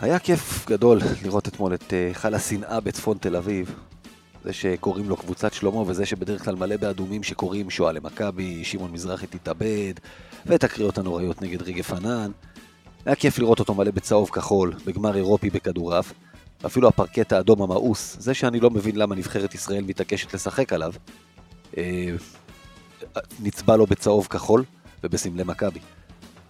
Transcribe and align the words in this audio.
היה 0.00 0.18
כיף 0.18 0.66
גדול 0.68 1.00
לראות 1.22 1.48
אתמול 1.48 1.74
את 1.74 1.92
היכל 1.92 2.34
השנאה 2.34 2.80
בצפון 2.80 3.18
תל 3.18 3.36
אביב. 3.36 3.74
זה 4.44 4.52
שקוראים 4.52 5.08
לו 5.08 5.16
קבוצת 5.16 5.52
שלמה, 5.52 5.78
וזה 5.78 6.06
שבדרך 6.06 6.44
כלל 6.44 6.54
מלא 6.54 6.76
באדומים 6.76 7.22
שקוראים 7.22 7.70
שואה 7.70 7.92
למכבי, 7.92 8.64
שמעון 8.64 8.92
מזרחי 8.92 9.26
תתאבד, 9.26 9.92
ואת 10.46 10.64
הקריאות 10.64 10.98
הנוראיות 10.98 11.42
נגד 11.42 11.62
רגב 11.62 11.82
פנן. 11.82 12.30
היה 13.06 13.14
כיף 13.14 13.38
לראות 13.38 13.60
אותו 13.60 13.74
מלא 13.74 13.90
בצהוב 13.90 14.30
כחול, 14.30 14.74
בגמר 14.86 15.16
אירופי 15.16 15.50
בכדורעף. 15.50 16.12
אפילו 16.66 16.88
הפרקט 16.88 17.32
האדום 17.32 17.62
המאוס, 17.62 18.16
זה 18.20 18.34
שאני 18.34 18.60
לא 18.60 18.70
מבין 18.70 18.96
למה 18.96 19.14
נבחרת 19.14 19.54
ישראל 19.54 19.84
מתעקשת 19.84 20.34
לשחק 20.34 20.72
עליו, 20.72 20.92
אה, 21.78 22.10
נצבע 23.40 23.76
לו 23.76 23.86
בצהוב 23.86 24.26
כחול 24.26 24.64
ובסמלי 25.04 25.44
מכבי. 25.44 25.80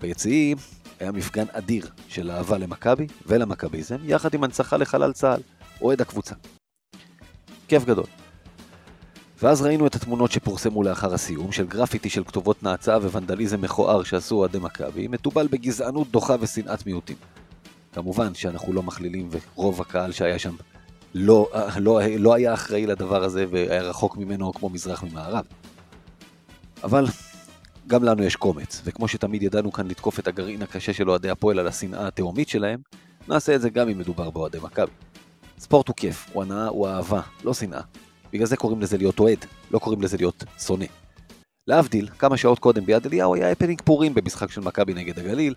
ביציעים 0.01 0.57
היה 1.01 1.13
מפגן 1.13 1.45
אדיר 1.53 1.87
של 2.09 2.31
אהבה 2.31 2.59
למכבי 2.59 3.07
ולמכביזם, 3.27 3.97
יחד 4.05 4.35
עם 4.35 4.45
הנצחה 4.45 4.77
לחלל 4.77 5.13
צה"ל, 5.13 5.41
אוהד 5.81 6.01
הקבוצה. 6.01 6.35
כיף 7.69 7.85
גדול. 7.85 8.07
ואז 9.43 9.63
ראינו 9.63 9.87
את 9.87 9.95
התמונות 9.95 10.33
שפורסמו 10.33 10.83
לאחר 10.83 11.15
הסיום, 11.15 11.53
של 11.53 11.67
גרפיטי 11.67 12.11
של 12.11 12.25
כתובות 12.25 12.63
נאצה 12.63 12.97
וונדליזם 12.97 13.61
מכוער 13.61 14.03
שעשו 14.03 14.37
אוהדי 14.37 14.59
מכבי, 14.59 15.09
מתובל 15.09 15.49
בגזענות 15.51 16.11
דוחה 16.11 16.37
ושנאת 16.41 16.87
מיעוטים. 16.87 17.17
כמובן 17.93 18.35
שאנחנו 18.35 18.73
לא 18.73 18.83
מכלילים, 18.83 19.29
ורוב 19.31 19.81
הקהל 19.81 20.13
שהיה 20.13 20.39
שם 20.39 20.55
לא, 21.15 21.51
לא, 21.77 22.01
לא 22.19 22.35
היה 22.35 22.55
אחראי 22.55 22.87
לדבר 22.87 23.25
הזה 23.25 23.45
והיה 23.51 23.83
רחוק 23.83 24.17
ממנו 24.17 24.53
כמו 24.53 24.69
מזרח 24.69 25.03
ממערב. 25.03 25.45
אבל 26.85 27.07
גם 27.91 28.05
לנו 28.05 28.23
יש 28.23 28.37
קומץ, 28.37 28.83
וכמו 28.85 29.09
שתמיד 29.09 29.43
ידענו 29.43 29.73
כאן 29.73 29.89
לתקוף 29.89 30.19
את 30.19 30.29
הגרעין 30.29 30.63
הקשה 30.63 30.93
של 30.93 31.11
אוהדי 31.11 31.31
הפועל 31.31 31.59
על 31.59 31.67
השנאה 31.67 32.07
התהומית 32.07 32.49
שלהם, 32.49 32.81
נעשה 33.29 33.55
את 33.55 33.61
זה 33.61 33.71
גם 33.71 33.89
אם 33.89 33.99
מדובר 33.99 34.31
באוהדי 34.31 34.59
מכבי. 34.63 34.91
ספורט 35.59 35.89
הוא 35.89 35.97
כיף, 35.97 36.31
הוא 36.33 36.43
הנאה, 36.43 36.67
הוא 36.67 36.89
אהבה, 36.89 37.21
לא 37.45 37.55
שנאה. 37.55 37.81
בגלל 38.33 38.47
זה 38.47 38.57
קוראים 38.57 38.81
לזה 38.81 38.99
להיות 38.99 39.21
אוהד, 39.21 39.39
לא 39.71 39.79
קוראים 39.79 40.03
לזה 40.03 40.17
להיות 40.17 40.45
שונא. 40.59 40.85
להבדיל, 41.67 42.09
כמה 42.19 42.37
שעות 42.37 42.59
קודם 42.59 42.87
ביד 42.87 43.07
אליהו 43.07 43.35
היה 43.35 43.51
הפנינג 43.51 43.83
פורים 43.85 44.15
במשחק 44.15 44.51
של 44.51 44.61
מכבי 44.61 44.95
נגד 44.95 45.19
הגליל, 45.19 45.55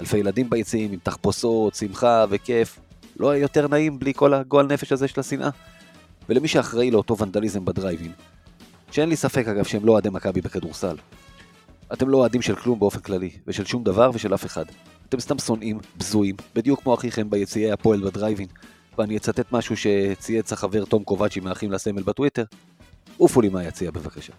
אלפי 0.00 0.18
ילדים 0.18 0.50
ביציעים 0.50 0.92
עם 0.92 0.98
תחפושות, 1.02 1.74
שמחה 1.74 2.24
וכיף. 2.30 2.78
לא 3.16 3.30
היה 3.30 3.42
יותר 3.42 3.68
נעים 3.68 3.98
בלי 3.98 4.14
כל 4.14 4.34
הגועל 4.34 4.66
נפש 4.66 4.92
הזה 4.92 5.08
של 5.08 5.20
השנאה. 5.20 5.50
ולמי 6.28 6.48
שאחראי 6.48 6.90
לאותו 6.90 7.18
ונדליזם 7.18 7.64
בדרייבין, 7.64 8.12
שאין 8.90 9.08
לי 9.08 9.16
ספק 9.16 9.48
אגב 9.48 9.64
שהם 9.64 9.84
לא 9.84 9.92
אוהדי 9.92 10.08
מכבי 10.08 10.40
בכדורסל. 10.40 10.96
אתם 11.92 12.08
לא 12.08 12.16
אוהדים 12.16 12.42
של 12.42 12.56
כלום 12.56 12.78
באופן 12.78 13.00
כללי, 13.00 13.30
ושל 13.46 13.64
שום 13.64 13.84
דבר 13.84 14.10
ושל 14.14 14.34
אף 14.34 14.46
אחד. 14.46 14.64
אתם 15.08 15.20
סתם 15.20 15.38
שונאים, 15.38 15.78
בזויים, 15.96 16.36
בדיוק 16.54 16.82
כמו 16.82 16.94
אחיכם 16.94 17.30
ביציעי 17.30 17.72
הפועל 17.72 18.00
בדרייבין. 18.00 18.48
ואני 18.98 19.16
אצטט 19.16 19.52
משהו 19.52 19.76
שצייץ 19.76 20.52
החבר 20.52 20.84
תום 20.84 21.04
קובצ'י 21.04 21.40
מאחים 21.40 21.72
לסמל 21.72 22.02
בטוויטר. 22.02 22.44
עופו 23.18 23.40
לי 23.40 23.48
מהיציע 23.48 23.90
בבקשה. 23.90 24.32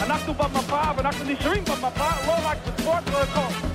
אנחנו 0.00 0.34
במפה, 0.34 0.80
ואנחנו 0.96 1.24
נשארים 1.24 1.64
במפה, 1.64 2.10
לא 2.26 2.34
רק 2.44 2.58
בספורט, 2.66 3.10
לא 3.12 3.22
הכל. 3.22 3.71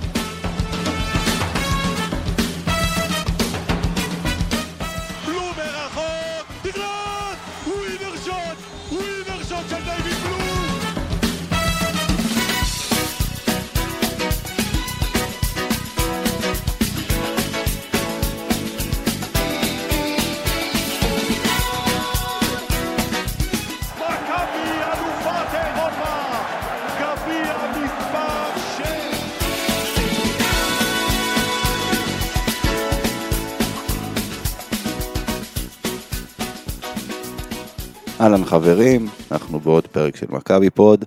אהלן 38.27 38.45
חברים, 38.45 39.05
אנחנו 39.31 39.59
בעוד 39.59 39.87
פרק 39.87 40.15
של 40.15 40.25
מכבי 40.29 40.69
פוד. 40.69 41.05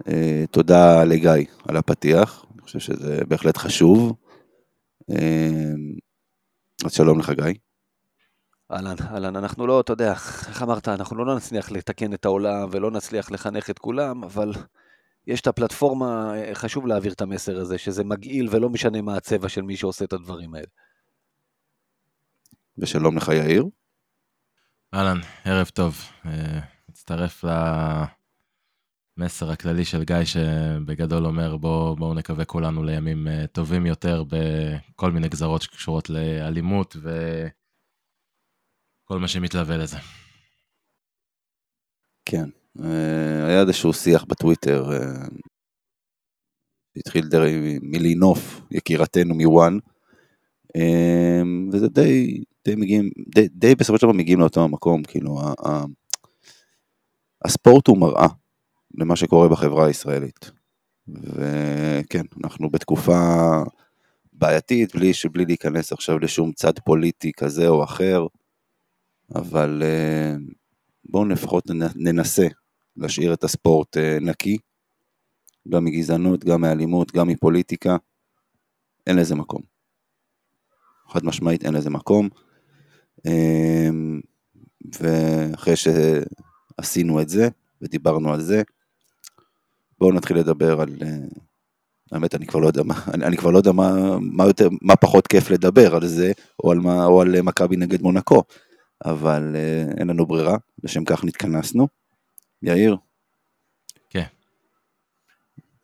Uh, 0.00 0.04
תודה 0.50 1.04
לגיא 1.04 1.46
על 1.68 1.76
הפתיח, 1.76 2.44
אני 2.52 2.62
חושב 2.62 2.78
שזה 2.78 3.20
בהחלט 3.28 3.56
חשוב. 3.56 4.12
Uh, 5.10 5.14
אז 6.84 6.92
שלום 6.92 7.18
לך 7.18 7.30
גיא. 7.30 7.54
אהלן, 8.72 8.94
אהלן, 9.10 9.36
אנחנו 9.36 9.66
לא, 9.66 9.80
אתה 9.80 9.92
יודע, 9.92 10.12
איך 10.48 10.62
אמרת, 10.62 10.88
אנחנו 10.88 11.24
לא 11.24 11.36
נצליח 11.36 11.70
לתקן 11.70 12.14
את 12.14 12.24
העולם 12.24 12.68
ולא 12.72 12.90
נצליח 12.90 13.30
לחנך 13.30 13.70
את 13.70 13.78
כולם, 13.78 14.24
אבל 14.24 14.52
יש 15.26 15.40
את 15.40 15.46
הפלטפורמה, 15.46 16.34
אה, 16.36 16.54
חשוב 16.54 16.86
להעביר 16.86 17.12
את 17.12 17.20
המסר 17.20 17.60
הזה, 17.60 17.78
שזה 17.78 18.04
מגעיל 18.04 18.48
ולא 18.50 18.70
משנה 18.70 19.02
מה 19.02 19.16
הצבע 19.16 19.48
של 19.48 19.62
מי 19.62 19.76
שעושה 19.76 20.04
את 20.04 20.12
הדברים 20.12 20.54
האלה. 20.54 20.68
ושלום 22.78 23.16
לך 23.16 23.28
יאיר. 23.28 23.64
אהלן, 24.94 25.18
ערב 25.44 25.68
טוב. 25.68 25.96
אה, 26.26 26.60
מצטרף 26.88 27.44
למסר 29.18 29.50
הכללי 29.50 29.84
של 29.84 30.04
גיא, 30.04 30.24
שבגדול 30.24 31.26
אומר 31.26 31.56
בואו 31.56 31.96
בוא 31.96 32.14
נקווה 32.14 32.44
כולנו 32.44 32.84
לימים 32.84 33.28
אה, 33.28 33.46
טובים 33.46 33.86
יותר 33.86 34.24
בכל 34.24 35.12
מיני 35.12 35.28
גזרות 35.28 35.62
שקשורות 35.62 36.10
לאלימות 36.10 36.96
וכל 36.96 37.48
מה 39.18 39.28
שמתלווה 39.28 39.76
לזה. 39.76 39.96
כן, 42.24 42.48
אה, 42.84 43.46
היה 43.46 43.60
איזשהו 43.60 43.92
שיח 43.92 44.24
בטוויטר, 44.24 44.84
התחיל 46.96 47.28
דרי 47.28 47.78
מלינוף, 47.82 48.60
יקירתנו 48.70 49.34
מוואן, 49.34 49.78
וזה 51.72 51.88
די, 51.88 52.44
די 52.68 52.76
מגיעים, 52.76 53.10
די, 53.34 53.48
די 53.48 53.74
בסופו 53.74 53.98
של 53.98 54.06
דבר 54.06 54.16
מגיעים 54.16 54.40
לאותו 54.40 54.64
המקום, 54.64 55.02
כאילו, 55.02 55.40
ה, 55.40 55.68
ה, 55.68 55.84
הספורט 57.44 57.86
הוא 57.86 57.98
מראה 57.98 58.26
למה 58.94 59.16
שקורה 59.16 59.48
בחברה 59.48 59.86
הישראלית. 59.86 60.50
וכן, 61.08 62.22
אנחנו 62.44 62.70
בתקופה 62.70 63.18
בעייתית, 64.32 64.96
בלי, 64.96 65.12
בלי 65.32 65.44
להיכנס 65.44 65.92
עכשיו 65.92 66.18
לשום 66.18 66.52
צד 66.52 66.78
פוליטי 66.78 67.32
כזה 67.36 67.68
או 67.68 67.84
אחר, 67.84 68.26
אבל 69.34 69.82
אה, 69.84 70.34
בואו 71.04 71.24
לפחות 71.24 71.64
ננסה 71.96 72.46
להשאיר 72.96 73.34
את 73.34 73.44
הספורט 73.44 73.96
אה, 73.96 74.18
נקי, 74.20 74.58
גם 75.68 75.84
מגזענות, 75.84 76.44
גם 76.44 76.60
מאלימות, 76.60 77.12
גם 77.12 77.28
מפוליטיקה, 77.28 77.96
אין 79.06 79.16
לזה 79.16 79.34
מקום. 79.34 79.62
חד 81.08 81.24
משמעית 81.24 81.64
אין 81.64 81.74
לזה 81.74 81.90
מקום. 81.90 82.28
אמ, 83.26 84.20
ואחרי 85.00 85.74
שעשינו 85.76 87.20
את 87.20 87.28
זה 87.28 87.48
ודיברנו 87.82 88.32
על 88.32 88.40
זה, 88.40 88.62
בואו 89.98 90.12
נתחיל 90.12 90.36
לדבר 90.36 90.80
על... 90.80 90.96
אה, 91.02 91.08
האמת, 92.12 92.34
אני 92.34 92.46
כבר 92.46 92.60
לא 92.60 92.66
יודע 92.66 92.82
מה, 92.82 92.94
אני, 93.14 93.24
אני 93.24 93.36
כבר 93.36 93.50
לא 93.50 93.58
יודע 93.58 93.72
מה, 93.72 94.18
מה, 94.20 94.44
יותר, 94.44 94.68
מה 94.82 94.96
פחות 94.96 95.26
כיף 95.26 95.50
לדבר 95.50 95.94
על 95.94 96.06
זה, 96.06 96.32
או 96.64 96.72
על, 96.72 96.78
מה, 96.78 97.04
או 97.04 97.22
על 97.22 97.42
מכבי 97.42 97.76
נגד 97.76 98.02
מונקו, 98.02 98.42
אבל 99.04 99.56
אה, 99.56 99.84
אין 99.98 100.08
לנו 100.08 100.26
ברירה, 100.26 100.56
לשם 100.84 101.04
כך 101.04 101.24
נתכנסנו. 101.24 101.88
יאיר? 102.62 102.96
כן. 104.10 104.24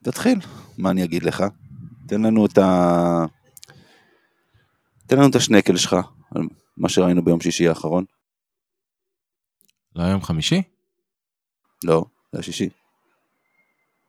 תתחיל, 0.03 0.39
מה 0.79 0.91
אני 0.91 1.05
אגיד 1.05 1.23
לך? 1.23 1.45
תן 2.07 2.23
לנו 2.23 2.47
את 2.47 2.59
ה... 2.59 3.25
תן 5.07 5.17
לנו 5.17 5.29
את 5.29 5.35
השנקל 5.35 5.77
שלך, 5.77 5.97
מה 6.77 6.89
שראינו 6.89 7.25
ביום 7.25 7.41
שישי 7.41 7.69
האחרון. 7.69 8.05
לא 9.97 10.03
יום 10.03 10.23
חמישי? 10.23 10.63
לא, 11.85 12.05
זה 12.33 12.39
היה 12.39 12.43
שישי. 12.43 12.65
זה 12.65 12.71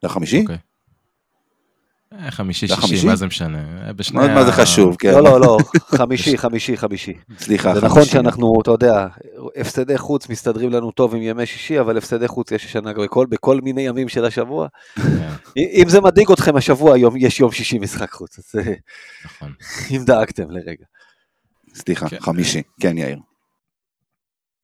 היה 0.08 0.10
חמישי? 0.10 0.42
אוקיי. 0.42 0.58
אה, 2.14 2.32
חמישי, 2.32 2.68
שישי, 2.68 2.82
חמישי? 2.82 3.08
מה 3.08 3.16
זה 3.16 3.28
משנה? 3.28 3.88
אה, 3.88 3.94
בשני 3.94 4.18
מה 4.18 4.34
מה 4.36 4.44
זה 4.44 4.50
ה- 4.50 4.54
חשוב, 4.54 4.96
כן. 5.00 5.12
לא, 5.12 5.24
לא, 5.24 5.40
לא, 5.42 5.58
חמישי, 5.98 6.38
חמישי, 6.38 6.78
חמישי. 6.78 7.14
סליחה, 7.40 7.74
זה 7.76 7.82
נכון 7.82 7.90
חמישי. 8.02 8.12
שאנחנו, 8.12 8.54
אתה 8.62 8.72
יודע, 8.72 9.08
הפסדי 9.56 9.98
חוץ 9.98 10.30
מסתדרים 10.30 10.70
לנו 10.70 10.92
טוב 10.92 11.16
עם 11.16 11.22
ימי 11.22 11.46
שישי, 11.46 11.80
אבל 11.80 11.98
הפסדי 11.98 12.28
חוץ 12.28 12.52
יש 12.52 12.66
השנה 12.66 12.94
בכל, 12.94 13.26
בכל 13.26 13.62
מיני 13.62 13.82
ימים 13.82 14.10
של 14.10 14.26
השבוע. 14.26 14.68
כן, 14.96 15.30
אם 15.56 15.86
זה 15.90 16.02
מדאיג 16.02 16.32
אתכם 16.32 16.56
השבוע, 16.56 16.98
יום, 16.98 17.16
יש 17.18 17.40
יום 17.40 17.52
שישי 17.52 17.80
משחק 17.80 18.12
חוץ, 18.12 18.40
אז 18.40 18.52
אה, 18.68 18.74
נכון. 19.26 19.54
אם 19.92 20.02
דאגתם 20.06 20.52
לרגע. 20.52 20.86
סליחה, 21.76 22.10
כן. 22.10 22.20
חמישי. 22.20 22.62
כן, 22.80 22.98
יאיר. 22.98 23.20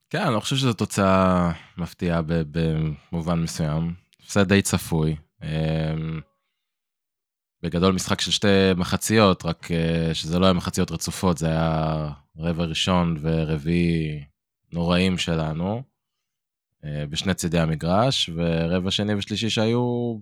כן, 0.09 0.21
אני 0.21 0.33
לא 0.33 0.39
חושב 0.39 0.55
שזו 0.55 0.73
תוצאה 0.73 1.51
מפתיעה 1.77 2.21
במובן 2.25 3.39
מסוים. 3.39 3.93
הפסד 4.23 4.47
די 4.47 4.61
צפוי. 4.61 5.15
אמ, 5.43 6.21
בגדול 7.63 7.93
משחק 7.93 8.21
של 8.21 8.31
שתי 8.31 8.47
מחציות, 8.75 9.45
רק 9.45 9.71
אה, 9.71 10.13
שזה 10.13 10.39
לא 10.39 10.45
היה 10.45 10.53
מחציות 10.53 10.91
רצופות, 10.91 11.37
זה 11.37 11.47
היה 11.47 12.09
רבע 12.37 12.63
ראשון 12.63 13.17
ורביעי 13.21 14.23
נוראים 14.73 15.17
שלנו, 15.17 15.83
אה, 16.85 17.05
בשני 17.09 17.33
צידי 17.33 17.59
המגרש, 17.59 18.29
ורבע 18.35 18.91
שני 18.91 19.15
ושלישי 19.15 19.49
שהיו 19.49 20.15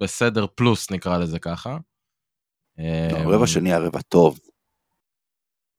בסדר 0.00 0.46
פלוס, 0.54 0.90
נקרא 0.90 1.18
לזה 1.18 1.38
ככה. 1.38 1.78
לא, 2.78 2.84
אמ, 3.22 3.28
רבע 3.28 3.46
שני 3.46 3.68
היה 3.68 3.78
רבע 3.78 4.00
טוב. 4.00 4.38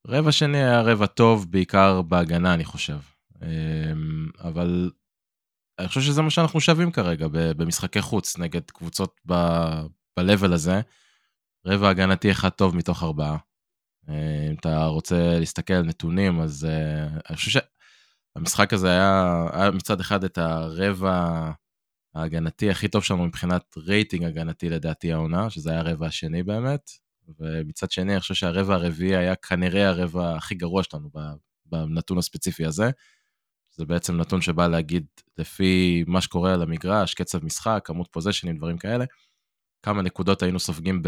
רבע 0.08 0.32
שני 0.32 0.58
היה 0.58 0.82
רבע 0.82 1.06
טוב, 1.06 1.52
בעיקר 1.52 2.02
בהגנה, 2.02 2.54
אני 2.54 2.66
חושב. 2.66 2.98
אמ, 3.42 4.30
אבל 4.44 4.92
אני 5.80 5.88
חושב 5.88 6.02
שזה 6.02 6.22
מה 6.22 6.30
שאנחנו 6.30 6.62
שווים 6.62 6.92
כרגע 6.92 7.28
במשחקי 7.32 8.02
חוץ 8.02 8.38
נגד 8.38 8.72
קבוצות 8.72 9.22
ב-level 9.26 10.54
הזה. 10.54 10.82
רבע 11.66 11.90
הגנתי 11.90 12.32
אחד 12.32 12.50
טוב 12.50 12.76
מתוך 12.76 13.04
ארבעה. 13.04 13.38
אה, 14.10 14.48
אם 14.50 14.56
אתה 14.60 14.86
רוצה 14.86 15.40
להסתכל 15.40 15.74
על 15.74 15.86
נתונים, 15.86 16.40
אז 16.40 16.66
אה, 16.66 17.08
אני 17.30 17.38
חושב 17.38 17.62
שהמשחק 18.38 18.74
הזה 18.74 18.90
היה, 18.90 19.46
היה 19.54 19.72
מצד 19.72 20.00
אחד 20.00 20.24
את 20.24 20.38
הרבע 20.38 21.52
ההגנתי 22.16 22.70
הכי 22.70 22.88
טוב 22.88 23.04
שלנו 23.04 23.26
מבחינת 23.26 23.78
רייטינג 23.78 24.24
הגנתי 24.24 24.70
לדעתי 24.70 25.14
העונה, 25.14 25.50
שזה 25.50 25.72
היה 25.72 25.80
הרבע 25.80 26.08
השני 26.08 26.44
באמת. 26.44 27.05
ומצד 27.40 27.92
שני, 27.92 28.12
אני 28.12 28.20
חושב 28.20 28.34
שהרבע 28.34 28.76
הרביעי 28.76 29.16
היה 29.16 29.36
כנראה 29.36 29.90
הרבע 29.90 30.36
הכי 30.36 30.56
גרוע 30.56 30.84
שלנו 30.84 31.10
בנתון 31.66 32.18
הספציפי 32.18 32.66
הזה. 32.66 32.90
זה 33.72 33.86
בעצם 33.86 34.18
נתון 34.18 34.42
שבא 34.42 34.68
להגיד, 34.68 35.06
לפי 35.38 36.04
מה 36.08 36.22
שקורה 36.22 36.54
על 36.54 36.62
המגרש, 36.62 37.14
קצב 37.14 37.46
משחק, 37.46 37.82
כמות 37.86 38.08
פוזיישנים, 38.12 38.58
דברים 38.58 38.78
כאלה, 38.78 39.06
כמה 39.82 40.02
נקודות 40.02 40.44
היינו 40.44 40.60
סופגים 40.60 41.02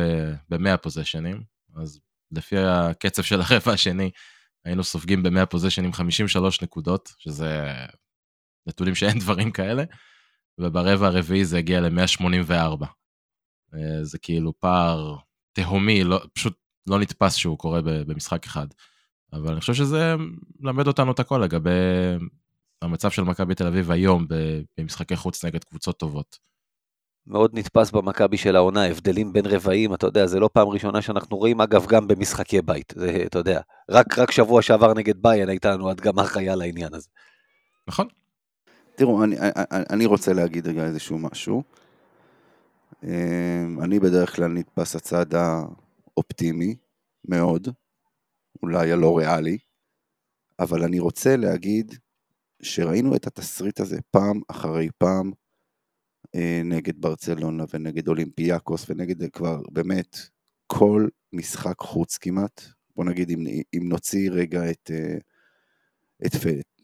ב-100 0.50 0.78
פוזיישנים. 0.78 1.44
אז 1.76 2.00
לפי 2.32 2.58
הקצב 2.58 3.24
של 3.24 3.42
הרבע 3.42 3.72
השני, 3.72 4.12
היינו 4.66 4.84
סופגים 4.84 5.24
ב-100 5.24 5.46
פוזיישנים 5.46 5.94
53 5.94 6.62
נקודות, 6.62 7.14
שזה 7.18 7.72
נתונים 8.68 8.96
שאין 8.96 9.20
דברים 9.20 9.52
כאלה, 9.52 9.84
וברבע 10.58 11.08
הרביעי 11.08 11.46
זה 11.46 11.58
הגיע 11.58 11.82
ל-184. 11.82 12.86
זה 14.02 14.20
כאילו 14.20 14.60
פער 14.60 15.16
תהומי, 15.62 16.04
לא, 16.04 16.20
פשוט 16.34 16.54
לא 16.88 17.00
נתפס 17.00 17.36
שהוא 17.36 17.58
קורה 17.58 17.82
במשחק 17.84 18.46
אחד. 18.46 18.68
אבל 19.34 19.52
אני 19.52 19.60
חושב 19.60 19.74
שזה 19.74 20.16
מלמד 20.60 20.88
אותנו 20.88 21.12
את 21.12 21.20
הכל 21.20 21.38
לגבי 21.44 21.70
המצב 22.82 23.12
של 23.12 23.24
מכבי 23.24 23.56
תל 23.56 23.68
אביב 23.68 23.92
היום 23.92 24.28
ב- 24.28 24.62
במשחקי 24.78 25.16
חוץ 25.16 25.46
נגד 25.46 25.64
קבוצות 25.64 25.98
טובות. 26.00 26.38
מאוד 27.28 27.52
נתפס 27.54 27.92
במכבי 27.92 28.38
של 28.38 28.56
העונה, 28.56 28.86
הבדלים 28.86 29.34
בין 29.34 29.46
רבעים, 29.46 29.94
אתה 29.94 30.08
יודע, 30.08 30.26
זה 30.26 30.40
לא 30.40 30.50
פעם 30.54 30.68
ראשונה 30.68 31.02
שאנחנו 31.02 31.38
רואים, 31.38 31.62
אגב, 31.62 31.86
גם 31.86 32.08
במשחקי 32.08 32.62
בית, 32.62 32.94
זה, 32.96 33.24
אתה 33.26 33.40
יודע, 33.40 33.62
רק, 33.90 34.20
רק 34.20 34.32
שבוע 34.32 34.62
שעבר 34.62 34.94
נגד 34.94 35.22
ביין 35.22 35.50
הייתה 35.50 35.72
לנו 35.72 35.90
הדגמה 35.90 36.24
חיה 36.24 36.56
לעניין 36.56 36.94
הזה. 36.94 37.08
נכון? 37.88 38.08
תראו, 38.96 39.24
אני, 39.24 39.36
אני, 39.40 39.84
אני 39.90 40.06
רוצה 40.06 40.34
להגיד 40.34 40.68
רגע 40.68 40.84
איזשהו 40.86 41.20
משהו. 41.20 41.64
אמ, 43.04 43.82
אני 43.82 44.00
בדרך 44.00 44.36
כלל 44.36 44.48
נתפס 44.48 44.96
הצד 44.96 45.26
האופטימי 45.34 46.76
מאוד, 47.28 47.68
אולי 48.64 48.92
הלא 48.92 49.18
ריאלי, 49.18 49.58
אבל 50.60 50.84
אני 50.84 51.00
רוצה 51.00 51.36
להגיד 51.36 51.96
שראינו 52.62 53.16
את 53.16 53.28
התסריט 53.28 53.80
הזה 53.80 54.00
פעם 54.12 54.42
אחרי 54.48 54.90
פעם 54.98 55.32
אה, 56.36 56.62
נגד 56.66 57.02
ברצלונה 57.02 57.64
ונגד 57.74 58.08
אולימפיאקוס 58.08 58.90
ונגד 58.90 59.32
כבר 59.32 59.62
באמת 59.72 60.18
כל 60.68 61.08
משחק 61.34 61.80
חוץ 61.80 62.18
כמעט. 62.18 62.62
בוא 62.96 63.06
נגיד 63.06 63.30
אם, 63.30 63.46
אם 63.74 63.90
נוציא 63.90 64.32
רגע 64.32 64.72
את, 64.72 64.92
אה, 64.94 65.18
את, 66.26 66.36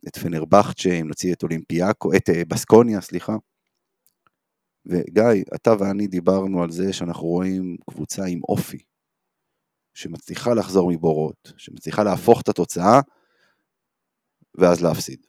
את 0.07 0.17
פנרבכצ'ה, 0.17 0.89
אם 0.89 1.07
נוציא 1.07 1.33
את 1.33 1.43
אולימפיאקו, 1.43 2.13
את 2.13 2.29
אה, 2.29 2.45
בסקוניה, 2.47 3.01
סליחה. 3.01 3.35
וגיא, 4.85 5.43
אתה 5.55 5.73
ואני 5.79 6.07
דיברנו 6.07 6.63
על 6.63 6.71
זה 6.71 6.93
שאנחנו 6.93 7.27
רואים 7.27 7.77
קבוצה 7.89 8.25
עם 8.25 8.39
אופי, 8.49 8.77
שמצליחה 9.93 10.53
לחזור 10.53 10.91
מבורות, 10.91 11.53
שמצליחה 11.57 12.03
להפוך 12.03 12.41
את 12.41 12.49
התוצאה, 12.49 12.99
ואז 14.55 14.81
להפסיד. 14.81 15.19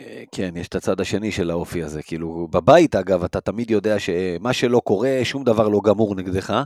אה, 0.00 0.24
כן, 0.32 0.54
יש 0.56 0.68
את 0.68 0.74
הצד 0.74 1.00
השני 1.00 1.32
של 1.32 1.50
האופי 1.50 1.82
הזה, 1.82 2.02
כאילו, 2.02 2.48
בבית, 2.50 2.94
אגב, 2.94 3.24
אתה 3.24 3.40
תמיד 3.40 3.70
יודע 3.70 3.96
שמה 3.98 4.52
שלא 4.52 4.80
קורה, 4.84 5.20
שום 5.24 5.44
דבר 5.44 5.68
לא 5.68 5.80
גמור 5.84 6.14
נגדך, 6.14 6.62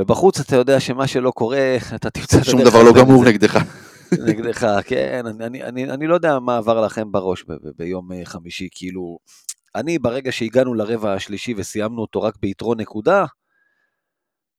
ובחוץ 0.00 0.40
אתה 0.40 0.56
יודע 0.56 0.80
שמה 0.80 1.06
שלא 1.06 1.30
קורה, 1.30 1.76
אתה 1.94 2.10
תמצא 2.10 2.38
את 2.38 2.44
שום 2.44 2.62
דבר 2.62 2.82
לא 2.82 2.92
גמור 2.92 3.24
זה. 3.24 3.30
נגדך. 3.30 3.58
נגדך, 4.26 4.80
כן, 4.84 5.26
אני, 5.26 5.46
אני, 5.46 5.62
אני, 5.62 5.90
אני 5.90 6.06
לא 6.06 6.14
יודע 6.14 6.38
מה 6.38 6.56
עבר 6.56 6.80
לכם 6.80 7.12
בראש 7.12 7.44
ב, 7.44 7.52
ב, 7.52 7.68
ביום 7.78 8.12
אה, 8.12 8.24
חמישי, 8.24 8.68
כאילו, 8.70 9.18
אני 9.76 9.98
ברגע 9.98 10.32
שהגענו 10.32 10.74
לרבע 10.74 11.12
השלישי 11.12 11.54
וסיימנו 11.56 12.00
אותו 12.00 12.22
רק 12.22 12.34
ביתרון 12.40 12.80
נקודה, 12.80 13.24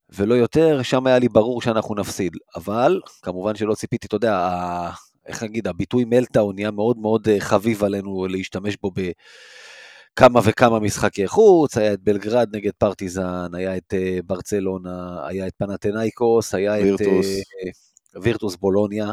ולא 0.10 0.34
יותר, 0.34 0.84
שם 0.84 1.08
היה 1.08 1.20
לי 1.20 1.30
ברור 1.30 1.62
שאנחנו 1.62 1.96
נפסיד. 1.96 2.38
אבל, 2.56 3.02
כמובן 3.22 3.56
שלא 3.56 3.74
ציפיתי, 3.74 4.08
אתה 4.08 4.16
יודע, 4.16 4.38
ה, 4.38 4.92
איך 5.26 5.44
נגיד, 5.44 5.68
הביטוי 5.68 6.06
מלטאון 6.06 6.56
נהיה 6.56 6.72
מאוד 6.72 6.98
מאוד 6.98 7.28
אה, 7.30 7.40
חביב 7.40 7.84
עלינו 7.84 8.28
להשתמש 8.28 8.78
בו 8.82 8.92
בכמה 8.92 10.40
וכמה 10.44 10.80
משחקי 10.80 11.28
חוץ, 11.28 11.78
היה 11.78 11.94
את 11.94 12.00
בלגרד 12.02 12.56
נגד 12.56 12.72
פרטיזן, 12.78 13.50
היה 13.54 13.78
את 13.78 13.94
אה, 13.94 14.20
ברצלונה, 14.26 15.28
היה 15.28 15.48
את 15.48 15.54
פנתנאיקוס, 15.58 16.56
היה 16.56 16.72
וירטוס. 16.72 17.26
את 17.26 18.16
אה, 18.16 18.22
וירטוס 18.22 18.56
בולוניה. 18.56 19.12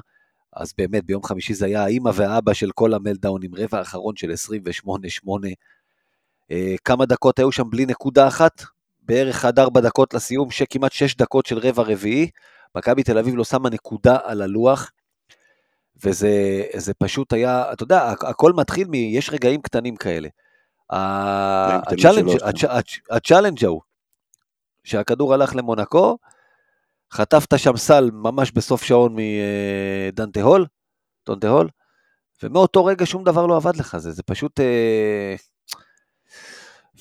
אז 0.57 0.73
באמת 0.79 1.05
ביום 1.05 1.23
חמישי 1.23 1.55
זה 1.55 1.67
היה 1.67 1.85
האימא 1.85 2.11
והאבא 2.15 2.53
של 2.55 2.71
כל 2.75 2.95
המלדאונים, 2.95 3.51
רבע 3.55 3.79
האחרון 3.79 4.17
של 4.17 4.31
28-8. 4.87 5.31
אה, 6.51 6.75
כמה 6.85 7.07
דקות 7.07 7.39
היו 7.39 7.53
שם 7.53 7.71
בלי 7.71 7.87
נקודה 7.87 8.29
אחת, 8.29 8.63
בערך 9.03 9.45
עד 9.45 9.59
ארבע 9.59 9.81
דקות 9.81 10.15
לסיום, 10.15 10.51
שכמעט 10.51 10.93
שש 10.93 11.15
דקות 11.17 11.47
של 11.47 11.59
רבע 11.59 11.83
רביעי. 11.83 12.31
מכבי 12.77 13.03
תל 13.03 13.19
אביב 13.19 13.37
לא 13.37 13.45
שמה 13.45 13.71
נקודה 13.71 14.19
על 14.25 14.43
הלוח, 14.43 14.91
וזה 16.05 16.63
זה 16.77 16.95
פשוט 16.95 17.33
היה, 17.33 17.73
אתה 17.73 17.83
יודע, 17.83 18.13
הכ- 18.13 18.27
הכל 18.27 18.53
מתחיל 18.53 18.89
מ... 18.89 18.95
יש 18.95 19.31
רגעים 19.31 19.63
קטנים 19.63 19.97
כאלה. 19.97 20.29
ה 23.11 23.16
challenge 23.16 23.65
ההוא, 23.65 23.81
שהכדור 24.85 25.35
הלך 25.35 25.57
למונקו, 25.57 26.19
חטפת 27.13 27.59
שם 27.59 27.77
סל 27.77 28.11
ממש 28.13 28.53
בסוף 28.53 28.83
שעון 28.83 29.17
מדנטה 29.17 30.43
הול, 30.43 30.67
דונטה 31.27 31.49
הול, 31.49 31.69
ומאותו 32.43 32.85
רגע 32.85 33.07
שום 33.07 33.25
דבר 33.25 33.47
לא 33.47 33.57
עבד 33.57 33.77
לך, 33.77 33.97
זה, 33.97 34.13
זה 34.13 34.23
פשוט... 34.23 34.61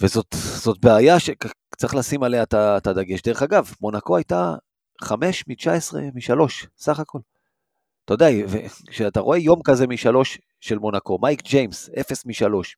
וזאת 0.03 0.27
זאת 0.63 0.77
בעיה 0.85 1.15
שצריך 1.19 1.95
לשים 1.95 2.23
עליה 2.23 2.43
את 2.53 2.87
הדגש. 2.87 3.21
דרך 3.21 3.41
אגב, 3.43 3.71
מונקו 3.81 4.17
הייתה 4.17 4.55
5 5.01 5.43
מ-19 5.47 5.95
מ-3, 6.13 6.67
סך 6.77 6.99
הכל. 6.99 7.19
אתה 8.05 8.13
יודע, 8.13 8.25
כשאתה 8.87 9.19
רואה 9.19 9.37
יום 9.37 9.59
כזה 9.63 9.87
משלוש 9.87 10.39
של 10.59 10.77
מונקו, 10.77 11.17
מייק 11.21 11.41
ג'יימס, 11.43 11.89
0 11.99 12.25
משלוש. 12.25 12.77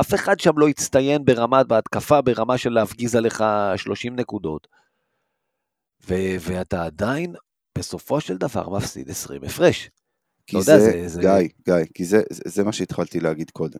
אף 0.00 0.14
אחד 0.14 0.40
שם 0.40 0.58
לא 0.58 0.68
הצטיין 0.68 1.24
ברמה, 1.24 1.64
בהתקפה, 1.64 2.22
ברמה 2.22 2.58
של 2.58 2.70
להפגיז 2.70 3.14
עליך 3.14 3.44
30 3.76 4.16
נקודות. 4.16 4.66
ו- 6.08 6.36
ואתה 6.40 6.84
עדיין, 6.84 7.34
בסופו 7.78 8.20
של 8.20 8.36
דבר, 8.36 8.68
מפסיד 8.68 9.10
20 9.10 9.44
הפרש. 9.44 9.90
כי 10.46 10.56
אתה 10.56 10.70
יודע, 10.72 10.78
זה, 10.78 10.90
זה- 10.90 11.08
זה- 11.08 11.20
גיא, 11.20 11.48
גיא, 11.64 11.86
כי 11.94 12.04
זה, 12.04 12.22
זה, 12.30 12.42
זה 12.46 12.64
מה 12.64 12.72
שהתחלתי 12.72 13.20
להגיד 13.20 13.50
קודם. 13.50 13.78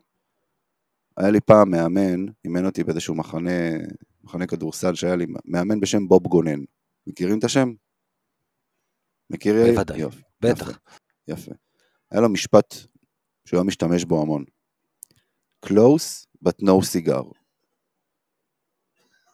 היה 1.17 1.31
לי 1.31 1.41
פעם 1.41 1.71
מאמן, 1.71 2.25
אימן 2.45 2.65
אותי 2.65 2.83
באיזשהו 2.83 3.15
מחנה, 3.15 3.51
מחנה 4.23 4.47
כדורסל 4.47 4.95
שהיה 4.95 5.15
לי, 5.15 5.25
מאמן 5.45 5.79
בשם 5.79 6.07
בוב 6.07 6.23
גונן. 6.23 6.59
מכירים 7.07 7.39
את 7.39 7.43
השם? 7.43 7.73
מכיר 9.29 9.55
יאיר? 9.55 9.73
בוודאי, 9.73 9.99
יופי, 9.99 10.21
בטח. 10.41 10.69
יפה, 10.69 10.77
יפה. 11.27 11.51
היה 12.11 12.21
לו 12.21 12.29
משפט 12.29 12.75
שהוא 13.45 13.57
היה 13.57 13.63
משתמש 13.63 14.03
בו 14.03 14.21
המון. 14.21 14.43
Close 15.65 16.25
but 16.45 16.63
no 16.63 16.81
cigar. 16.93 17.31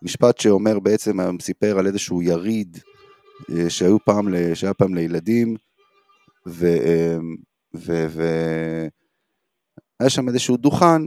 משפט 0.01 0.37
שאומר 0.37 0.79
בעצם, 0.79 1.17
סיפר 1.41 1.79
על 1.79 1.87
איזשהו 1.87 2.21
יריד 2.21 2.77
אה, 3.49 3.69
שהיו 3.69 3.97
פעם, 4.05 4.25
שהיה 4.53 4.73
פעם 4.73 4.95
לילדים, 4.95 5.55
ו... 6.47 6.65
אה, 6.65 7.17
ו... 7.75 8.05
ו... 8.09 8.23
היה 9.99 10.09
שם 10.09 10.29
איזשהו 10.29 10.57
דוכן, 10.57 11.01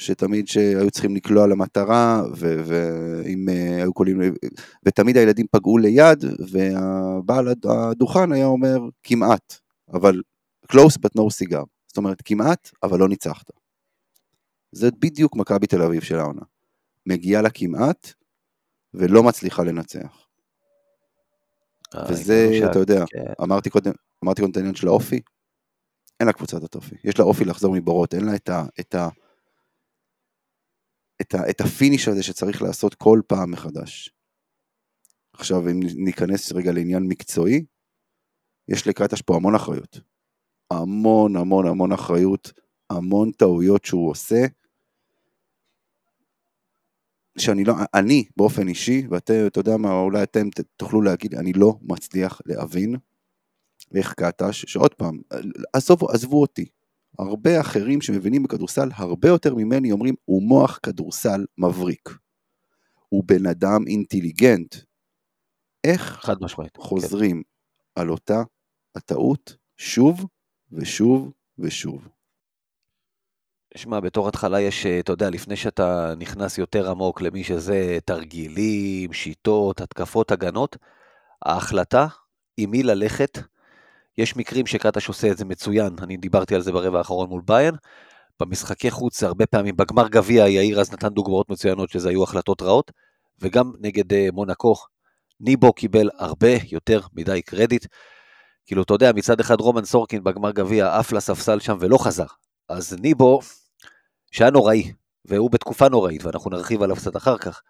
שתמיד 0.00 0.48
שהיו 0.48 0.90
צריכים 0.90 1.16
לקלוע 1.16 1.46
למטרה, 1.46 2.22
ואם 2.36 3.48
אה, 3.48 3.76
היו 3.76 3.92
קולים, 3.92 4.20
ותמיד 4.86 5.16
הילדים 5.16 5.46
פגעו 5.50 5.78
ליד, 5.78 6.24
והבעל 6.50 7.48
הדוכן 7.64 8.32
היה 8.32 8.46
אומר 8.46 8.78
כמעט, 9.02 9.54
אבל 9.92 10.22
close 10.72 10.98
but 11.04 11.18
no 11.18 11.22
cigar. 11.22 11.64
זאת 11.86 11.96
אומרת 11.96 12.22
כמעט, 12.24 12.70
אבל 12.82 12.98
לא 12.98 13.08
ניצחת. 13.08 13.50
זה 14.72 14.88
בדיוק 14.98 15.36
מכבי 15.36 15.66
תל 15.66 15.82
אביב 15.82 16.02
של 16.02 16.18
העונה. 16.18 16.42
מגיעה 17.06 17.42
לה 17.42 17.50
כמעט, 17.50 18.12
ולא 18.94 19.22
מצליחה 19.22 19.64
לנצח. 19.64 20.26
אה, 21.94 22.02
וזה, 22.10 22.60
אתה 22.70 22.78
יודע, 22.78 23.04
כן. 23.08 23.32
אמרתי 23.42 23.70
קודם, 23.70 23.92
אמרתי 24.24 24.40
קודם 24.40 24.50
את 24.50 24.56
העניין 24.56 24.74
של 24.74 24.88
האופי, 24.88 25.20
אין 26.20 26.26
לה 26.26 26.32
קבוצת 26.32 26.62
ה 26.64 26.70
top, 26.70 26.94
יש 27.04 27.18
לה 27.18 27.24
אופי 27.24 27.44
לחזור 27.44 27.74
מבורות, 27.74 28.14
אין 28.14 28.24
לה 28.24 28.34
את 28.34 28.48
ה... 28.48 28.64
את 28.80 28.94
ה... 28.94 29.08
את, 31.20 31.34
ה, 31.34 31.50
את 31.50 31.60
ה 31.60 31.67
finish 31.67 32.08
הזה 32.08 32.22
שצריך 32.22 32.62
לעשות 32.62 32.94
כל 32.94 33.20
פעם 33.26 33.50
מחדש. 33.50 34.10
עכשיו, 35.32 35.68
אם 35.70 35.80
ניכנס 36.04 36.52
רגע 36.52 36.72
לעניין 36.72 37.02
מקצועי, 37.02 37.64
יש 38.68 38.86
לקטש 38.86 39.22
פה 39.22 39.36
המון 39.36 39.54
אחריות. 39.54 40.00
המון 40.70 41.36
המון 41.36 41.66
המון 41.66 41.92
אחריות, 41.92 42.52
המון 42.90 43.32
טעויות 43.32 43.84
שהוא 43.84 44.10
עושה, 44.10 44.46
שאני 47.38 47.64
לא, 47.64 47.74
אני 47.94 48.24
באופן 48.36 48.68
אישי, 48.68 49.06
ואתה 49.10 49.32
יודע 49.56 49.76
מה, 49.76 49.92
אולי 49.92 50.22
אתם 50.22 50.48
תוכלו 50.76 51.02
להגיד, 51.02 51.34
אני 51.34 51.52
לא 51.52 51.74
מצליח 51.82 52.40
להבין 52.46 52.96
איך 53.94 54.14
קטש, 54.14 54.64
שעוד 54.64 54.94
פעם, 54.94 55.20
עזבו, 55.72 56.10
עזבו 56.10 56.40
אותי, 56.40 56.68
הרבה 57.18 57.60
אחרים 57.60 58.00
שמבינים 58.00 58.42
בכדורסל 58.42 58.88
הרבה 58.94 59.28
יותר 59.28 59.54
ממני 59.54 59.92
אומרים, 59.92 60.14
הוא 60.24 60.42
מוח 60.42 60.78
כדורסל 60.82 61.44
מבריק. 61.58 62.08
הוא 63.08 63.24
בן 63.26 63.46
אדם 63.46 63.86
אינטליגנט. 63.86 64.76
איך 65.84 66.02
חד 66.02 66.36
משמעית, 66.40 66.76
כן. 66.76 66.82
חוזרים 66.82 67.42
כן. 67.42 68.00
על 68.00 68.10
אותה 68.10 68.42
הטעות 68.94 69.56
שוב 69.76 70.26
ושוב 70.72 71.32
ושוב. 71.58 72.08
שמע, 73.76 74.00
בתור 74.00 74.28
התחלה 74.28 74.60
יש, 74.60 74.86
אה, 74.86 75.00
אתה 75.00 75.12
יודע, 75.12 75.30
לפני 75.30 75.56
שאתה 75.56 76.14
נכנס 76.18 76.58
יותר 76.58 76.90
עמוק 76.90 77.20
למי 77.20 77.44
שזה 77.44 77.98
תרגילים, 78.04 79.12
שיטות, 79.12 79.80
התקפות, 79.80 80.30
הגנות, 80.30 80.76
ההחלטה 81.44 82.06
עם 82.56 82.70
מי 82.70 82.82
ללכת, 82.82 83.38
יש 84.20 84.36
מקרים 84.36 84.66
שקטש 84.66 85.08
עושה 85.08 85.30
את 85.30 85.38
זה 85.38 85.44
מצוין, 85.44 85.96
אני 86.02 86.16
דיברתי 86.16 86.54
על 86.54 86.60
זה 86.60 86.72
ברבע 86.72 86.98
האחרון 86.98 87.28
מול 87.28 87.42
ביין, 87.44 87.74
במשחקי 88.40 88.90
חוץ 88.90 89.22
הרבה 89.22 89.46
פעמים, 89.46 89.76
בגמר 89.76 90.08
גביע 90.08 90.48
יאיר 90.48 90.80
אז 90.80 90.92
נתן 90.92 91.08
דוגמאות 91.08 91.50
מצוינות 91.50 91.90
שזה 91.90 92.08
היו 92.08 92.22
החלטות 92.22 92.62
רעות, 92.62 92.90
וגם 93.40 93.72
נגד 93.80 94.12
uh, 94.12 94.16
מונקו, 94.32 94.74
ניבו 95.40 95.72
קיבל 95.72 96.10
הרבה 96.18 96.48
יותר 96.70 97.00
מדי 97.12 97.42
קרדיט. 97.42 97.86
כאילו, 98.66 98.82
אתה 98.82 98.94
יודע, 98.94 99.12
מצד 99.12 99.40
אחד 99.40 99.60
רומן 99.60 99.84
סורקין 99.84 100.24
בגמר 100.24 100.50
גביע 100.50 100.98
עף 100.98 101.12
לספסל 101.12 101.60
שם 101.60 101.76
ולא 101.80 101.98
חזר. 101.98 102.26
אז 102.68 102.96
ניבו, 103.00 103.40
שהיה 104.30 104.50
נוראי, 104.50 104.92
והוא 105.24 105.50
בתקופה 105.50 105.88
נוראית, 105.88 106.24
ואנחנו 106.24 106.50
נרחיב 106.50 106.82
עליו 106.82 106.96
קצת 106.96 107.16
אחר 107.16 107.38
כך, 107.38 107.60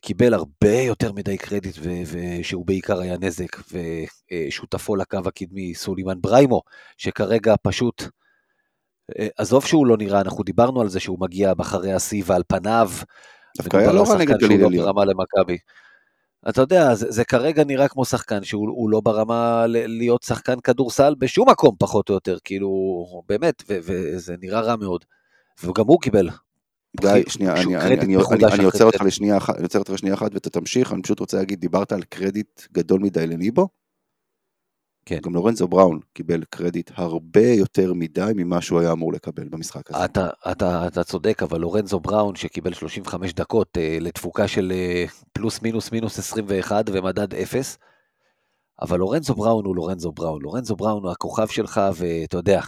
קיבל 0.00 0.34
הרבה 0.34 0.72
יותר 0.72 1.12
מדי 1.12 1.38
קרדיט, 1.38 1.76
ושהוא 1.82 2.66
בעיקר 2.66 3.00
היה 3.00 3.16
נזק, 3.20 3.56
ושותפו 3.72 4.96
לקו 4.96 5.18
הקדמי 5.26 5.74
סולימן 5.74 6.20
בריימו, 6.20 6.62
שכרגע 6.96 7.54
פשוט, 7.62 8.02
אה, 9.18 9.28
עזוב 9.38 9.66
שהוא 9.66 9.86
לא 9.86 9.96
נראה, 9.96 10.20
אנחנו 10.20 10.44
דיברנו 10.44 10.80
על 10.80 10.88
זה 10.88 11.00
שהוא 11.00 11.20
מגיע 11.20 11.52
אחרי 11.60 11.92
השיא 11.92 12.22
ועל 12.26 12.42
פניו, 12.48 12.90
דווקא 13.58 13.76
היה 13.76 13.92
לא 13.92 14.04
רע 14.08 14.18
נגד 14.18 14.38
גליל 14.38 14.64
עליון. 14.64 14.84
ברמה 14.84 15.04
למכבי. 15.04 15.58
אתה 16.48 16.60
יודע, 16.60 16.94
זה, 16.94 17.10
זה 17.10 17.24
כרגע 17.24 17.64
נראה 17.64 17.88
כמו 17.88 18.04
שחקן 18.04 18.44
שהוא 18.44 18.90
לא 18.90 19.00
ברמה 19.00 19.64
להיות 19.68 20.22
שחקן 20.22 20.60
כדורסל 20.60 21.14
בשום 21.18 21.50
מקום 21.50 21.76
פחות 21.78 22.08
או 22.08 22.14
יותר, 22.14 22.36
כאילו, 22.44 22.70
באמת, 23.28 23.62
וזה 23.68 24.34
נראה 24.40 24.60
רע 24.60 24.76
מאוד. 24.76 25.04
וגם 25.64 25.84
הוא 25.86 26.00
קיבל 26.00 26.28
גיא, 27.00 27.10
שנייה, 27.28 27.54
אני 28.52 28.64
עוצר 28.64 28.84
אותך 28.84 29.02
לשנייה 29.02 29.36
אחת, 29.36 29.54
אני 29.54 29.62
עוצר 29.62 29.78
אותך 29.78 29.90
לשנייה 29.90 30.14
אחת 30.14 30.34
ואתה 30.34 30.50
תמשיך, 30.50 30.92
אני 30.92 31.02
פשוט 31.02 31.20
רוצה 31.20 31.36
להגיד, 31.36 31.60
דיברת 31.60 31.92
על 31.92 32.02
קרדיט 32.02 32.62
גדול 32.72 33.00
מדי 33.00 33.26
לניבו? 33.26 33.68
כן. 35.06 35.18
גם 35.22 35.34
לורנזו 35.34 35.68
בראון 35.68 36.00
קיבל 36.12 36.44
קרדיט 36.50 36.90
הרבה 36.94 37.46
יותר 37.46 37.94
מדי 37.94 38.32
ממה 38.36 38.60
שהוא 38.60 38.80
היה 38.80 38.92
אמור 38.92 39.12
לקבל 39.12 39.48
במשחק 39.48 39.90
הזה. 39.90 40.04
אתה, 40.04 40.28
אתה, 40.52 40.86
אתה 40.86 41.04
צודק, 41.04 41.42
אבל 41.42 41.60
לורנזו 41.60 42.00
בראון 42.00 42.36
שקיבל 42.36 42.72
35 42.72 43.32
דקות 43.32 43.78
אה, 43.78 43.98
לתפוקה 44.00 44.48
של 44.48 44.72
אה, 44.74 45.04
פלוס 45.32 45.62
מינוס 45.62 45.92
מינוס 45.92 46.18
21 46.18 46.84
ומדד 46.92 47.34
0, 47.34 47.78
אבל 48.82 48.98
לורנזו 48.98 49.34
בראון 49.34 49.64
הוא 49.64 49.76
לורנזו 49.76 50.12
בראון. 50.12 50.42
לורנזו 50.42 50.76
בראון 50.76 51.02
הוא 51.02 51.12
הכוכב 51.12 51.46
שלך, 51.46 51.80
ואתה 51.96 52.36
יודע, 52.36 52.60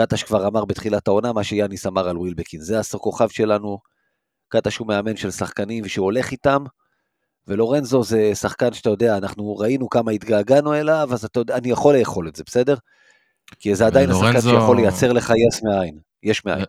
קטש 0.00 0.22
כבר 0.22 0.46
אמר 0.46 0.64
בתחילת 0.64 1.08
העונה 1.08 1.32
מה 1.32 1.44
שיאניס 1.44 1.86
אמר 1.86 2.08
על 2.08 2.18
ווילבקין, 2.18 2.60
זה 2.60 2.80
הכוכב 2.80 3.28
שלנו, 3.28 3.78
קטש 4.48 4.76
הוא 4.76 4.88
מאמן 4.88 5.16
של 5.16 5.30
שחקנים 5.30 5.88
שהוא 5.88 6.04
הולך 6.04 6.30
איתם, 6.30 6.64
ולורנזו 7.46 8.02
זה 8.02 8.34
שחקן 8.34 8.72
שאתה 8.72 8.90
יודע, 8.90 9.16
אנחנו 9.16 9.56
ראינו 9.56 9.88
כמה 9.88 10.10
התגעגענו 10.10 10.74
אליו, 10.74 11.08
אז 11.12 11.24
אתה 11.24 11.40
יודע, 11.40 11.56
אני 11.56 11.70
יכול 11.70 11.96
לאכול 11.98 12.28
את 12.28 12.36
זה, 12.36 12.42
בסדר? 12.46 12.76
כי 13.58 13.74
זה 13.74 13.86
עדיין. 13.86 14.10
השחקן 14.10 14.40
שיכול 14.40 14.76
לייצר 14.76 15.12
לך 15.12 15.32
יס 15.48 15.62
מאין, 15.62 15.98
יש 16.22 16.44
מאין. 16.44 16.64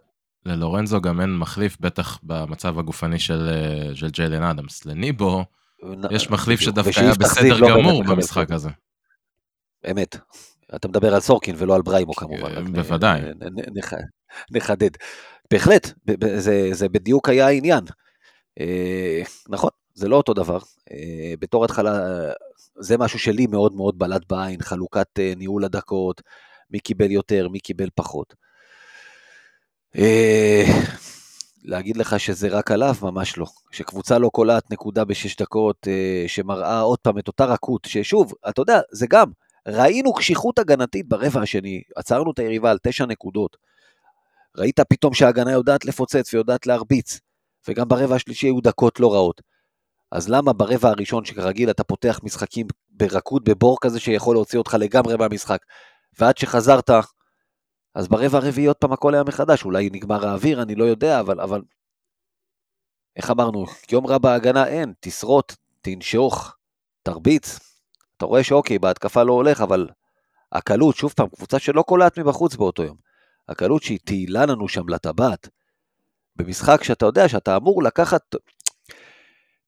ללורנזו 0.45 1.01
גם 1.01 1.21
אין 1.21 1.37
מחליף, 1.37 1.77
בטח 1.79 2.19
במצב 2.23 2.79
הגופני 2.79 3.19
של, 3.19 3.49
אה, 3.51 3.95
של 3.95 4.09
ג'יילן 4.09 4.43
אדמס. 4.43 4.85
לניבו, 4.85 5.43
יש 6.11 6.29
מחליף 6.29 6.59
שדווקא 6.59 6.99
היה 6.99 7.13
בסדר 7.13 7.57
לא 7.57 7.69
גמור 7.69 8.03
במשחק 8.03 8.51
הזה. 8.51 8.69
אמת. 9.91 10.17
אתה 10.75 10.87
מדבר 10.87 11.13
על 11.13 11.19
סורקין 11.19 11.55
ולא 11.57 11.75
על 11.75 11.81
בריימו 11.81 12.13
כמובן. 12.13 12.55
אה, 12.55 12.61
בוודאי. 12.61 13.21
נחדד. 14.51 14.89
בהחלט, 15.51 15.91
זה, 16.37 16.69
זה 16.71 16.89
בדיוק 16.89 17.29
היה 17.29 17.47
העניין. 17.47 17.83
אה, 18.59 19.21
נכון, 19.49 19.69
זה 19.93 20.07
לא 20.07 20.15
אותו 20.15 20.33
דבר. 20.33 20.59
אה, 20.91 21.33
בתור 21.39 21.65
התחלה, 21.65 21.99
זה 22.79 22.97
משהו 22.97 23.19
שלי 23.19 23.47
מאוד 23.47 23.73
מאוד 23.73 23.99
בלט 23.99 24.21
בעין, 24.29 24.61
חלוקת 24.61 25.19
ניהול 25.37 25.65
הדקות, 25.65 26.21
מי 26.71 26.79
קיבל 26.79 27.11
יותר, 27.11 27.47
מי 27.49 27.59
קיבל 27.59 27.87
פחות. 27.95 28.33
להגיד 31.63 31.97
לך 31.97 32.19
שזה 32.19 32.47
רק 32.47 32.71
עליו? 32.71 32.95
ממש 33.01 33.37
לא. 33.37 33.45
שקבוצה 33.71 34.17
לא 34.17 34.29
קולעת 34.33 34.71
נקודה 34.71 35.05
בשש 35.05 35.35
דקות, 35.35 35.87
שמראה 36.27 36.79
עוד 36.79 36.99
פעם 36.99 37.19
את 37.19 37.27
אותה 37.27 37.45
רכות, 37.45 37.85
ששוב, 37.85 38.33
אתה 38.49 38.61
יודע, 38.61 38.79
זה 38.91 39.07
גם, 39.09 39.31
ראינו 39.67 40.13
קשיחות 40.13 40.59
הגנתית 40.59 41.07
ברבע 41.07 41.41
השני, 41.41 41.81
עצרנו 41.95 42.31
את 42.31 42.39
היריבה 42.39 42.71
על 42.71 42.77
תשע 42.83 43.05
נקודות. 43.05 43.57
ראית 44.57 44.79
פתאום 44.79 45.13
שההגנה 45.13 45.51
יודעת 45.51 45.85
לפוצץ 45.85 46.33
ויודעת 46.33 46.67
להרביץ, 46.67 47.19
וגם 47.67 47.87
ברבע 47.87 48.15
השלישי 48.15 48.47
היו 48.47 48.61
דקות 48.61 48.99
לא 48.99 49.13
רעות. 49.13 49.41
אז 50.11 50.29
למה 50.29 50.53
ברבע 50.53 50.89
הראשון, 50.89 51.25
שכרגיל 51.25 51.69
אתה 51.69 51.83
פותח 51.83 52.19
משחקים 52.23 52.67
ברכות, 52.89 53.43
בבור 53.43 53.77
כזה 53.81 53.99
שיכול 53.99 54.35
להוציא 54.35 54.59
אותך 54.59 54.77
לגמרי 54.79 55.15
מהמשחק, 55.17 55.59
ועד 56.19 56.37
שחזרת, 56.37 56.89
אז 57.95 58.07
ברבע 58.07 58.37
הרביעי 58.37 58.67
עוד 58.67 58.75
פעם 58.75 58.93
הכל 58.93 59.13
היה 59.13 59.23
מחדש, 59.23 59.65
אולי 59.65 59.89
נגמר 59.91 60.27
האוויר, 60.27 60.61
אני 60.61 60.75
לא 60.75 60.83
יודע, 60.83 61.19
אבל, 61.19 61.41
אבל... 61.41 61.61
איך 63.15 63.31
אמרנו, 63.31 63.65
יום 63.91 64.07
רע 64.07 64.17
בהגנה 64.17 64.67
אין, 64.67 64.93
תשרוט, 64.99 65.55
תנשוך, 65.81 66.55
תרביץ, 67.03 67.59
אתה 68.19 68.25
רואה 68.25 68.43
שאוקיי, 68.43 68.79
בהתקפה 68.79 69.23
לא 69.23 69.33
הולך, 69.33 69.61
אבל 69.61 69.87
הקלות, 70.51 70.95
שוב 70.95 71.13
פעם, 71.15 71.27
קבוצה 71.27 71.59
שלא 71.59 71.81
קולעת 71.81 72.19
מבחוץ 72.19 72.55
באותו 72.55 72.83
יום. 72.83 72.97
הקלות 73.49 73.83
שהיא 73.83 73.99
תהילה 74.03 74.45
לנו 74.45 74.67
שם 74.67 74.89
לטבעת, 74.89 75.49
במשחק 76.35 76.83
שאתה 76.83 77.05
יודע 77.05 77.29
שאתה 77.29 77.57
אמור 77.57 77.83
לקחת, 77.83 78.35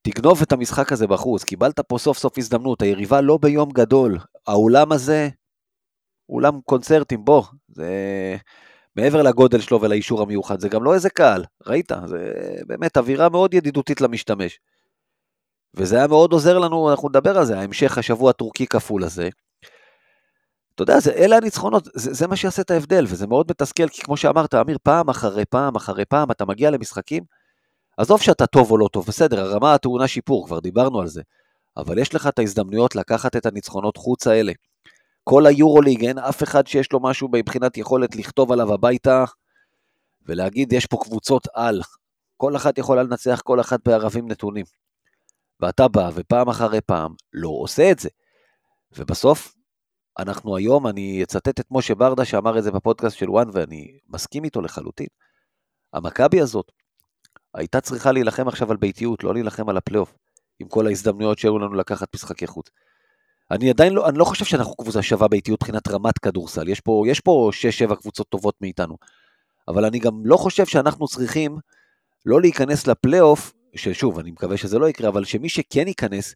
תגנוב 0.02 0.42
את 0.42 0.52
המשחק 0.52 0.92
הזה 0.92 1.06
בחוץ, 1.06 1.44
קיבלת 1.44 1.80
פה 1.80 1.98
סוף 1.98 2.18
סוף 2.18 2.38
הזדמנות, 2.38 2.82
היריבה 2.82 3.20
לא 3.20 3.38
ביום 3.42 3.70
גדול, 3.70 4.18
האולם 4.46 4.92
הזה, 4.92 5.28
אולם 6.28 6.60
קונצרטים, 6.64 7.24
בוא, 7.24 7.42
זה 7.68 7.90
מעבר 8.96 9.22
לגודל 9.22 9.60
שלו 9.60 9.80
ולאישור 9.80 10.22
המיוחד, 10.22 10.60
זה 10.60 10.68
גם 10.68 10.84
לא 10.84 10.94
איזה 10.94 11.10
קהל, 11.10 11.44
ראית? 11.66 11.92
זה 12.06 12.32
באמת 12.66 12.96
אווירה 12.96 13.28
מאוד 13.28 13.54
ידידותית 13.54 14.00
למשתמש. 14.00 14.60
וזה 15.74 15.96
היה 15.96 16.06
מאוד 16.06 16.32
עוזר 16.32 16.58
לנו, 16.58 16.90
אנחנו 16.90 17.08
נדבר 17.08 17.38
על 17.38 17.44
זה, 17.44 17.58
ההמשך 17.58 17.98
השבוע 17.98 18.30
הטורקי 18.30 18.66
כפול 18.66 19.04
הזה. 19.04 19.28
אתה 20.74 20.82
יודע, 20.82 21.00
זה, 21.00 21.12
אלה 21.12 21.36
הניצחונות, 21.36 21.88
זה, 21.94 22.12
זה 22.12 22.26
מה 22.26 22.36
שיעשה 22.36 22.62
את 22.62 22.70
ההבדל, 22.70 23.04
וזה 23.08 23.26
מאוד 23.26 23.46
מתסכל, 23.50 23.88
כי 23.88 24.02
כמו 24.02 24.16
שאמרת, 24.16 24.54
אמיר, 24.54 24.78
פעם 24.82 25.08
אחרי 25.08 25.44
פעם 25.44 25.76
אחרי 25.76 26.04
פעם, 26.04 26.30
אתה 26.30 26.44
מגיע 26.44 26.70
למשחקים, 26.70 27.22
עזוב 27.96 28.20
שאתה 28.20 28.46
טוב 28.46 28.70
או 28.70 28.78
לא 28.78 28.88
טוב, 28.92 29.06
בסדר, 29.06 29.40
הרמה 29.40 29.74
הטעונה 29.74 30.08
שיפור, 30.08 30.46
כבר 30.46 30.60
דיברנו 30.60 31.00
על 31.00 31.06
זה. 31.06 31.22
אבל 31.76 31.98
יש 31.98 32.14
לך 32.14 32.26
את 32.26 32.38
ההזדמנויות 32.38 32.96
לקחת 32.96 33.36
את 33.36 33.46
הניצחונות 33.46 33.96
חוץ 33.96 34.26
האלה. 34.26 34.52
כל 35.24 35.46
היורוליג, 35.46 36.04
אין 36.04 36.18
אף 36.18 36.42
אחד 36.42 36.66
שיש 36.66 36.92
לו 36.92 37.00
משהו 37.00 37.28
מבחינת 37.32 37.76
יכולת 37.76 38.16
לכתוב 38.16 38.52
עליו 38.52 38.74
הביתה 38.74 39.24
ולהגיד, 40.26 40.72
יש 40.72 40.86
פה 40.86 40.98
קבוצות 41.02 41.48
על. 41.54 41.80
כל 42.36 42.56
אחת 42.56 42.78
יכולה 42.78 43.02
לנצח 43.02 43.40
כל 43.44 43.60
אחת 43.60 43.80
בערבים 43.88 44.28
נתונים. 44.28 44.64
ואתה 45.62 45.88
בא 45.88 46.10
ופעם 46.14 46.48
אחרי 46.48 46.80
פעם 46.80 47.14
לא 47.32 47.48
עושה 47.48 47.90
את 47.90 47.98
זה. 47.98 48.08
ובסוף, 48.98 49.54
אנחנו 50.18 50.56
היום, 50.56 50.86
אני 50.86 51.22
אצטט 51.22 51.60
את 51.60 51.66
משה 51.70 51.94
ברדה 51.94 52.24
שאמר 52.24 52.58
את 52.58 52.64
זה 52.64 52.70
בפודקאסט 52.70 53.16
של 53.16 53.30
וואן 53.30 53.48
ואני 53.52 53.98
מסכים 54.08 54.44
איתו 54.44 54.60
לחלוטין. 54.60 55.06
המכבי 55.92 56.40
הזאת 56.40 56.72
הייתה 57.54 57.80
צריכה 57.80 58.12
להילחם 58.12 58.48
עכשיו 58.48 58.70
על 58.70 58.76
ביתיות, 58.76 59.24
לא 59.24 59.34
להילחם 59.34 59.68
על 59.68 59.76
הפלייאוף, 59.76 60.14
עם 60.58 60.68
כל 60.68 60.86
ההזדמנויות 60.86 61.38
שהיו 61.38 61.58
לנו 61.58 61.74
לקחת 61.74 62.14
משחקי 62.14 62.46
חוץ. 62.46 62.70
אני 63.50 63.70
עדיין 63.70 63.92
לא, 63.92 64.08
אני 64.08 64.18
לא 64.18 64.24
חושב 64.24 64.44
שאנחנו 64.44 64.74
קבוצה 64.74 65.02
שווה 65.02 65.28
באיטיות 65.28 65.62
מבחינת 65.62 65.88
רמת 65.88 66.18
כדורסל, 66.18 66.68
יש 66.68 66.80
פה, 66.80 67.04
יש 67.06 67.20
פה 67.20 67.50
6-7 67.90 67.94
קבוצות 67.94 68.28
טובות 68.28 68.54
מאיתנו. 68.60 68.96
אבל 69.68 69.84
אני 69.84 69.98
גם 69.98 70.20
לא 70.24 70.36
חושב 70.36 70.66
שאנחנו 70.66 71.06
צריכים 71.06 71.58
לא 72.26 72.40
להיכנס 72.40 72.86
לפלייאוף, 72.86 73.52
ששוב, 73.76 74.18
אני 74.18 74.30
מקווה 74.30 74.56
שזה 74.56 74.78
לא 74.78 74.88
יקרה, 74.88 75.08
אבל 75.08 75.24
שמי 75.24 75.48
שכן 75.48 75.88
ייכנס, 75.88 76.34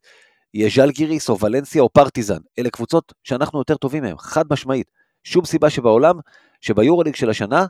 יהיה 0.54 0.70
ז'אל 0.74 0.90
גיריס 0.90 1.28
או 1.28 1.38
ולנסיה 1.40 1.82
או 1.82 1.88
פרטיזן. 1.88 2.38
אלה 2.58 2.70
קבוצות 2.70 3.12
שאנחנו 3.24 3.58
יותר 3.58 3.76
טובים 3.76 4.02
מהם, 4.02 4.18
חד 4.18 4.44
משמעית. 4.50 4.90
שום 5.24 5.44
סיבה 5.44 5.70
שבעולם, 5.70 6.14
שביורוליג 6.60 7.14
של 7.14 7.30
השנה, 7.30 7.66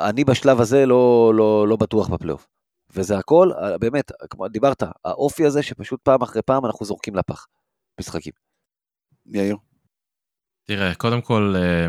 אני 0.00 0.24
בשלב 0.24 0.60
הזה 0.60 0.86
לא, 0.86 1.32
לא, 1.34 1.68
לא 1.68 1.76
בטוח 1.76 2.08
בפלייאוף. 2.08 2.48
וזה 2.90 3.18
הכל, 3.18 3.50
באמת, 3.80 4.12
כמו 4.30 4.48
דיברת, 4.48 4.82
האופי 5.04 5.46
הזה 5.46 5.62
שפשוט 5.62 6.00
פעם 6.02 6.22
אחרי 6.22 6.42
פעם 6.42 6.66
אנחנו 6.66 6.86
זורקים 6.86 7.16
לפח. 7.16 7.46
משחקים. 8.00 8.32
יאיר. 9.26 9.56
תראה, 10.64 10.94
קודם 10.94 11.20
כל, 11.20 11.54
אה, 11.56 11.86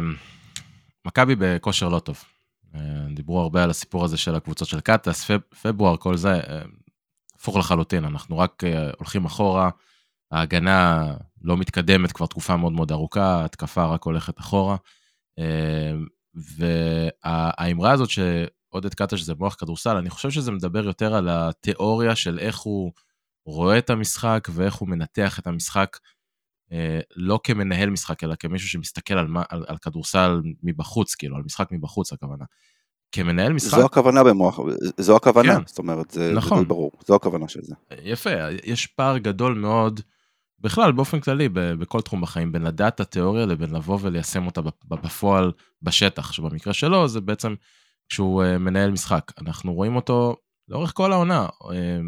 מכבי 1.05 1.35
בכושר 1.39 1.89
לא 1.89 1.99
טוב. 1.99 2.23
אה, 2.75 2.81
דיברו 3.15 3.39
הרבה 3.41 3.63
על 3.63 3.69
הסיפור 3.69 4.05
הזה 4.05 4.17
של 4.17 4.35
הקבוצות 4.35 4.67
של 4.67 4.79
קאטס, 4.79 5.31
פברואר, 5.61 5.97
כל 5.97 6.17
זה, 6.17 6.33
אה, 6.33 6.61
הפוך 7.35 7.57
לחלוטין, 7.57 8.05
אנחנו 8.05 8.37
רק 8.37 8.63
הולכים 8.97 9.25
אחורה, 9.25 9.69
ההגנה 10.31 11.13
לא 11.41 11.57
מתקדמת 11.57 12.11
כבר 12.11 12.25
תקופה 12.25 12.57
מאוד 12.57 12.73
מאוד 12.73 12.91
ארוכה, 12.91 13.41
ההתקפה 13.41 13.85
רק 13.85 14.03
הולכת 14.03 14.39
אחורה. 14.39 14.75
והאמרה 16.35 17.91
הזאת 17.91 18.09
שעודד 18.09 18.93
קטש 18.93 19.21
זה 19.21 19.33
מוח 19.35 19.55
כדורסל, 19.55 19.97
אני 19.97 20.09
חושב 20.09 20.29
שזה 20.29 20.51
מדבר 20.51 20.85
יותר 20.85 21.13
על 21.15 21.29
התיאוריה 21.29 22.15
של 22.15 22.39
איך 22.39 22.59
הוא 22.59 22.91
רואה 23.45 23.77
את 23.77 23.89
המשחק 23.89 24.47
ואיך 24.51 24.75
הוא 24.75 24.89
מנתח 24.89 25.39
את 25.39 25.47
המשחק, 25.47 25.97
אה, 25.97 26.09
לא 27.15 27.39
כמנהל 27.43 27.89
משחק, 27.89 28.23
אלא 28.23 28.35
כמישהו 28.39 28.69
שמסתכל 28.69 29.13
על, 29.13 29.27
על, 29.49 29.65
על 29.67 29.77
כדורסל 29.77 30.41
מבחוץ, 30.63 31.15
כאילו, 31.15 31.35
על 31.35 31.41
משחק 31.45 31.71
מבחוץ 31.71 32.13
הכוונה. 32.13 32.45
כמנהל 33.11 33.53
משחק... 33.53 33.77
זו 33.77 33.85
הכוונה 33.85 34.23
במוח, 34.23 34.59
זו 34.97 35.15
הכוונה, 35.15 35.55
כן. 35.55 35.61
זאת 35.65 35.77
אומרת, 35.77 36.11
זה, 36.11 36.33
נכון. 36.35 36.67
ברור, 36.67 36.91
זו 37.07 37.15
הכוונה 37.15 37.47
של 37.47 37.59
זה. 37.63 37.75
יפה, 38.03 38.29
יש 38.63 38.87
פער 38.87 39.17
גדול 39.17 39.53
מאוד, 39.53 40.01
בכלל, 40.61 40.91
באופן 40.91 41.19
כללי, 41.19 41.49
בכל 41.49 42.01
תחום 42.01 42.21
בחיים, 42.21 42.51
בין 42.51 42.61
לדעת 42.61 42.95
את 42.95 42.99
התיאוריה 42.99 43.45
לבין 43.45 43.75
לבוא 43.75 43.97
וליישם 44.01 44.45
אותה 44.45 44.61
בפועל 44.85 45.51
בשטח, 45.81 46.31
שבמקרה 46.31 46.73
שלו 46.73 47.07
זה 47.07 47.21
בעצם 47.21 47.55
כשהוא 48.09 48.43
אה, 48.43 48.57
מנהל 48.57 48.91
משחק. 48.91 49.31
אנחנו 49.41 49.73
רואים 49.73 49.95
אותו 49.95 50.35
לאורך 50.67 50.91
כל 50.95 51.11
העונה, 51.11 51.47
אה, 51.71 51.99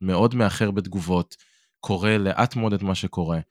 מאוד 0.00 0.34
מאחר 0.34 0.70
בתגובות, 0.70 1.36
קורא 1.80 2.10
לאט 2.10 2.56
מאוד 2.56 2.72
את 2.72 2.82
מה 2.82 2.94
שקורה 2.94 3.36
אה, 3.36 3.42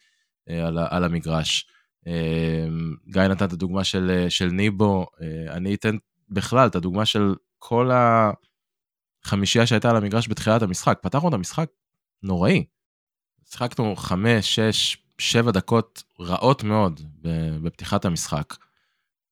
על, 0.50 0.78
על 0.90 1.04
המגרש. 1.04 1.68
אה, 2.08 2.68
גיא 3.08 3.22
נתן 3.22 3.46
את 3.46 3.54
הדוגמה 3.54 3.84
של, 3.84 4.12
אה, 4.12 4.30
של 4.30 4.46
ניבו, 4.46 5.08
אה, 5.22 5.54
אני 5.54 5.76
אתן 5.76 5.96
בכלל 6.30 6.68
את 6.68 6.76
הדוגמה 6.76 7.06
של 7.06 7.36
כל 7.58 7.92
החמישייה 9.26 9.68
שהייתה 9.68 9.90
על 9.90 9.96
המגרש 9.96 10.28
בתחילת 10.28 10.62
המשחק. 10.62 11.00
פתחנו 11.02 11.30
את 11.30 11.34
המשחק 11.34 11.70
נוראי. 12.24 12.66
שיחקנו 13.46 13.96
חמש, 13.96 14.56
שש, 14.56 14.98
שבע 15.18 15.52
דקות 15.52 16.04
רעות 16.20 16.64
מאוד 16.64 17.02
בפתיחת 17.62 18.06
המשחק. 18.06 18.56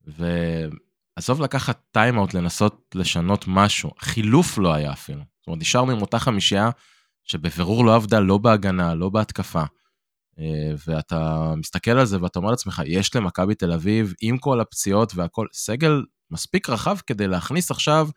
ועזוב 0.08 1.42
לקחת 1.42 1.80
טיימאוט 1.92 2.34
לנסות 2.34 2.96
לשנות 2.96 3.46
משהו, 3.48 3.92
חילוף 4.00 4.58
לא 4.58 4.74
היה 4.74 4.92
אפילו. 4.92 5.22
זאת 5.40 5.48
אומרת, 5.48 5.62
נשארנו 5.62 5.92
עם 5.92 6.02
אותה 6.02 6.20
חמישייה 6.20 6.70
שבבירור 7.24 7.86
לא 7.86 7.96
עבדה 7.96 8.20
לא 8.20 8.38
בהגנה, 8.38 8.96
לא 8.96 9.10
בהתקפה. 9.10 9.64
אה, 10.40 10.74
ואתה 10.88 11.54
מסתכל 11.58 11.92
על 11.92 12.06
זה 12.06 12.22
ואתה 12.22 12.40
אומר 12.40 12.50
לעצמך, 12.50 12.82
יש 12.86 13.16
למכבי 13.16 13.56
תל 13.56 13.72
אביב, 13.72 14.14
עם 14.22 14.38
כל 14.38 14.62
הפציעות 14.62 15.12
והכל, 15.16 15.48
סגל 15.54 16.02
מספיק 16.32 16.70
רחב 16.70 16.98
כדי 17.08 17.28
להכניס 17.28 17.72
עכשיו 17.72 18.08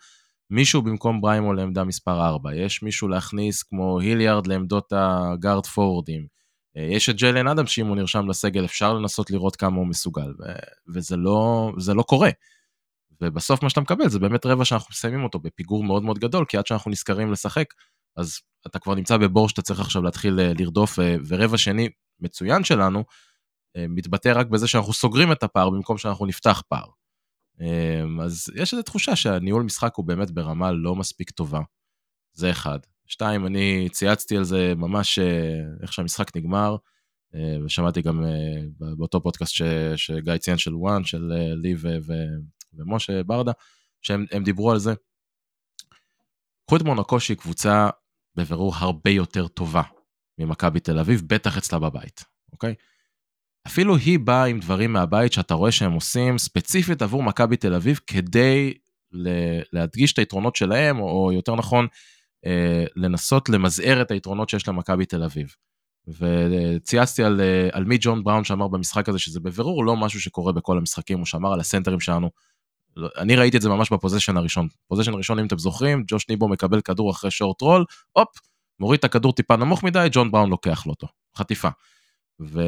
מישהו 0.50 0.82
במקום 0.82 1.20
בריימו 1.20 1.52
לעמדה 1.52 1.84
מספר 1.84 2.26
4. 2.26 2.54
יש 2.54 2.82
מישהו 2.82 3.08
להכניס 3.08 3.62
כמו 3.62 4.00
היליארד 4.00 4.46
לעמדות 4.46 4.92
הגארד 4.96 5.66
פורוורדים. 5.66 6.26
אה, 6.76 6.82
יש 6.82 7.08
את 7.08 7.16
ג'לן 7.16 7.48
אדם 7.48 7.66
שאם 7.66 7.86
הוא 7.86 7.96
נרשם 7.96 8.28
לסגל 8.28 8.64
אפשר 8.64 8.94
לנסות 8.94 9.30
לראות 9.30 9.56
כמה 9.56 9.76
הוא 9.76 9.86
מסוגל, 9.86 10.30
ו- 10.40 10.92
וזה 10.94 11.16
לא, 11.16 11.72
לא 11.94 12.02
קורה. 12.02 12.30
ובסוף 13.22 13.62
מה 13.62 13.70
שאתה 13.70 13.80
מקבל 13.80 14.08
זה 14.08 14.18
באמת 14.18 14.46
רבע 14.46 14.64
שאנחנו 14.64 14.86
מסיימים 14.90 15.24
אותו 15.24 15.38
בפיגור 15.38 15.84
מאוד 15.84 16.02
מאוד 16.02 16.18
גדול, 16.18 16.44
כי 16.48 16.56
עד 16.56 16.66
שאנחנו 16.66 16.90
נזכרים 16.90 17.32
לשחק, 17.32 17.74
אז 18.16 18.40
אתה 18.66 18.78
כבר 18.78 18.94
נמצא 18.94 19.16
בבור 19.16 19.48
שאתה 19.48 19.62
צריך 19.62 19.80
עכשיו 19.80 20.02
להתחיל 20.02 20.40
אה, 20.40 20.52
לרדוף, 20.58 20.98
ורבע 21.28 21.58
שני 21.58 21.88
מצוין 22.20 22.64
שלנו, 22.64 23.04
אה, 23.76 23.86
מתבטא 23.88 24.32
רק 24.34 24.46
בזה 24.46 24.68
שאנחנו 24.68 24.92
סוגרים 24.92 25.32
את 25.32 25.42
הפער 25.42 25.70
במקום 25.70 25.98
שאנחנו 25.98 26.26
נפתח 26.26 26.62
פער. 26.68 26.86
אז 28.22 28.52
יש 28.56 28.72
איזו 28.72 28.82
תחושה 28.82 29.16
שהניהול 29.16 29.62
משחק 29.62 29.94
הוא 29.94 30.06
באמת 30.06 30.30
ברמה 30.30 30.72
לא 30.72 30.96
מספיק 30.96 31.30
טובה. 31.30 31.60
זה 32.32 32.50
אחד. 32.50 32.78
שתיים, 33.06 33.46
אני 33.46 33.88
צייצתי 33.92 34.36
על 34.36 34.44
זה 34.44 34.72
ממש 34.76 35.18
איך 35.82 35.92
שהמשחק 35.92 36.36
נגמר, 36.36 36.76
ושמעתי 37.64 38.02
גם 38.02 38.24
באותו 38.78 39.22
פודקאסט 39.22 39.54
ש, 39.54 39.62
שגיא 39.96 40.36
ציין 40.36 40.58
של 40.58 40.74
וואן, 40.74 41.04
של 41.04 41.32
לי 41.62 41.74
ו, 41.78 41.88
ו, 42.06 42.12
ומשה 42.74 43.22
ברדה, 43.22 43.52
שהם 44.02 44.44
דיברו 44.44 44.70
על 44.70 44.78
זה. 44.78 44.94
קחו 46.66 46.76
את 46.76 46.82
מונקו 46.82 47.20
שהיא 47.20 47.36
קבוצה 47.36 47.90
בבירור 48.36 48.72
הרבה 48.76 49.10
יותר 49.10 49.48
טובה 49.48 49.82
ממכבי 50.40 50.80
תל 50.80 50.98
אביב, 50.98 51.22
בטח 51.26 51.58
אצלה 51.58 51.78
בבית, 51.78 52.24
אוקיי? 52.52 52.74
אפילו 53.66 53.96
היא 53.96 54.18
באה 54.18 54.44
עם 54.44 54.60
דברים 54.60 54.92
מהבית 54.92 55.32
שאתה 55.32 55.54
רואה 55.54 55.72
שהם 55.72 55.92
עושים 55.92 56.38
ספציפית 56.38 57.02
עבור 57.02 57.22
מכבי 57.22 57.56
תל 57.56 57.74
אביב 57.74 58.00
כדי 58.06 58.74
להדגיש 59.72 60.12
את 60.12 60.18
היתרונות 60.18 60.56
שלהם, 60.56 61.00
או 61.00 61.32
יותר 61.32 61.54
נכון, 61.54 61.86
אה, 62.46 62.84
לנסות 62.96 63.48
למזער 63.48 64.02
את 64.02 64.10
היתרונות 64.10 64.48
שיש 64.48 64.68
למכבי 64.68 65.06
תל 65.06 65.22
אביב. 65.22 65.54
וצייצתי 66.08 67.24
על, 67.24 67.40
אה, 67.40 67.68
על 67.72 67.84
מי 67.84 67.98
ג'ון 68.00 68.24
בראון 68.24 68.44
ששמר 68.44 68.68
במשחק 68.68 69.08
הזה 69.08 69.18
שזה 69.18 69.40
בבירור 69.40 69.84
לא 69.84 69.96
משהו 69.96 70.20
שקורה 70.20 70.52
בכל 70.52 70.78
המשחקים, 70.78 71.18
הוא 71.18 71.26
שמר 71.26 71.52
על 71.52 71.60
הסנטרים 71.60 72.00
שלנו 72.00 72.30
לא, 72.96 73.08
אני 73.18 73.36
ראיתי 73.36 73.56
את 73.56 73.62
זה 73.62 73.68
ממש 73.68 73.92
ב 73.92 73.96
possession 73.96 74.36
הראשון. 74.36 74.68
possession 74.88 75.14
ראשון, 75.14 75.38
אם 75.38 75.46
אתם 75.46 75.58
זוכרים, 75.58 76.04
ג'וש 76.06 76.28
ניבו 76.28 76.48
מקבל 76.48 76.80
כדור 76.80 77.10
אחרי 77.10 77.30
short 77.30 77.60
roll, 77.60 77.84
הופ, 78.12 78.28
מוריד 78.80 78.98
את 78.98 79.04
הכדור 79.04 79.32
טיפה 79.32 79.56
נמוך 79.56 79.82
מדי, 79.82 80.08
ג'ון 80.12 80.30
בראון 80.30 80.50
לוקח 80.50 80.86
לו 80.86 80.92
אותו. 80.92 81.06
חטיפה. 81.36 81.68
ו... 82.40 82.60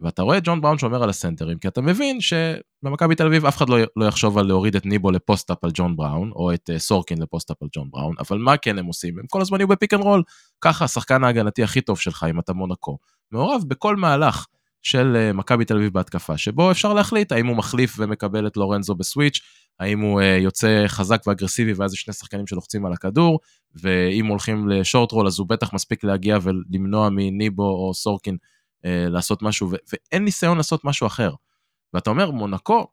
ואתה 0.00 0.22
רואה 0.22 0.38
את 0.38 0.42
ג'ון 0.44 0.60
בראון 0.60 0.78
שומר 0.78 1.02
על 1.02 1.10
הסנטרים, 1.10 1.58
כי 1.58 1.68
אתה 1.68 1.80
מבין 1.80 2.18
שבמכבי 2.20 3.14
תל 3.14 3.26
אביב 3.26 3.46
אף 3.46 3.56
אחד 3.56 3.68
לא, 3.68 3.76
לא 3.96 4.04
יחשוב 4.04 4.38
על 4.38 4.46
להוריד 4.46 4.76
את 4.76 4.86
ניבו 4.86 5.10
לפוסט-אפ 5.10 5.64
על 5.64 5.70
ג'ון 5.74 5.96
בראון, 5.96 6.30
או 6.34 6.54
את 6.54 6.70
uh, 6.70 6.78
סורקין 6.78 7.22
לפוסט-אפ 7.22 7.56
על 7.62 7.68
ג'ון 7.76 7.90
בראון, 7.90 8.14
אבל 8.18 8.38
מה 8.38 8.56
כן 8.56 8.78
הם 8.78 8.86
עושים? 8.86 9.18
הם 9.18 9.26
כל 9.26 9.40
הזמן 9.40 9.60
יהיו 9.60 9.68
בפיק 9.68 9.94
אנד 9.94 10.02
רול. 10.02 10.22
ככה 10.60 10.84
השחקן 10.84 11.24
ההגנתי 11.24 11.62
הכי 11.62 11.80
טוב 11.80 11.98
שלך, 11.98 12.26
אם 12.30 12.40
אתה 12.40 12.52
מונקו, 12.52 12.98
מעורב 13.32 13.64
בכל 13.68 13.96
מהלך 13.96 14.46
של 14.82 15.16
uh, 15.30 15.36
מכבי 15.36 15.64
תל 15.64 15.76
אביב 15.76 15.92
בהתקפה, 15.92 16.38
שבו 16.38 16.70
אפשר 16.70 16.94
להחליט 16.94 17.32
האם 17.32 17.46
הוא 17.46 17.56
מחליף 17.56 17.94
ומקבל 17.98 18.46
את 18.46 18.56
לורנזו 18.56 18.94
בסוויץ', 18.94 19.40
האם 19.80 20.00
הוא 20.00 20.20
uh, 20.20 20.24
יוצא 20.24 20.84
חזק 20.86 21.22
ואגרסיבי 21.26 21.72
ואז 21.72 21.94
יש 21.94 22.00
שני 22.00 22.14
שחקנים 22.14 22.46
שלוחצים 22.46 22.86
על 22.86 22.92
הכדור, 22.92 23.38
ואם 23.74 24.26
הולכים 24.26 24.68
לשורט 24.68 25.12
רול 25.12 25.26
אז 25.26 25.38
הוא 25.38 25.48
בטח 25.48 25.72
מספיק 25.72 26.04
להגיע 26.04 26.38
ולמנוע 26.42 27.08
מניבו 27.12 27.68
או 27.68 27.94
סורקין 27.94 28.36
uh, 28.36 28.88
לעשות 29.10 29.42
משהו, 29.42 29.70
ו- 29.70 29.76
ואין 29.92 30.24
ניסיון 30.24 30.56
לעשות 30.56 30.84
משהו 30.84 31.06
אחר. 31.06 31.34
ואתה 31.94 32.10
אומר, 32.10 32.30
מונקו 32.30 32.86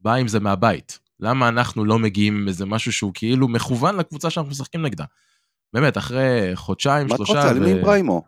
בא 0.00 0.14
עם 0.14 0.28
זה 0.28 0.40
מהבית. 0.40 0.98
למה 1.20 1.48
אנחנו 1.48 1.84
לא 1.84 1.98
מגיעים 1.98 2.36
עם 2.36 2.48
איזה 2.48 2.66
משהו 2.66 2.92
שהוא 2.92 3.12
כאילו 3.14 3.48
מכוון 3.48 3.96
לקבוצה 3.96 4.30
שאנחנו 4.30 4.50
משחקים 4.50 4.82
נגדה? 4.82 5.04
באמת, 5.72 5.98
אחרי 5.98 6.50
חודשיים, 6.54 7.08
שלושה... 7.08 7.32
מה 7.32 7.40
אתה 7.40 7.48
רוצה? 7.48 7.60
למי 7.60 7.70
עם 7.70 7.82
בריימו? 7.82 8.22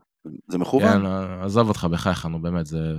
זה 0.49 0.59
מכוון. 0.59 1.03
כן, 1.03 1.07
עזוב 1.43 1.69
אותך, 1.69 1.87
בחייך, 1.91 2.27
נו 2.27 2.43
באמת, 2.43 2.67
זה, 2.67 2.95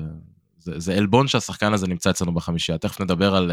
זה, 0.58 0.80
זה 0.80 0.94
עלבון 0.94 1.28
שהשחקן 1.28 1.74
הזה 1.74 1.88
נמצא 1.88 2.10
אצלנו 2.10 2.34
בחמישייה. 2.34 2.78
תכף 2.78 3.02
נדבר 3.02 3.36
על, 3.36 3.52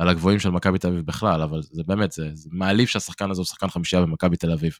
על 0.00 0.08
הגבוהים 0.08 0.38
של 0.38 0.50
מכבי 0.50 0.78
תל 0.78 0.88
אביב 0.88 1.06
בכלל, 1.06 1.42
אבל 1.42 1.62
זה 1.62 1.82
באמת, 1.86 2.12
זה, 2.12 2.28
זה 2.32 2.48
מעליב 2.52 2.88
שהשחקן 2.88 3.30
הזה 3.30 3.40
הוא 3.40 3.46
שחקן 3.46 3.68
חמישייה 3.68 4.02
במכבי 4.02 4.36
תל 4.36 4.52
אביב. 4.52 4.72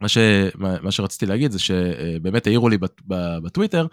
מה, 0.00 0.08
ש, 0.08 0.18
מה, 0.54 0.80
מה 0.80 0.90
שרציתי 0.90 1.26
להגיד 1.26 1.52
זה 1.52 1.58
שבאמת 1.58 2.46
העירו 2.46 2.68
לי 2.68 2.78
בטוויטר, 3.42 3.86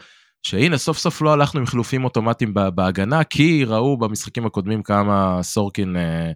שהנה 0.43 0.78
סוף 0.78 0.98
סוף 0.98 1.21
לא 1.21 1.34
הלכנו 1.34 1.60
עם 1.60 1.65
חילופים 1.65 2.04
אוטומטיים 2.04 2.54
בהגנה, 2.54 3.24
כי 3.24 3.63
ראו 3.65 3.98
במשחקים 3.98 4.45
הקודמים 4.45 4.84
כמה 4.84 5.39
סורקין 5.43 5.95
אה, 5.98 6.32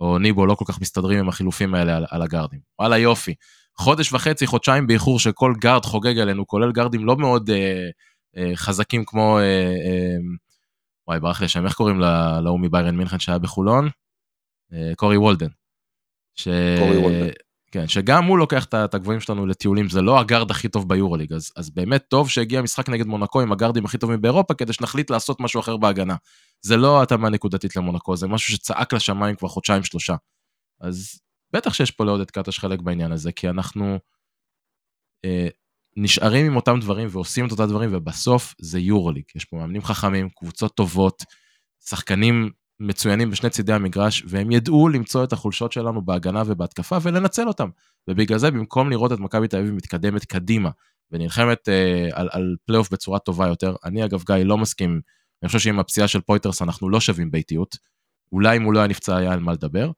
או 0.00 0.18
ניבו 0.18 0.46
לא 0.46 0.54
כל 0.54 0.64
כך 0.68 0.80
מסתדרים 0.80 1.18
עם 1.18 1.28
החילופים 1.28 1.74
האלה 1.74 1.96
על, 1.96 2.06
על 2.10 2.22
הגארדים. 2.22 2.60
וואלה 2.78 2.98
יופי. 2.98 3.34
חודש 3.78 4.12
וחצי, 4.12 4.46
חודשיים 4.46 4.86
באיחור 4.86 5.18
שכל 5.18 5.52
גארד 5.60 5.84
חוגג 5.84 6.18
עלינו, 6.18 6.46
כולל 6.46 6.72
גארדים 6.72 7.04
לא 7.04 7.16
מאוד 7.16 7.50
אה, 7.50 7.88
אה, 8.36 8.52
חזקים 8.54 9.04
כמו, 9.04 9.38
אה, 9.38 9.42
אה, 9.42 10.16
וואי 11.08 11.20
ברח 11.20 11.40
לי 11.40 11.46
השם, 11.46 11.64
איך 11.64 11.74
קוראים 11.74 12.00
להוא 12.44 12.60
מביירן 12.60 12.96
מינכן 12.96 13.18
שהיה 13.18 13.38
בחולון? 13.38 13.88
אה, 14.72 14.92
קורי 14.96 15.16
וולדן. 15.16 15.48
ש... 16.34 16.48
קורי 16.78 16.98
וולדן. 16.98 17.30
כן, 17.74 17.88
שגם 17.88 18.24
הוא 18.24 18.38
לוקח 18.38 18.64
את 18.64 18.94
הגבוהים 18.94 19.20
שלנו 19.20 19.46
לטיולים, 19.46 19.88
זה 19.88 20.02
לא 20.02 20.20
הגארד 20.20 20.50
הכי 20.50 20.68
טוב 20.68 20.88
ביורוליג, 20.88 21.32
אז, 21.32 21.52
אז 21.56 21.70
באמת 21.70 22.04
טוב 22.08 22.30
שהגיע 22.30 22.62
משחק 22.62 22.88
נגד 22.88 23.06
מונקו 23.06 23.40
עם 23.40 23.52
הגארדים 23.52 23.84
הכי 23.84 23.98
טובים 23.98 24.20
באירופה, 24.20 24.54
כדי 24.54 24.72
שנחליט 24.72 25.10
לעשות 25.10 25.40
משהו 25.40 25.60
אחר 25.60 25.76
בהגנה. 25.76 26.16
זה 26.62 26.76
לא 26.76 27.02
התאמה 27.02 27.30
נקודתית 27.30 27.76
למונקו, 27.76 28.16
זה 28.16 28.28
משהו 28.28 28.52
שצעק 28.52 28.92
לשמיים 28.92 29.36
כבר 29.36 29.48
חודשיים 29.48 29.82
שלושה. 29.82 30.14
אז 30.80 31.20
בטח 31.52 31.74
שיש 31.74 31.90
פה 31.90 32.04
לעודד 32.04 32.30
קטש 32.30 32.58
חלק 32.58 32.80
בעניין 32.80 33.12
הזה, 33.12 33.32
כי 33.32 33.48
אנחנו 33.48 33.98
אה, 35.24 35.48
נשארים 35.96 36.46
עם 36.46 36.56
אותם 36.56 36.80
דברים 36.80 37.08
ועושים 37.10 37.46
את 37.46 37.50
אותם 37.50 37.66
דברים, 37.66 37.90
ובסוף 37.92 38.54
זה 38.60 38.78
יורוליג. 38.78 39.24
יש 39.34 39.44
פה 39.44 39.56
מאמנים 39.56 39.82
חכמים, 39.82 40.28
קבוצות 40.28 40.74
טובות, 40.74 41.24
שחקנים 41.84 42.50
מצוינים 42.80 43.30
בשני 43.30 43.50
צידי 43.50 43.72
המגרש, 43.72 44.24
והם 44.26 44.50
ידעו 44.50 44.88
למצוא 44.88 45.24
את 45.24 45.32
החולשות 45.32 45.72
שלנו 45.72 46.04
בהגנה 46.04 46.42
ובהתקפה 46.46 46.98
ולנצל 47.02 47.48
אותם. 47.48 47.68
ובגלל 48.08 48.38
זה, 48.38 48.50
במקום 48.50 48.90
לראות 48.90 49.12
את 49.12 49.18
מכבי 49.18 49.48
תל 49.48 49.56
אביב 49.56 49.74
מתקדמת 49.74 50.24
קדימה 50.24 50.70
ונלחמת 51.10 51.68
אה, 51.68 52.08
על, 52.12 52.28
על 52.32 52.56
פלייאוף 52.66 52.92
בצורה 52.92 53.18
טובה 53.18 53.48
יותר, 53.48 53.76
אני 53.84 54.04
אגב, 54.04 54.22
גיא, 54.26 54.36
לא 54.36 54.58
מסכים, 54.58 55.00
אני 55.42 55.46
חושב 55.46 55.58
שעם 55.58 55.78
הפציעה 55.78 56.08
של 56.08 56.20
פויטרס 56.20 56.62
אנחנו 56.62 56.88
לא 56.88 57.00
שווים 57.00 57.30
ביתיות. 57.30 57.76
אולי 58.32 58.56
אם 58.56 58.62
הוא 58.62 58.74
לא 58.74 58.78
היה 58.78 58.88
נפצע 58.88 59.16
היה 59.16 59.32
על 59.32 59.40
מה 59.40 59.52
לדבר, 59.52 59.90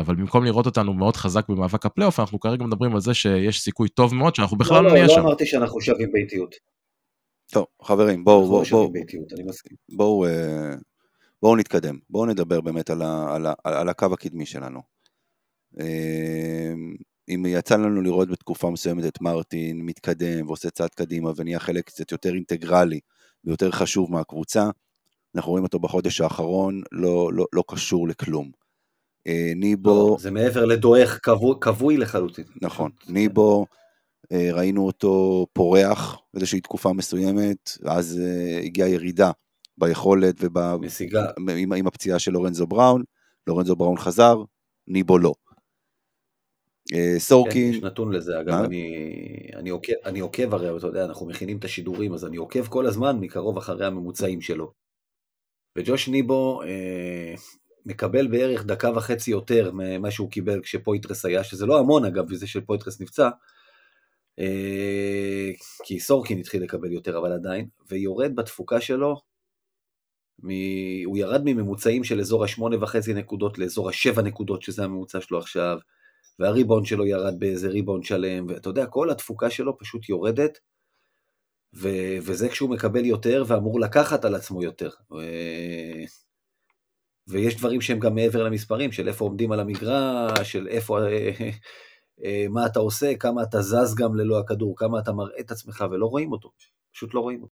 אבל 0.00 0.14
במקום 0.14 0.44
לראות 0.44 0.66
אותנו 0.66 0.94
מאוד 0.94 1.16
חזק 1.16 1.48
במאבק 1.48 1.86
הפלייאוף, 1.86 2.20
אנחנו 2.20 2.40
כרגע 2.40 2.64
מדברים 2.64 2.94
על 2.94 3.00
זה 3.00 3.14
שיש 3.14 3.60
סיכוי 3.60 3.88
טוב 3.88 4.14
מאוד 4.14 4.34
שאנחנו 4.34 4.58
בכלל 4.58 4.82
לא, 4.82 4.88
לא 4.88 4.92
נהיה 4.92 5.06
לא, 5.06 5.08
שם. 5.08 5.20
לא 5.20 5.24
אמרתי 5.24 5.46
שאנחנו 5.46 5.80
שווים 5.80 6.12
ביתיות. 6.12 6.54
טוב, 7.52 7.66
חברים, 7.82 8.24
בואו, 8.24 8.46
בואו, 8.46 8.64
בואו, 8.70 8.92
בואו, 9.88 10.26
אה, 10.26 10.74
בואו 11.42 11.56
נתקדם, 11.56 11.98
בואו 12.10 12.26
נדבר 12.26 12.60
באמת 12.60 12.90
על, 12.90 13.02
ה, 13.02 13.34
על, 13.34 13.46
ה, 13.46 13.52
על 13.64 13.88
הקו 13.88 14.06
הקדמי 14.12 14.46
שלנו. 14.46 14.80
אמ, 15.80 16.96
אם 17.28 17.46
יצא 17.48 17.76
לנו 17.76 18.02
לראות 18.02 18.28
בתקופה 18.28 18.70
מסוימת 18.70 19.04
את 19.04 19.20
מרטין 19.20 19.80
מתקדם 19.82 20.46
ועושה 20.46 20.70
צעד 20.70 20.90
קדימה 20.90 21.30
ונהיה 21.36 21.58
חלק 21.58 21.86
קצת 21.86 22.12
יותר 22.12 22.34
אינטגרלי 22.34 23.00
ויותר 23.44 23.70
חשוב 23.70 24.12
מהקבוצה, 24.12 24.70
אנחנו 25.34 25.50
רואים 25.50 25.64
אותו 25.64 25.78
בחודש 25.78 26.20
האחרון, 26.20 26.82
לא, 26.92 27.30
לא, 27.32 27.46
לא 27.52 27.64
קשור 27.68 28.08
לכלום. 28.08 28.50
אה, 29.28 29.52
ניבו... 29.56 29.90
לא, 30.10 30.16
זה 30.20 30.30
מעבר 30.30 30.64
לדועך 30.64 31.18
כבוי, 31.22 31.54
כבוי 31.60 31.96
לחלוטין. 31.96 32.44
נכון, 32.62 32.90
ניבו, 33.08 33.66
אה, 34.32 34.50
ראינו 34.52 34.86
אותו 34.86 35.46
פורח 35.52 36.18
באיזושהי 36.34 36.60
תקופה 36.60 36.92
מסוימת, 36.92 37.78
אז 37.84 38.20
אה, 38.24 38.60
הגיעה 38.64 38.88
ירידה 38.88 39.30
ביכולת 39.78 40.34
ועם 41.46 41.72
עם 41.72 41.86
הפציעה 41.86 42.18
של 42.18 42.32
לורנזו 42.32 42.66
בראון, 42.66 43.02
לורנזו 43.46 43.76
בראון 43.76 43.98
חזר, 43.98 44.42
ניבו 44.88 45.18
לא. 45.18 45.34
סורקין... 47.18 47.72
כן, 47.72 47.78
יש 47.78 47.82
נתון 47.82 48.12
לזה, 48.12 48.40
אגב, 48.40 48.54
אני, 48.54 49.10
אני, 49.54 49.70
עוקב, 49.70 49.92
אני 50.04 50.20
עוקב 50.20 50.54
הרי, 50.54 50.76
אתה 50.76 50.86
יודע, 50.86 51.04
אנחנו 51.04 51.26
מכינים 51.26 51.58
את 51.58 51.64
השידורים, 51.64 52.14
אז 52.14 52.24
אני 52.24 52.36
עוקב 52.36 52.66
כל 52.66 52.86
הזמן 52.86 53.16
מקרוב 53.20 53.56
אחרי 53.56 53.86
הממוצעים 53.86 54.40
שלו. 54.40 54.72
וג'וש 55.78 56.08
ניבו 56.08 56.60
מקבל 57.88 58.26
בערך 58.28 58.64
דקה 58.64 58.90
וחצי 58.90 59.30
יותר 59.30 59.70
ממה 59.74 60.10
שהוא 60.10 60.30
קיבל 60.30 60.60
כשפויטרס 60.62 61.24
היה, 61.24 61.44
שזה 61.44 61.66
לא 61.66 61.78
המון 61.78 62.04
אגב, 62.04 62.24
וזה 62.30 62.46
שפויטרס 62.46 63.00
נפצע, 63.00 63.28
אה, 64.38 65.50
כי 65.84 66.00
סורקין 66.00 66.38
התחיל 66.38 66.62
לקבל 66.62 66.92
יותר, 66.92 67.18
אבל 67.18 67.32
עדיין, 67.32 67.68
ויורד 67.90 68.36
בתפוקה 68.36 68.80
שלו 68.80 69.16
מ... 70.42 70.48
הוא 71.04 71.18
ירד 71.18 71.42
מממוצעים 71.44 72.04
של 72.04 72.20
אזור 72.20 72.44
השמונה 72.44 72.76
וחצי 72.82 73.14
נקודות 73.14 73.58
לאזור 73.58 73.88
השבע 73.88 74.22
נקודות, 74.22 74.62
שזה 74.62 74.84
הממוצע 74.84 75.20
שלו 75.20 75.38
עכשיו, 75.38 75.78
והריבאונד 76.38 76.86
שלו 76.86 77.06
ירד 77.06 77.34
באיזה 77.38 77.68
ריבאונד 77.68 78.04
שלם, 78.04 78.46
ואתה 78.48 78.68
יודע, 78.68 78.86
כל 78.86 79.10
התפוקה 79.10 79.50
שלו 79.50 79.78
פשוט 79.78 80.08
יורדת, 80.08 80.58
ו... 81.74 81.88
וזה 82.22 82.48
כשהוא 82.48 82.70
מקבל 82.70 83.04
יותר 83.04 83.44
ואמור 83.46 83.80
לקחת 83.80 84.24
על 84.24 84.34
עצמו 84.34 84.62
יותר. 84.62 84.90
ו... 85.12 85.16
ויש 87.28 87.56
דברים 87.56 87.80
שהם 87.80 87.98
גם 87.98 88.14
מעבר 88.14 88.42
למספרים, 88.42 88.92
של 88.92 89.08
איפה 89.08 89.24
עומדים 89.24 89.52
על 89.52 89.60
המגרש, 89.60 90.52
של 90.52 90.68
איפה, 90.68 90.98
אה, 92.24 92.46
מה 92.50 92.66
אתה 92.66 92.78
עושה, 92.78 93.14
כמה 93.14 93.42
אתה 93.42 93.62
זז 93.62 93.94
גם 93.94 94.16
ללא 94.16 94.38
הכדור, 94.38 94.74
כמה 94.76 94.98
אתה 94.98 95.12
מראה 95.12 95.40
את 95.40 95.50
עצמך 95.50 95.84
ולא 95.90 96.06
רואים 96.06 96.32
אותו, 96.32 96.50
פשוט 96.92 97.14
לא 97.14 97.20
רואים 97.20 97.42
אותו. 97.42 97.54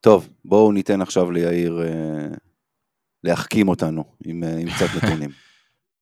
טוב, 0.00 0.28
בואו 0.44 0.72
ניתן 0.72 1.00
עכשיו 1.00 1.30
ליאיר 1.30 1.82
אה, 1.82 2.28
להחכים 3.24 3.68
אותנו 3.68 4.04
עם, 4.24 4.44
אה, 4.44 4.56
עם 4.58 4.68
קצת 4.70 4.86
נתונים. 4.96 5.30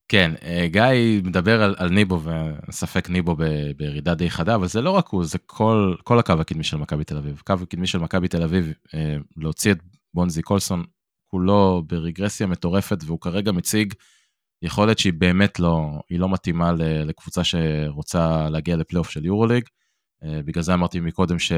כן, 0.09 0.33
אה, 0.43 0.67
גיא 0.67 1.23
מדבר 1.25 1.63
על, 1.63 1.75
על 1.79 1.89
ניבו, 1.89 2.21
וספק 2.69 3.11
ניבו 3.11 3.37
ב, 3.37 3.45
בירידה 3.77 4.15
די 4.15 4.31
חדה, 4.31 4.55
אבל 4.55 4.69
זה 4.69 4.81
לא 4.81 4.91
רק 4.91 5.09
הוא, 5.09 5.25
זה 5.25 5.39
כל, 5.47 5.95
כל 6.05 6.19
הקו 6.19 6.33
הקדמי 6.33 6.65
של 6.65 6.77
מכבי 6.77 7.05
תל 7.05 7.17
אביב. 7.17 7.43
קו 7.47 7.55
הקדמי 7.63 7.87
של 7.87 7.99
מכבי 7.99 8.29
תל 8.29 8.43
אביב, 8.43 8.73
אה, 8.95 9.17
להוציא 9.37 9.73
את 9.73 9.79
בונזי 10.15 10.43
קולסון, 10.43 10.85
כולו 11.31 11.83
ברגרסיה 11.87 12.47
מטורפת, 12.47 12.99
והוא 13.07 13.21
כרגע 13.21 13.53
מציג 13.53 13.95
יכולת 14.63 14.99
שהיא 14.99 15.13
באמת 15.13 15.61
לא, 15.61 16.01
היא 16.11 16.19
לא 16.19 16.29
מתאימה 16.29 16.73
לקבוצה 16.79 17.45
שרוצה 17.45 18.49
להגיע 18.51 18.77
לפלייאוף 18.77 19.11
של 19.11 19.25
יורוליג. 19.25 19.65
אה, 20.25 20.43
בגלל 20.45 20.63
זה 20.63 20.75
אמרתי 20.75 21.01
מקודם 21.01 21.39
ש... 21.39 21.53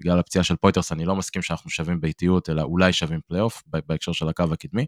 בגלל 0.00 0.18
הפציעה 0.18 0.44
של 0.44 0.56
פויטרס 0.56 0.92
אני 0.92 1.04
לא 1.04 1.16
מסכים 1.16 1.42
שאנחנו 1.42 1.70
שווים 1.70 2.00
ביתיות, 2.00 2.50
אלא 2.50 2.62
אולי 2.62 2.92
שווים 2.92 3.20
פלייאוף 3.26 3.62
בהקשר 3.66 4.12
של 4.12 4.28
הקו 4.28 4.44
הקדמי. 4.52 4.86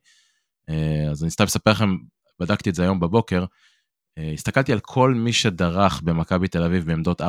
אה, 0.68 1.10
אז 1.10 1.22
אני 1.22 1.30
סתם 1.30 1.44
אספר 1.44 1.70
לכם, 1.70 1.96
בדקתי 2.40 2.70
את 2.70 2.74
זה 2.74 2.82
היום 2.82 3.00
בבוקר, 3.00 3.44
אה, 4.18 4.30
הסתכלתי 4.32 4.72
על 4.72 4.80
כל 4.80 5.14
מי 5.14 5.32
שדרך 5.32 6.02
במכבי 6.02 6.48
תל 6.48 6.62
אביב 6.62 6.86
בעמדות 6.86 7.20
4-5 7.20 7.24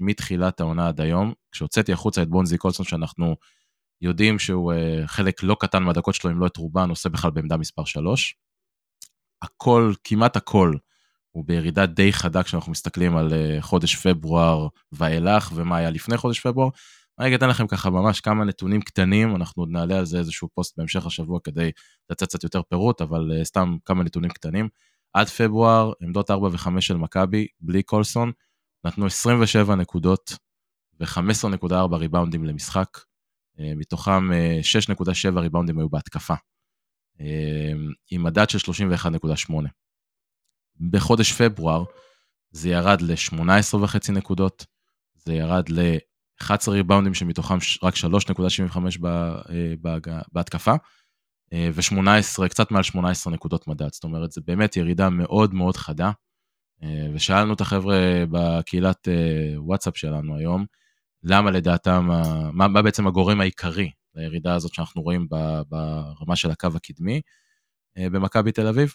מתחילת 0.00 0.60
העונה 0.60 0.88
עד 0.88 1.00
היום, 1.00 1.32
כשהוצאתי 1.52 1.92
החוצה 1.92 2.22
את 2.22 2.28
בונזי 2.28 2.58
קולסון 2.58 2.86
שאנחנו 2.86 3.36
יודעים 4.00 4.38
שהוא 4.38 4.72
אה, 4.72 5.02
חלק 5.06 5.42
לא 5.42 5.56
קטן 5.60 5.82
מהדקות 5.82 6.14
שלו, 6.14 6.30
אם 6.30 6.40
לא 6.40 6.46
את 6.46 6.56
רובן, 6.56 6.90
עושה 6.90 7.08
בכלל 7.08 7.30
בעמדה 7.30 7.56
מספר 7.56 7.84
3. 7.84 8.34
הכל, 9.42 9.92
כמעט 10.04 10.36
הכל, 10.36 10.74
הוא 11.30 11.44
בירידה 11.46 11.86
די 11.86 12.12
חדה 12.12 12.42
כשאנחנו 12.42 12.72
מסתכלים 12.72 13.16
על 13.16 13.32
חודש 13.60 14.06
פברואר 14.06 14.68
ואילך 14.92 15.52
ומה 15.54 15.76
היה 15.76 15.90
לפני 15.90 16.16
חודש 16.16 16.40
פברואר. 16.40 16.68
אני 17.18 17.34
אתן 17.34 17.48
לכם 17.48 17.66
ככה 17.66 17.90
ממש 17.90 18.20
כמה 18.20 18.44
נתונים 18.44 18.82
קטנים, 18.82 19.36
אנחנו 19.36 19.62
עוד 19.62 19.70
נעלה 19.70 19.98
על 19.98 20.04
זה 20.04 20.18
איזשהו 20.18 20.48
פוסט 20.54 20.78
בהמשך 20.78 21.06
השבוע 21.06 21.40
כדי 21.44 21.70
לצאת 22.10 22.28
קצת 22.28 22.44
יותר 22.44 22.62
פירוט, 22.62 23.00
אבל 23.00 23.30
uh, 23.40 23.44
סתם 23.44 23.76
כמה 23.84 24.04
נתונים 24.04 24.30
קטנים. 24.30 24.68
עד 25.12 25.28
פברואר, 25.28 25.92
עמדות 26.02 26.30
4 26.30 26.48
ו-5 26.48 26.80
של 26.80 26.96
מכבי, 26.96 27.46
בלי 27.60 27.82
קולסון, 27.82 28.32
נתנו 28.86 29.06
27 29.06 29.74
נקודות 29.74 30.36
ו-15.4 31.00 31.96
ריבאונדים 31.96 32.44
למשחק, 32.44 32.88
מתוכם 33.58 34.30
uh, 34.30 35.34
6.7 35.34 35.40
ריבאונדים 35.40 35.78
היו 35.78 35.88
בהתקפה, 35.88 36.34
uh, 36.34 37.22
עם 38.10 38.22
מדד 38.22 38.50
של 38.50 38.58
31.8. 38.72 39.52
בחודש 40.90 41.32
פברואר 41.32 41.84
זה 42.50 42.68
ירד 42.68 43.00
ל-18.5 43.00 44.12
נקודות, 44.12 44.66
זה 45.14 45.34
ירד 45.34 45.68
ל... 45.68 45.96
11 46.40 46.74
ריבאונדים 46.74 47.14
שמתוכם 47.14 47.58
רק 47.82 47.94
3.75 47.94 48.78
אה, 49.06 49.74
בהתקפה, 50.32 50.74
אה, 51.52 51.68
ו-18, 51.74 52.48
קצת 52.48 52.70
מעל 52.70 52.82
18 52.82 53.32
נקודות 53.32 53.68
מדד, 53.68 53.92
זאת 53.92 54.04
אומרת, 54.04 54.32
זה 54.32 54.40
באמת 54.44 54.76
ירידה 54.76 55.10
מאוד 55.10 55.54
מאוד 55.54 55.76
חדה. 55.76 56.10
אה, 56.82 57.06
ושאלנו 57.14 57.54
את 57.54 57.60
החבר'ה 57.60 58.24
בקהילת 58.30 59.08
וואטסאפ 59.56 59.96
שלנו 59.96 60.36
היום, 60.36 60.64
למה 61.24 61.50
לדעתם, 61.50 62.08
מה, 62.52 62.68
מה 62.68 62.82
בעצם 62.82 63.06
הגורם 63.06 63.40
העיקרי 63.40 63.90
לירידה 64.14 64.54
הזאת 64.54 64.74
שאנחנו 64.74 65.02
רואים 65.02 65.26
ברמה 65.68 66.36
של 66.36 66.50
הקו 66.50 66.68
הקדמי 66.74 67.20
במכבי 67.98 68.52
תל 68.52 68.66
אביב. 68.66 68.94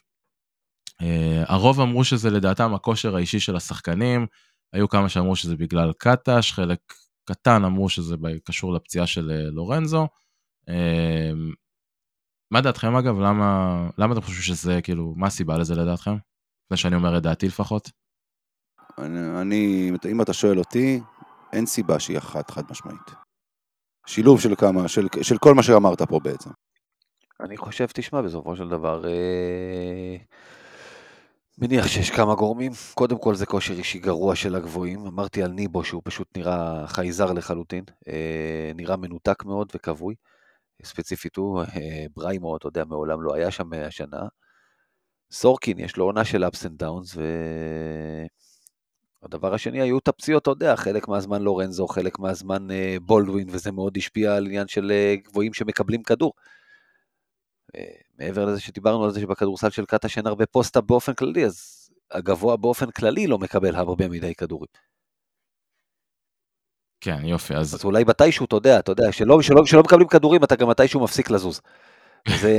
הרוב 1.45 1.79
אמרו 1.79 2.03
שזה 2.03 2.29
לדעתם 2.29 2.73
הכושר 2.73 3.15
האישי 3.15 3.39
של 3.39 3.55
השחקנים, 3.55 4.27
היו 4.73 4.89
כמה 4.89 5.09
שאמרו 5.09 5.35
שזה 5.35 5.55
בגלל 5.55 5.93
קטש, 5.97 6.51
חלק 6.51 6.79
קטן 7.25 7.63
אמרו 7.65 7.89
שזה 7.89 8.15
קשור 8.43 8.73
לפציעה 8.73 9.07
של 9.07 9.31
אה, 9.31 9.49
לורנזו. 9.51 10.07
מה 12.51 12.61
דעתכם 12.61 12.95
אגב? 12.95 13.19
למה, 13.19 13.89
למה 13.97 14.13
אתם 14.13 14.21
חושבים 14.21 14.41
שזה, 14.41 14.79
כאילו, 14.83 15.13
מה 15.17 15.27
הסיבה 15.27 15.57
לזה 15.57 15.75
לדעתכם? 15.75 16.15
לפני 16.65 16.77
שאני 16.77 16.95
אומר 16.95 17.17
את 17.17 17.23
דעתי 17.23 17.47
לפחות. 17.47 17.91
אני, 18.97 19.41
אני, 19.41 19.91
אם 20.11 20.21
אתה 20.21 20.33
שואל 20.33 20.59
אותי, 20.59 20.99
אין 21.53 21.65
סיבה 21.65 21.99
שהיא 21.99 22.17
אחת 22.17 22.51
חד 22.51 22.63
משמעית. 22.71 23.11
שילוב 24.07 24.41
של 24.41 24.55
כמה, 24.55 24.87
של, 24.87 25.07
של 25.21 25.37
כל 25.37 25.53
מה 25.53 25.63
שאמרת 25.63 26.01
פה 26.01 26.19
בעצם. 26.23 26.49
אני 27.39 27.57
חושב, 27.57 27.85
תשמע, 27.93 28.21
בסופו 28.21 28.55
של 28.55 28.69
דבר, 28.69 29.07
אה, 29.07 30.15
מניח 31.57 31.87
שיש 31.87 32.11
כמה 32.11 32.35
גורמים. 32.35 32.71
קודם 32.93 33.17
כל 33.17 33.35
זה 33.35 33.45
כושר 33.45 33.73
אישי 33.73 33.99
גרוע 33.99 34.35
של 34.35 34.55
הגבוהים. 34.55 35.05
אמרתי 35.05 35.43
על 35.43 35.51
ניבו 35.51 35.83
שהוא 35.83 36.01
פשוט 36.05 36.37
נראה 36.37 36.87
חייזר 36.87 37.33
לחלוטין, 37.33 37.83
אה, 38.07 38.71
נראה 38.75 38.97
מנותק 38.97 39.45
מאוד 39.45 39.71
וכבוי. 39.75 40.15
ספציפית 40.83 41.35
הוא, 41.35 41.61
אה, 41.61 42.05
בריימו, 42.15 42.57
אתה 42.57 42.67
יודע, 42.67 42.85
מעולם 42.85 43.21
לא 43.21 43.33
היה 43.33 43.51
שם 43.51 43.73
השנה. 43.73 44.21
סורקין, 45.31 45.79
יש 45.79 45.97
לו 45.97 46.05
עונה 46.05 46.25
של 46.25 46.43
ups 46.43 46.63
and 46.65 46.83
downs, 46.83 47.19
והדבר 49.21 49.53
השני 49.53 49.81
היו 49.81 49.97
את 49.97 50.07
הפציעות, 50.07 50.43
אתה 50.43 50.51
יודע, 50.51 50.75
חלק 50.75 51.07
מהזמן 51.07 51.41
לורנזו, 51.41 51.87
חלק 51.87 52.19
מהזמן 52.19 52.71
אה, 52.71 52.97
בולדווין, 53.01 53.47
וזה 53.49 53.71
מאוד 53.71 53.97
השפיע 53.97 54.35
על 54.35 54.45
עניין 54.45 54.67
של 54.67 54.91
אה, 54.91 55.15
גבוהים 55.23 55.53
שמקבלים 55.53 56.03
כדור. 56.03 56.33
מעבר 58.19 58.45
לזה 58.45 58.61
שדיברנו 58.61 59.03
על 59.03 59.11
זה 59.11 59.19
שבכדורסל 59.19 59.69
של 59.69 59.85
קאטה 59.85 60.09
שאין 60.09 60.27
הרבה 60.27 60.45
פוסט-אפ 60.45 60.83
באופן 60.83 61.13
כללי, 61.13 61.45
אז 61.45 61.89
הגבוה 62.11 62.57
באופן 62.57 62.91
כללי 62.91 63.27
לא 63.27 63.37
מקבל 63.37 63.75
הרבה 63.75 64.07
מדי 64.09 64.35
כדורים. 64.35 64.67
כן, 67.01 67.25
יופי, 67.25 67.55
אז... 67.55 67.75
אז 67.75 67.85
אולי 67.85 68.03
מתישהו, 68.03 68.45
אתה 68.45 68.55
יודע, 68.55 68.79
אתה 68.79 68.91
יודע, 68.91 69.11
שלא, 69.11 69.41
שלא, 69.41 69.65
שלא 69.65 69.83
מקבלים 69.83 70.07
כדורים, 70.07 70.43
אתה 70.43 70.55
גם 70.55 70.69
מתישהו 70.69 71.03
מפסיק 71.03 71.29
לזוז. 71.29 71.61
זה 72.41 72.53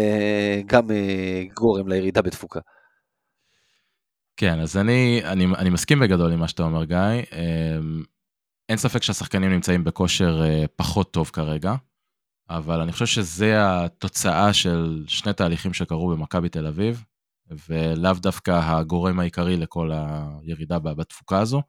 גם 0.66 0.86
uh, 0.88 1.54
גורם 1.54 1.88
לירידה 1.88 2.22
בתפוקה. 2.22 2.60
כן, 4.40 4.60
אז 4.60 4.76
אני, 4.76 5.20
אני, 5.24 5.46
אני 5.46 5.70
מסכים 5.70 6.00
בגדול 6.00 6.32
עם 6.32 6.38
מה 6.38 6.48
שאתה 6.48 6.62
אומר, 6.62 6.84
גיא. 6.84 6.96
אמ, 6.96 8.02
אין 8.68 8.78
ספק 8.78 9.02
שהשחקנים 9.02 9.50
נמצאים 9.50 9.84
בכושר 9.84 10.42
אה, 10.44 10.64
פחות 10.76 11.12
טוב 11.12 11.30
כרגע. 11.32 11.74
אבל 12.50 12.80
אני 12.80 12.92
חושב 12.92 13.06
שזה 13.06 13.54
התוצאה 13.58 14.52
של 14.52 15.04
שני 15.08 15.32
תהליכים 15.32 15.74
שקרו 15.74 16.08
במכבי 16.08 16.48
תל 16.48 16.66
אביב, 16.66 17.04
ולאו 17.68 18.12
דווקא 18.14 18.50
הגורם 18.50 19.20
העיקרי 19.20 19.56
לכל 19.56 19.90
הירידה 19.92 20.78
בתפוקה 20.78 21.40
הזו. 21.40 21.62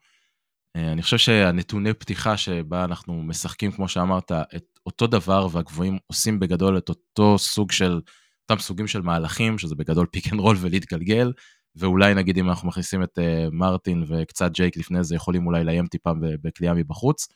אה, 0.75 0.91
אני 0.91 1.01
חושב 1.01 1.17
שהנתוני 1.17 1.93
פתיחה 1.93 2.37
שבה 2.37 2.83
אנחנו 2.83 3.23
משחקים, 3.23 3.71
כמו 3.71 3.87
שאמרת, 3.87 4.31
את 4.31 4.79
אותו 4.85 5.07
דבר, 5.07 5.47
והגבוהים 5.51 5.97
עושים 6.07 6.39
בגדול 6.39 6.77
את 6.77 6.89
אותו 6.89 7.37
סוג 7.37 7.71
של, 7.71 8.01
אותם 8.41 8.61
סוגים 8.61 8.87
של 8.87 9.01
מהלכים, 9.01 9.57
שזה 9.57 9.75
בגדול 9.75 10.05
פיק 10.11 10.33
אנד 10.33 10.39
רול 10.39 10.57
ולהתגלגל, 10.59 11.31
ואולי 11.75 12.13
נגיד 12.13 12.37
אם 12.37 12.49
אנחנו 12.49 12.67
מכניסים 12.67 13.03
את 13.03 13.17
uh, 13.17 13.21
מרטין 13.51 14.03
וקצת 14.07 14.51
ג'ייק 14.51 14.77
לפני 14.77 15.03
זה, 15.03 15.15
יכולים 15.15 15.47
אולי 15.47 15.63
לאיים 15.63 15.87
טיפה 15.87 16.11
בקליעה 16.41 16.73
מבחוץ. 16.73 17.27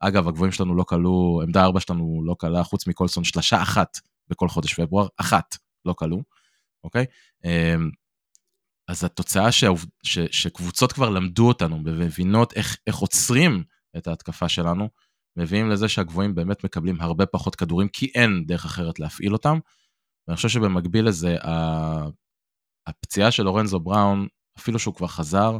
אגב, 0.00 0.28
הגבוהים 0.28 0.52
שלנו 0.52 0.74
לא 0.74 0.84
קלעו, 0.84 1.40
עמדה 1.42 1.64
4 1.64 1.80
שלנו 1.80 2.22
לא 2.24 2.34
קלעה, 2.38 2.64
חוץ 2.64 2.86
מקולסון, 2.86 3.24
שלשה 3.24 3.62
אחת 3.62 3.98
בכל 4.28 4.48
חודש 4.48 4.74
פברואר, 4.74 5.06
אחת 5.16 5.56
לא 5.84 5.92
קלעו, 5.92 6.22
אוקיי? 6.84 7.06
אמ, 7.44 7.90
אז 8.88 9.04
התוצאה 9.04 9.52
ש, 9.52 9.64
ש, 10.02 10.18
שקבוצות 10.18 10.92
כבר 10.92 11.10
למדו 11.10 11.48
אותנו 11.48 11.80
ומבינות 11.84 12.52
איך, 12.52 12.76
איך 12.86 12.96
עוצרים 12.96 13.64
את 13.96 14.06
ההתקפה 14.06 14.48
שלנו, 14.48 14.88
מביאים 15.36 15.70
לזה 15.70 15.88
שהגבוהים 15.88 16.34
באמת 16.34 16.64
מקבלים 16.64 17.00
הרבה 17.00 17.26
פחות 17.26 17.54
כדורים, 17.54 17.88
כי 17.88 18.10
אין 18.14 18.44
דרך 18.46 18.64
אחרת 18.64 19.00
להפעיל 19.00 19.32
אותם. 19.32 19.58
ואני 20.28 20.36
חושב 20.36 20.48
שבמקביל 20.48 21.08
לזה, 21.08 21.36
הפציעה 22.86 23.30
של 23.30 23.42
לורנזו 23.42 23.80
בראון, 23.80 24.26
אפילו 24.58 24.78
שהוא 24.78 24.94
כבר 24.94 25.06
חזר, 25.06 25.58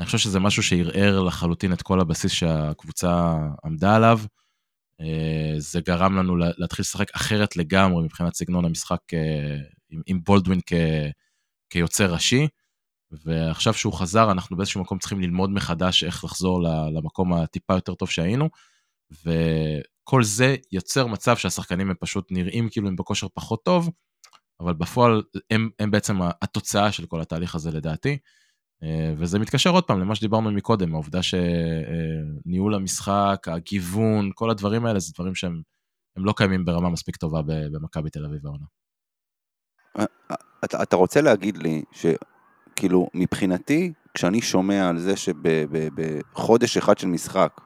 אני 0.00 0.06
חושב 0.06 0.18
שזה 0.18 0.40
משהו 0.40 0.62
שערער 0.62 1.20
לחלוטין 1.20 1.72
את 1.72 1.82
כל 1.82 2.00
הבסיס 2.00 2.32
שהקבוצה 2.32 3.38
עמדה 3.64 3.96
עליו. 3.96 4.20
אה, 5.00 5.54
זה 5.58 5.80
גרם 5.80 6.16
לנו 6.16 6.36
להתחיל 6.36 6.82
לשחק 6.82 7.10
אחרת 7.14 7.56
לגמרי 7.56 8.04
מבחינת 8.04 8.34
סגנון 8.34 8.64
המשחק 8.64 9.00
אה, 9.14 9.56
עם, 10.06 10.24
בולדווין 10.24 10.60
כ, 10.66 10.72
כיוצר 11.70 12.12
ראשי. 12.12 12.48
ועכשיו 13.12 13.74
שהוא 13.74 13.92
חזר, 13.92 14.30
אנחנו 14.30 14.56
באיזשהו 14.56 14.80
מקום 14.80 14.98
צריכים 14.98 15.20
ללמוד 15.20 15.50
מחדש 15.50 16.04
איך 16.04 16.24
לחזור 16.24 16.62
למקום 16.94 17.32
הטיפה 17.32 17.74
יותר 17.74 17.94
טוב 17.94 18.10
שהיינו. 18.10 18.48
וכל 19.10 20.22
זה 20.22 20.56
יוצר 20.72 21.06
מצב 21.06 21.36
שהשחקנים 21.36 21.90
הם 21.90 21.96
פשוט 22.00 22.26
נראים 22.30 22.68
כאילו 22.70 22.88
הם 22.88 22.96
בכושר 22.96 23.26
פחות 23.34 23.64
טוב, 23.64 23.90
אבל 24.60 24.72
בפועל 24.72 25.22
הם, 25.50 25.70
הם 25.78 25.90
בעצם 25.90 26.18
התוצאה 26.42 26.92
של 26.92 27.06
כל 27.06 27.20
התהליך 27.20 27.54
הזה 27.54 27.70
לדעתי. 27.70 28.18
אה, 28.82 29.14
וזה 29.16 29.38
מתקשר 29.38 29.70
עוד 29.70 29.84
פעם 29.84 30.00
למה 30.00 30.14
שדיברנו 30.14 30.50
מקודם, 30.50 30.94
העובדה 30.94 31.20
שניהול 31.22 32.74
המשחק, 32.74 33.46
הגיוון, 33.46 34.30
כל 34.34 34.50
הדברים 34.50 34.86
האלה 34.86 35.00
זה 35.00 35.12
דברים 35.14 35.34
שהם 35.34 35.62
לא 36.16 36.34
קיימים 36.36 36.64
ברמה 36.64 36.88
מספיק 36.88 37.16
טובה 37.16 37.40
במכבי 37.46 38.10
תל 38.10 38.24
אביב 38.24 38.46
העונה. 38.46 38.64
אה, 39.98 40.04
אה, 40.30 40.82
אתה 40.82 40.96
רוצה 40.96 41.20
להגיד 41.20 41.56
לי 41.56 41.82
שכאילו 41.92 43.08
מבחינתי, 43.14 43.92
כשאני 44.14 44.42
שומע 44.42 44.88
על 44.88 44.98
זה 44.98 45.16
שבחודש 45.16 46.76
אחד 46.76 46.98
של 46.98 47.06
משחק, 47.06 47.60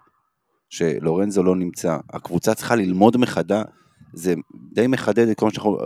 שלורנזו 0.70 1.42
לא 1.42 1.56
נמצא, 1.56 1.98
הקבוצה 2.10 2.54
צריכה 2.54 2.74
ללמוד 2.76 3.16
מחדש, 3.16 3.64
זה 4.12 4.34
די 4.72 4.86
מחדד 4.86 5.28
את 5.28 5.38
כל 5.38 5.46
מה 5.46 5.52
שאנחנו... 5.52 5.78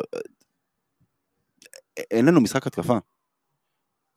אין 2.10 2.26
לנו 2.26 2.40
משחק 2.40 2.66
התקפה. 2.66 2.98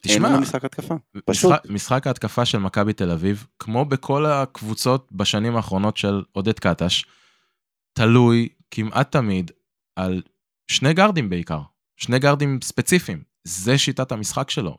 תשמע, 0.02 0.16
אין 0.16 0.34
לנו 0.34 0.42
משחק 0.42 0.66
התקפה, 0.66 0.96
פשוט. 1.26 1.52
משחק, 1.52 1.70
משחק 1.70 2.08
ההתקפה 2.08 2.46
של 2.46 2.58
מכבי 2.58 2.94
תל 2.94 3.12
אביב, 3.12 3.48
כמו 3.60 3.86
בכל 3.86 4.26
הקבוצות 4.26 5.12
בשנים 5.12 5.56
האחרונות 5.56 5.98
של 5.98 6.24
עודד 6.32 6.60
קטש, 6.60 7.04
תלוי 7.94 8.50
כמעט 8.72 9.12
תמיד 9.12 9.52
על 9.96 10.22
שני 10.68 10.94
גארדים 10.94 11.30
בעיקר, 11.30 11.62
שני 11.98 12.20
גארדים 12.20 12.60
ספציפיים. 12.64 13.24
זה 13.44 13.78
שיטת 13.78 14.12
המשחק 14.12 14.50
שלו, 14.50 14.78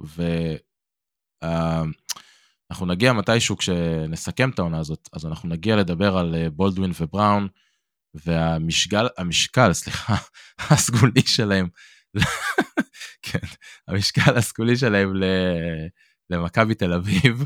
ואנחנו 1.42 2.86
uh, 2.86 2.88
נגיע 2.88 3.12
מתישהו 3.12 3.56
כשנסכם 3.56 4.50
את 4.50 4.58
העונה 4.58 4.78
הזאת, 4.78 5.08
אז 5.12 5.26
אנחנו 5.26 5.48
נגיע 5.48 5.76
לדבר 5.76 6.18
על 6.18 6.34
uh, 6.34 6.50
בולדווין 6.50 6.92
ובראון, 7.00 7.48
והמשקל, 8.14 9.08
המשקל, 9.18 9.72
סליחה, 9.82 10.16
הסגולי 10.58 11.22
שלהם 11.26 11.68
כן, 13.22 13.46
המשקל 13.88 14.36
הסגולי 14.36 14.76
שלהם 14.76 15.12
למכבי 16.30 16.74
תל 16.74 16.92
אביב 16.92 17.44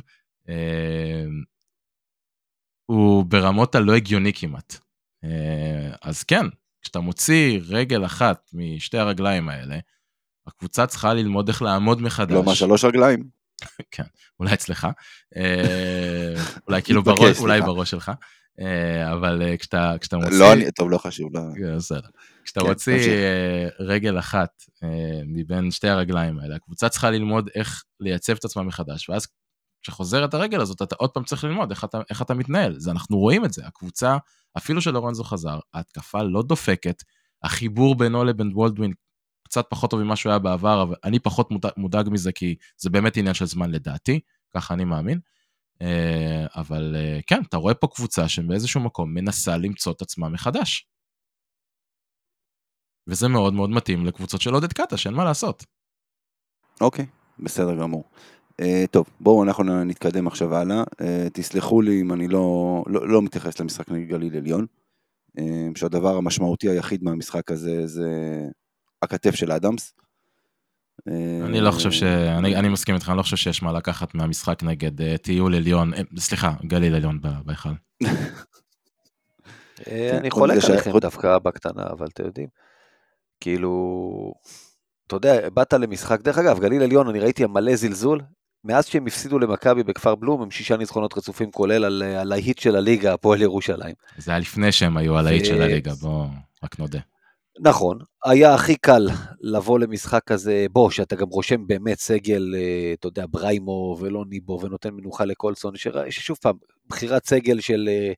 אה, 0.48 1.24
הוא 2.86 3.24
ברמות 3.24 3.74
הלא 3.74 3.94
הגיוני 3.94 4.32
כמעט. 4.34 4.76
אה, 5.24 5.90
אז 6.02 6.22
כן, 6.22 6.46
כשאתה 6.82 7.00
מוציא 7.00 7.60
רגל 7.68 8.04
אחת 8.04 8.50
משתי 8.52 8.98
הרגליים 8.98 9.48
האלה, 9.48 9.78
הקבוצה 10.46 10.86
צריכה 10.86 11.14
ללמוד 11.14 11.48
איך 11.48 11.62
לעמוד 11.62 12.02
מחדש. 12.02 12.32
לא, 12.32 12.44
מה, 12.44 12.54
שלוש 12.54 12.84
רגליים? 12.84 13.28
כן, 13.90 14.04
אולי 14.40 14.54
אצלך, 14.54 14.88
אה, 15.36 16.34
אולי 16.68 16.82
כאילו 16.82 17.02
בראש, 17.02 17.38
אולי 17.38 17.60
בראש 17.60 17.90
שלך. 17.90 18.12
אבל 19.12 19.42
כשאתה, 19.58 19.94
כשאתה 20.00 20.16
מוציא... 20.16 20.38
לא, 20.38 20.70
טוב, 20.70 20.90
לא 20.90 20.98
חשוב. 20.98 21.30
לא. 21.36 21.40
בסדר. 21.76 22.08
כשאתה 22.56 22.66
כן, 22.66 22.72
מוציא. 22.72 23.10
אה, 23.10 23.68
רגל 23.78 24.18
אחת 24.18 24.50
מבין 25.26 25.70
שתי 25.70 25.88
הרגליים 25.88 26.38
האלה, 26.38 26.56
הקבוצה 26.56 26.88
צריכה 26.88 27.10
ללמוד 27.10 27.48
איך 27.54 27.84
לייצב 28.00 28.32
את 28.32 28.44
עצמה 28.44 28.62
מחדש, 28.62 29.08
ואז 29.08 29.26
כשחוזרת 29.82 30.34
הרגל 30.34 30.60
הזאת, 30.60 30.82
אתה 30.82 30.96
עוד 30.98 31.10
פעם 31.10 31.24
צריך 31.24 31.44
ללמוד 31.44 31.70
איך 31.70 31.84
אתה, 31.84 31.98
איך 32.10 32.22
אתה 32.22 32.34
מתנהל. 32.34 32.78
זה, 32.78 32.90
אנחנו 32.90 33.18
רואים 33.18 33.44
את 33.44 33.52
זה, 33.52 33.66
הקבוצה, 33.66 34.16
אפילו 34.56 34.82
שלורנזו 34.82 35.24
חזר, 35.24 35.58
ההתקפה 35.74 36.22
לא 36.22 36.42
דופקת, 36.42 37.02
החיבור 37.42 37.94
בינו 37.94 38.24
לבין 38.24 38.50
וולדווין 38.54 38.92
קצת 39.48 39.64
פחות 39.70 39.90
טוב 39.90 40.00
ממה 40.02 40.16
שהוא 40.16 40.30
היה 40.30 40.38
בעבר, 40.38 40.82
אבל 40.82 40.94
אני 41.04 41.18
פחות 41.18 41.48
מודאג 41.76 42.08
מזה, 42.10 42.32
כי 42.32 42.54
זה 42.76 42.90
באמת 42.90 43.16
עניין 43.16 43.34
של 43.34 43.46
זמן 43.46 43.70
לדעתי, 43.70 44.20
ככה 44.54 44.74
אני 44.74 44.84
מאמין. 44.84 45.20
אה, 45.82 46.46
אבל 46.56 46.96
אה, 46.96 47.20
כן, 47.26 47.42
אתה 47.48 47.56
רואה 47.56 47.74
פה 47.74 47.86
קבוצה 47.86 48.28
שבאיזשהו 48.28 48.80
מקום 48.80 49.14
מנסה 49.14 49.56
למצוא 49.56 49.92
את 49.92 50.02
עצמה 50.02 50.28
מחדש. 50.28 50.86
וזה 53.08 53.28
מאוד 53.28 53.54
מאוד 53.54 53.70
מתאים 53.70 54.06
לקבוצות 54.06 54.40
של 54.40 54.54
עודד 54.54 54.72
קאטה, 54.72 54.96
שאין 54.96 55.14
מה 55.14 55.24
לעשות. 55.24 55.64
אוקיי, 56.80 57.06
בסדר 57.38 57.74
גמור. 57.74 58.04
Uh, 58.62 58.86
טוב, 58.90 59.06
בואו 59.20 59.42
אנחנו 59.42 59.84
נתקדם 59.84 60.26
עכשיו 60.26 60.54
הלאה. 60.54 60.82
Uh, 60.82 61.04
תסלחו 61.32 61.82
לי 61.82 62.00
אם 62.00 62.12
אני 62.12 62.28
לא, 62.28 62.84
לא, 62.86 63.08
לא 63.08 63.22
מתייחס 63.22 63.60
למשחק 63.60 63.90
נגד 63.90 64.08
גליל 64.08 64.36
עליון, 64.36 64.66
uh, 65.38 65.40
שהדבר 65.74 66.16
המשמעותי 66.16 66.68
היחיד 66.68 67.04
מהמשחק 67.04 67.50
הזה 67.50 67.86
זה 67.86 68.10
הכתף 69.02 69.34
של 69.34 69.52
אדמס. 69.52 69.94
אני 71.44 71.60
לא 71.60 71.70
חושב 71.70 71.90
ש... 71.90 72.02
אני, 72.02 72.56
אני 72.56 72.68
מסכים 72.68 72.94
איתך, 72.94 73.08
אני 73.08 73.16
לא 73.16 73.22
חושב 73.22 73.36
שיש 73.36 73.62
מה 73.62 73.72
לקחת 73.72 74.14
מהמשחק 74.14 74.62
נגד 74.62 75.00
uh, 75.00 75.18
טיול 75.22 75.54
עליון, 75.54 75.94
uh, 75.94 75.96
סליחה, 76.18 76.52
גליל 76.64 76.94
עליון 76.94 77.20
בהיכל. 77.44 77.68
אני 79.90 80.30
חולק 80.30 80.64
עליכם 80.64 80.98
דווקא 80.98 81.38
בקטנה, 81.38 81.82
אבל 81.90 82.06
אתם 82.06 82.24
יודעים. 82.24 82.48
כאילו, 83.46 84.32
אתה 85.06 85.16
יודע, 85.16 85.48
באת 85.54 85.72
למשחק, 85.72 86.20
דרך 86.20 86.38
אגב, 86.38 86.60
גליל 86.60 86.82
עליון, 86.82 87.08
אני 87.08 87.20
ראיתי 87.20 87.46
מלא 87.46 87.76
זלזול, 87.76 88.20
מאז 88.64 88.86
שהם 88.86 89.06
הפסידו 89.06 89.38
למכבי 89.38 89.82
בכפר 89.82 90.14
בלום, 90.14 90.42
הם 90.42 90.50
שישה 90.50 90.76
ניצחונות 90.76 91.18
רצופים, 91.18 91.50
כולל 91.50 91.84
על, 91.84 92.02
על 92.02 92.32
ההיט 92.32 92.58
של 92.58 92.76
הליגה, 92.76 93.14
הפועל 93.14 93.42
ירושלים. 93.42 93.94
זה 94.18 94.30
היה 94.30 94.38
לפני 94.38 94.72
שהם 94.72 94.96
היו 94.96 95.16
על 95.16 95.26
ההיט 95.26 95.44
של 95.44 95.62
הליגה, 95.62 95.92
בוא 95.94 96.24
רק 96.64 96.78
נודה. 96.78 96.98
נכון, 97.60 97.98
היה 98.24 98.54
הכי 98.54 98.76
קל 98.76 99.08
לבוא 99.40 99.78
למשחק 99.78 100.20
כזה, 100.26 100.66
בוא, 100.70 100.90
שאתה 100.90 101.16
גם 101.16 101.28
רושם 101.28 101.66
באמת 101.66 101.98
סגל, 101.98 102.54
אה, 102.56 102.92
אתה 103.00 103.08
יודע, 103.08 103.24
בריימו 103.30 103.96
ולא 104.00 104.24
ניבו, 104.28 104.60
ונותן 104.62 104.90
מנוחה 104.94 105.24
לקולסון, 105.24 105.72
ששוב 106.10 106.36
פעם, 106.42 106.56
בחירת 106.88 107.26
סגל 107.26 107.60
של 107.60 107.88
אה, 107.92 108.12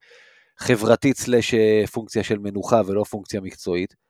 חברתית 0.59 1.17
סלש 1.17 1.55
אה, 1.55 1.85
פונקציה 1.93 2.23
של 2.23 2.39
מנוחה 2.39 2.81
ולא 2.87 3.05
פונקציה 3.05 3.41
מקצועית. 3.41 4.08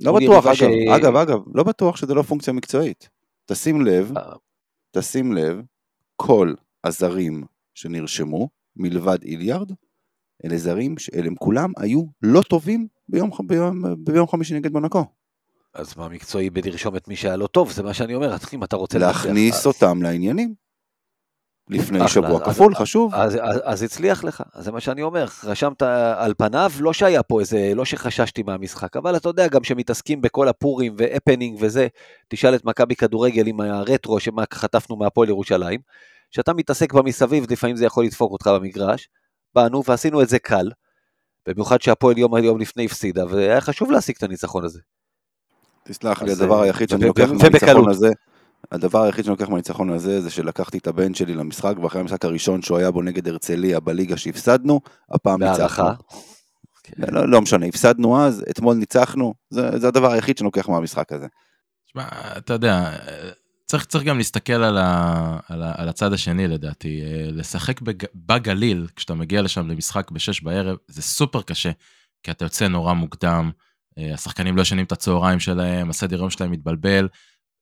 לא 0.00 0.12
בטוח, 0.12 0.46
אגב, 0.46 0.54
ש... 0.54 0.62
אגב, 0.96 1.16
אגב, 1.16 1.38
לא 1.54 1.62
בטוח 1.62 1.96
שזה 1.96 2.14
לא 2.14 2.22
פונקציה 2.22 2.52
מקצועית. 2.52 3.08
תשים 3.46 3.82
לב, 3.86 4.12
תשים 4.90 5.32
לב, 5.32 5.60
כל 6.16 6.54
הזרים 6.84 7.44
שנרשמו, 7.74 8.48
מלבד 8.76 9.22
איליארד, 9.22 9.72
אלה 10.44 10.58
זרים 10.58 10.94
הם 11.24 11.34
כולם 11.34 11.72
היו 11.76 12.02
לא 12.22 12.42
טובים 12.42 12.86
ביום, 13.08 13.30
ביום, 13.46 13.82
ביום 13.98 14.28
חמישי 14.28 14.54
נגד 14.54 14.72
מונקו. 14.72 15.04
אז 15.74 15.96
מה 15.96 16.08
מקצועי 16.08 16.50
בלרשום 16.50 16.96
את 16.96 17.08
מי 17.08 17.16
שהיה 17.16 17.36
לא 17.36 17.46
טוב, 17.46 17.72
זה 17.72 17.82
מה 17.82 17.94
שאני 17.94 18.14
אומר, 18.14 18.36
אם 18.52 18.64
אתה 18.64 18.76
רוצה... 18.76 18.98
להכניס 18.98 19.66
אותם 19.66 20.02
לעניינים. 20.02 20.54
לפני 21.68 21.98
אחלה, 21.98 22.08
שבוע 22.08 22.40
אז, 22.42 22.54
כפול, 22.54 22.72
אז, 22.76 22.82
חשוב. 22.82 23.14
אז, 23.14 23.38
אז, 23.42 23.60
אז 23.64 23.82
הצליח 23.82 24.24
לך, 24.24 24.42
זה 24.58 24.72
מה 24.72 24.80
שאני 24.80 25.02
אומר, 25.02 25.26
רשמת 25.44 25.82
על 26.16 26.34
פניו, 26.38 26.70
לא 26.80 26.92
שהיה 26.92 27.22
פה 27.22 27.40
איזה, 27.40 27.72
לא 27.74 27.84
שחששתי 27.84 28.42
מהמשחק, 28.42 28.96
אבל 28.96 29.16
אתה 29.16 29.28
יודע, 29.28 29.48
גם 29.48 29.64
שמתעסקים 29.64 30.20
בכל 30.20 30.48
הפורים 30.48 30.94
והפנינג 30.98 31.58
וזה, 31.60 31.86
תשאל 32.28 32.54
את 32.54 32.64
מכבי 32.64 32.96
כדורגל 32.96 33.46
עם 33.46 33.60
הרטרו 33.60 34.20
שמה 34.20 34.44
חטפנו 34.54 34.96
מהפועל 34.96 35.28
ירושלים, 35.28 35.80
כשאתה 36.30 36.54
מתעסק 36.54 36.92
במסביב, 36.92 37.52
לפעמים 37.52 37.76
זה 37.76 37.84
יכול 37.84 38.04
לדפוק 38.04 38.32
אותך 38.32 38.46
במגרש, 38.46 39.08
באנו 39.54 39.82
ועשינו 39.86 40.22
את 40.22 40.28
זה 40.28 40.38
קל, 40.38 40.70
במיוחד 41.46 41.82
שהפועל 41.82 42.18
יום 42.18 42.34
היום 42.34 42.60
לפני 42.60 42.84
הפסידה, 42.84 43.26
והיה 43.26 43.60
חשוב 43.60 43.90
להשיג 43.90 44.14
את 44.18 44.22
הניצחון 44.22 44.64
הזה. 44.64 44.80
תסלח 45.84 46.22
לי, 46.22 46.32
הדבר 46.32 46.58
אה, 46.58 46.64
היחיד 46.64 46.88
שאני 46.88 47.04
לוקח 47.04 47.28
מהניצחון 47.30 47.90
הזה, 47.90 48.10
הדבר 48.72 49.02
היחיד 49.02 49.24
שאני 49.24 49.32
לוקח 49.32 49.48
מהניצחון 49.48 49.90
הזה, 49.90 50.20
זה 50.20 50.30
שלקחתי 50.30 50.78
את 50.78 50.86
הבן 50.86 51.14
שלי 51.14 51.34
למשחק, 51.34 51.74
ואחרי 51.82 52.00
המשחק 52.00 52.24
הראשון 52.24 52.62
שהוא 52.62 52.78
היה 52.78 52.90
בו 52.90 53.02
נגד 53.02 53.28
הרצליה 53.28 53.80
בליגה 53.80 54.16
שהפסדנו, 54.16 54.80
הפעם 55.10 55.42
ניצחנו. 55.42 55.88
לא, 56.96 57.28
לא 57.28 57.40
משנה, 57.40 57.66
הפסדנו 57.66 58.20
אז, 58.20 58.44
אתמול 58.50 58.76
ניצחנו, 58.76 59.34
זה, 59.50 59.78
זה 59.78 59.88
הדבר 59.88 60.12
היחיד 60.12 60.38
שאני 60.38 60.44
לוקח 60.44 60.68
מהמשחק 60.68 61.12
הזה. 61.12 61.26
תשמע, 61.86 62.04
אתה 62.36 62.52
יודע, 62.52 62.90
צריך, 63.72 63.84
צריך 63.84 64.04
גם 64.04 64.18
להסתכל 64.18 64.52
על, 64.52 64.78
ה, 64.78 65.38
על, 65.48 65.62
ה, 65.62 65.72
על 65.76 65.88
הצד 65.88 66.12
השני 66.12 66.48
לדעתי, 66.48 67.00
אה, 67.02 67.30
לשחק 67.30 67.80
בג, 67.80 68.04
בגליל, 68.14 68.86
כשאתה 68.96 69.14
מגיע 69.14 69.42
לשם 69.42 69.68
למשחק 69.68 70.10
בשש 70.10 70.42
בערב, 70.42 70.76
זה 70.88 71.02
סופר 71.02 71.42
קשה, 71.42 71.70
כי 72.22 72.30
אתה 72.30 72.44
יוצא 72.44 72.68
נורא 72.68 72.92
מוקדם, 72.92 73.50
אה, 73.98 74.14
השחקנים 74.14 74.56
לא 74.56 74.62
ישנים 74.62 74.84
את 74.84 74.92
הצהריים 74.92 75.40
שלהם, 75.40 75.90
הסדר 75.90 76.18
יום 76.18 76.30
שלהם 76.30 76.50
מתבלבל, 76.50 77.08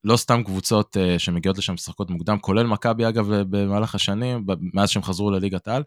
לא 0.04 0.16
סתם 0.16 0.42
קבוצות 0.42 0.96
uh, 0.96 1.18
שמגיעות 1.18 1.58
לשם 1.58 1.74
משחקות 1.74 2.10
מוקדם, 2.10 2.38
כולל 2.38 2.66
מכבי 2.66 3.08
אגב 3.08 3.26
במהלך 3.30 3.94
השנים, 3.94 4.46
מאז 4.74 4.90
שהם 4.90 5.02
חזרו 5.02 5.30
לליגת 5.30 5.68
העל, 5.68 5.82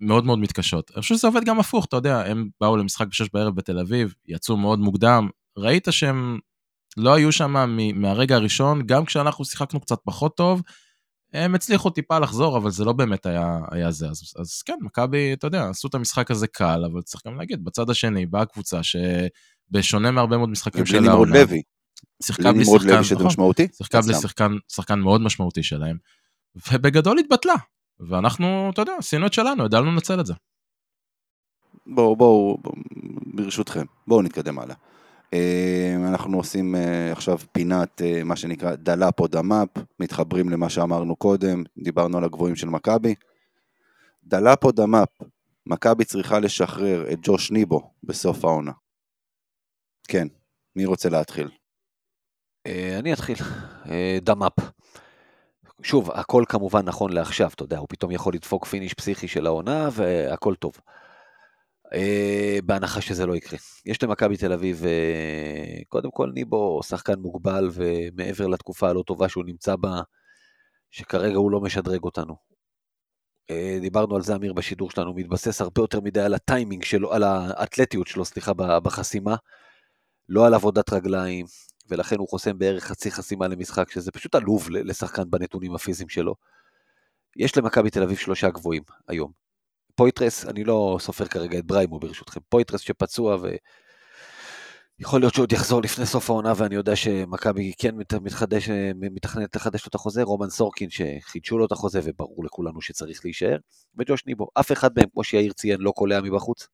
מאוד 0.00 0.24
מאוד 0.24 0.38
מתקשות. 0.38 0.90
אני 0.94 1.02
חושב 1.02 1.14
שזה 1.14 1.26
עובד 1.26 1.44
גם 1.44 1.60
הפוך, 1.60 1.84
אתה 1.84 1.96
יודע, 1.96 2.20
הם 2.26 2.48
באו 2.60 2.76
למשחק 2.76 3.06
בשש 3.06 3.26
בערב 3.32 3.56
בתל 3.56 3.78
אביב, 3.78 4.14
יצאו 4.26 4.56
מאוד 4.56 4.78
מוקדם, 4.78 5.28
ראית 5.58 5.88
שהם 5.90 6.38
לא 6.96 7.14
היו 7.14 7.32
שם 7.32 7.76
מהרגע 7.94 8.36
הראשון, 8.36 8.86
גם 8.86 9.04
כשאנחנו 9.04 9.44
שיחקנו 9.44 9.80
קצת 9.80 9.98
פחות 10.04 10.36
טוב, 10.36 10.62
הם 11.32 11.54
הצליחו 11.54 11.90
טיפה 11.90 12.18
לחזור, 12.18 12.56
אבל 12.56 12.70
זה 12.70 12.84
לא 12.84 12.92
באמת 12.92 13.26
היה, 13.26 13.58
היה 13.70 13.90
זה. 13.90 14.08
אז, 14.08 14.32
אז 14.38 14.62
כן, 14.62 14.78
מכבי, 14.80 15.32
אתה 15.32 15.46
יודע, 15.46 15.68
עשו 15.68 15.88
את 15.88 15.94
המשחק 15.94 16.30
הזה 16.30 16.46
קל, 16.46 16.84
אבל 16.92 17.02
צריך 17.02 17.26
גם 17.26 17.36
להגיד, 17.36 17.64
בצד 17.64 17.90
השני 17.90 18.26
באה 18.26 18.44
קבוצה 18.44 18.80
שבשונה 18.82 20.10
מהרבה 20.10 20.36
מאוד 20.36 20.48
משחקים 20.48 20.86
של 20.86 21.08
העונה, 21.08 21.38
שיחקה 22.26 22.52
בלי 22.52 22.64
שחקן, 22.64 23.04
שזה 23.04 23.24
משמעותי. 23.24 23.68
שיחקה 23.72 24.00
בלי 24.00 24.14
שחקן, 24.14 24.52
שחקן 24.68 24.98
מאוד 24.98 25.20
משמעותי 25.20 25.62
שלהם, 25.62 25.96
ובגדול 26.72 27.18
התבטלה. 27.18 27.54
ואנחנו, 28.00 28.70
אתה 28.72 28.82
יודע, 28.82 28.92
עשינו 28.98 29.26
את 29.26 29.32
שלנו, 29.32 29.64
ידענו 29.64 29.86
לנצל 29.86 30.20
את 30.20 30.26
זה. 30.26 30.34
בואו, 31.86 32.16
בואו, 32.16 32.58
בוא, 32.62 32.72
ברשותכם, 33.26 33.84
בואו 34.06 34.22
נתקדם 34.22 34.58
הלאה. 34.58 34.74
אה, 35.34 35.94
אנחנו 36.08 36.36
עושים 36.36 36.74
אה, 36.74 37.12
עכשיו 37.12 37.38
פינת, 37.52 38.02
אה, 38.02 38.24
מה 38.24 38.36
שנקרא 38.36 38.74
דלאפ 38.74 39.20
או 39.20 39.26
דמאפ, 39.26 39.68
מתחברים 40.00 40.48
למה 40.48 40.68
שאמרנו 40.68 41.16
קודם, 41.16 41.62
דיברנו 41.78 42.18
על 42.18 42.24
הגבוהים 42.24 42.56
של 42.56 42.68
מכבי. 42.68 43.14
דלאפ 44.24 44.64
או 44.64 44.72
דמאפ, 44.72 45.08
מכבי 45.66 46.04
צריכה 46.04 46.38
לשחרר 46.38 47.12
את 47.12 47.18
ג'וש 47.22 47.50
ניבו 47.50 47.90
בסוף 48.02 48.44
העונה. 48.44 48.72
כן, 50.08 50.28
מי 50.76 50.84
רוצה 50.84 51.08
להתחיל? 51.08 51.48
אה, 52.66 52.98
אני 52.98 53.12
אתחיל, 53.12 53.36
אה, 53.90 54.18
דמאפ. 54.22 54.52
שוב, 55.82 56.10
הכל 56.10 56.44
כמובן 56.48 56.82
נכון 56.84 57.12
לעכשיו, 57.12 57.50
אתה 57.54 57.62
יודע, 57.62 57.78
הוא 57.78 57.86
פתאום 57.90 58.10
יכול 58.10 58.34
לדפוק 58.34 58.64
פיניש 58.66 58.94
פסיכי 58.94 59.28
של 59.28 59.46
העונה 59.46 59.88
והכל 59.92 60.54
טוב. 60.54 60.72
אה, 61.94 62.58
בהנחה 62.64 63.00
שזה 63.00 63.26
לא 63.26 63.36
יקרה. 63.36 63.58
יש 63.86 64.02
למכבי 64.02 64.36
תל 64.36 64.52
אביב, 64.52 64.84
קודם 65.88 66.10
כל 66.10 66.30
ניבו 66.34 66.80
שחקן 66.82 67.18
מוגבל 67.18 67.70
ומעבר 67.72 68.46
לתקופה 68.46 68.88
הלא 68.88 69.02
טובה 69.06 69.28
שהוא 69.28 69.44
נמצא 69.44 69.76
בה, 69.76 70.02
שכרגע 70.90 71.36
הוא 71.36 71.50
לא 71.50 71.60
משדרג 71.60 72.04
אותנו. 72.04 72.36
דיברנו 73.80 74.16
על 74.16 74.22
זה 74.22 74.34
אמיר 74.34 74.52
בשידור 74.52 74.90
שלנו, 74.90 75.14
מתבסס 75.14 75.60
הרבה 75.60 75.82
יותר 75.82 76.00
מדי 76.00 76.20
על 76.20 76.34
הטיימינג 76.34 76.84
שלו, 76.84 77.12
על 77.12 77.22
האתלטיות 77.22 78.06
שלו, 78.06 78.24
סליחה, 78.24 78.52
בחסימה, 78.54 79.36
לא 80.28 80.46
על 80.46 80.54
עבודת 80.54 80.92
רגליים, 80.92 81.46
ולכן 81.88 82.18
הוא 82.18 82.28
חוסם 82.28 82.58
בערך 82.58 82.84
חצי 82.84 83.10
חסימה 83.10 83.48
למשחק, 83.48 83.90
שזה 83.90 84.12
פשוט 84.12 84.34
עלוב 84.34 84.70
לשחקן 84.70 85.30
בנתונים 85.30 85.74
הפיזיים 85.74 86.08
שלו. 86.08 86.34
יש 87.36 87.56
למכבי 87.58 87.90
תל 87.90 88.02
אביב 88.02 88.18
שלושה 88.18 88.50
גבוהים 88.50 88.82
היום. 89.08 89.32
פויטרס, 89.94 90.44
אני 90.44 90.64
לא 90.64 90.96
סופר 91.00 91.26
כרגע 91.26 91.58
את 91.58 91.64
בריימו 91.64 91.98
ברשותכם, 91.98 92.40
פויטרס 92.48 92.80
שפצוע 92.80 93.36
ויכול 94.98 95.20
להיות 95.20 95.34
שעוד 95.34 95.52
יחזור 95.52 95.82
לפני 95.82 96.06
סוף 96.06 96.30
העונה 96.30 96.52
ואני 96.56 96.74
יודע 96.74 96.96
שמכבי 96.96 97.72
כן 97.78 97.94
מתחדש, 98.20 98.68
מתכננת 98.94 99.56
לחדש 99.56 99.84
לו 99.84 99.88
את 99.88 99.94
החוזה, 99.94 100.22
רומן 100.22 100.50
סורקין 100.50 100.88
שחידשו 100.90 101.58
לו 101.58 101.66
את 101.66 101.72
החוזה 101.72 102.00
וברור 102.04 102.44
לכולנו 102.44 102.80
שצריך 102.80 103.20
להישאר, 103.24 103.56
וג'וש 103.98 104.26
ניבו. 104.26 104.48
אף 104.54 104.72
אחד 104.72 104.90
מהם, 104.96 105.08
כמו 105.12 105.24
שיאיר 105.24 105.52
ציין, 105.52 105.80
לא 105.80 105.90
קולע 105.90 106.20
מבחוץ. 106.20 106.68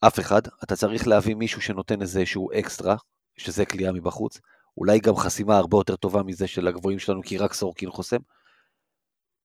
אף 0.00 0.20
אחד. 0.20 0.42
אתה 0.64 0.76
צריך 0.76 1.08
להביא 1.08 1.34
מישהו 1.34 1.62
שנותן 1.62 2.02
איזה 2.02 2.26
שהוא 2.26 2.50
אקסטרה, 2.58 2.96
שזה 3.42 3.66
קליעה 3.66 3.92
מבחוץ, 3.92 4.40
אולי 4.76 5.00
גם 5.00 5.16
חסימה 5.16 5.56
הרבה 5.56 5.76
יותר 5.76 5.96
טובה 5.96 6.22
מזה 6.22 6.46
של 6.46 6.68
הגבוהים 6.68 6.98
שלנו, 6.98 7.22
כי 7.22 7.38
רק 7.38 7.52
סורקין 7.52 7.90
חוסם. 7.90 8.16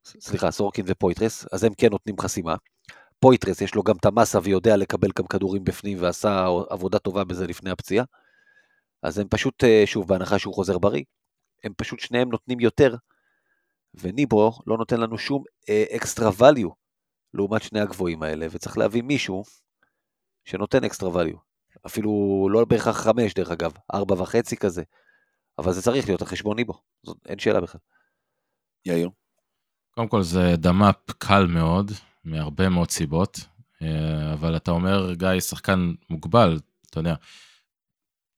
סליחה, 0.04 0.52
סורקין 0.52 0.86
ופויטרס, 0.88 1.46
אז 1.52 1.64
הם 1.64 1.74
כן 1.74 1.90
נותנים 1.92 2.16
חסימה. 2.20 2.56
פויטרס 3.20 3.62
יש 3.62 3.76
לו 3.76 3.84
גם 3.84 3.96
את 3.96 4.06
המסה 4.06 4.40
ויודע 4.44 4.78
לקבל 4.78 5.10
גם 5.18 5.28
כדורים 5.28 5.64
בפנים 5.64 5.98
ועשה 6.02 6.46
עבודה 6.70 7.00
טובה 7.00 7.24
בזה 7.24 7.48
לפני 7.48 7.70
הפציעה. 7.70 8.06
אז 9.04 9.20
הם 9.20 9.28
פשוט, 9.30 9.64
אה, 9.64 9.84
שוב, 9.86 10.08
בהנחה 10.08 10.40
שהוא 10.40 10.54
חוזר 10.54 10.78
בריא, 10.78 11.04
הם 11.64 11.74
פשוט 11.78 12.00
שניהם 12.00 12.30
נותנים 12.30 12.60
יותר, 12.60 12.96
וניבו 13.94 14.52
לא 14.68 14.78
נותן 14.78 15.00
לנו 15.00 15.18
שום 15.18 15.44
extra 15.96 16.30
value 16.30 16.74
לעומת 17.34 17.64
שני 17.64 17.80
הגבוהים 17.80 18.24
האלה, 18.24 18.48
וצריך 18.52 18.78
להביא 18.78 19.04
מישהו 19.04 19.44
שנותן 20.46 20.84
אקסטרה 20.84 21.24
value. 21.24 21.47
אפילו 21.86 22.48
לא 22.52 22.66
בהכרח 22.66 22.98
חמש 22.98 23.34
דרך 23.34 23.52
אגב, 23.52 23.72
ארבע 23.94 24.22
וחצי 24.22 24.58
כזה, 24.58 24.84
אבל 25.58 25.74
זה 25.74 25.82
צריך 25.82 26.08
להיות 26.08 26.22
החשבוני 26.22 26.64
בו, 26.64 26.74
זאת 27.04 27.18
אין 27.26 27.40
שאלה 27.40 27.62
בכלל. 27.62 27.82
יאיר. 28.86 29.10
קודם 29.96 30.08
כל 30.08 30.24
זה 30.24 30.56
דמאפ 30.58 31.12
קל 31.18 31.48
מאוד, 31.48 31.92
מהרבה 32.24 32.70
מאוד 32.70 32.92
סיבות, 32.92 33.40
אה, 33.82 34.34
אבל 34.34 34.56
אתה 34.56 34.72
אומר, 34.72 35.14
גיא, 35.14 35.40
שחקן 35.40 35.94
מוגבל, 36.10 36.60
אתה 36.90 37.00
יודע, 37.00 37.16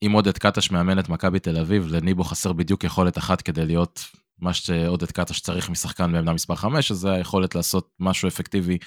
אם 0.05 0.11
עודד 0.11 0.37
קטש 0.37 0.71
מאמן 0.71 0.99
את 0.99 1.09
מכבי 1.09 1.39
תל 1.39 1.57
אביב, 1.57 1.87
לניבו 1.87 2.23
חסר 2.23 2.53
בדיוק 2.53 2.83
יכולת 2.83 3.17
אחת 3.17 3.41
כדי 3.41 3.65
להיות 3.65 4.01
מה 4.39 4.53
שעודד 4.53 5.11
קטש 5.11 5.39
צריך 5.39 5.69
משחקן 5.69 6.11
בעמדה 6.11 6.33
מספר 6.33 6.55
5, 6.55 6.91
אז 6.91 6.97
זה 6.97 7.11
היכולת 7.11 7.55
לעשות 7.55 7.89
משהו 7.99 8.27
אפקטיבי 8.27 8.77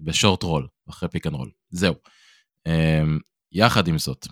ב 0.00 0.07
short 0.07 0.42
roll, 0.42 0.68
אחרי 0.88 1.08
פיק 1.08 1.26
אנד 1.26 1.34
רול. 1.34 1.50
זהו. 1.70 1.94
יחד 3.52 3.88
עם 3.88 3.98
זאת, 3.98 4.26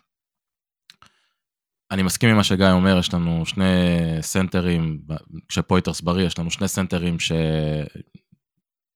אני 1.90 2.02
מסכים 2.02 2.30
עם 2.30 2.36
מה 2.36 2.44
שגיא 2.44 2.70
אומר, 2.70 2.98
יש 2.98 3.14
לנו 3.14 3.46
שני 3.46 3.64
סנטרים, 4.20 5.02
כשפויטרס 5.48 6.00
בריא, 6.00 6.26
יש 6.26 6.38
לנו 6.38 6.50
שני 6.50 6.68
סנטרים 6.68 7.16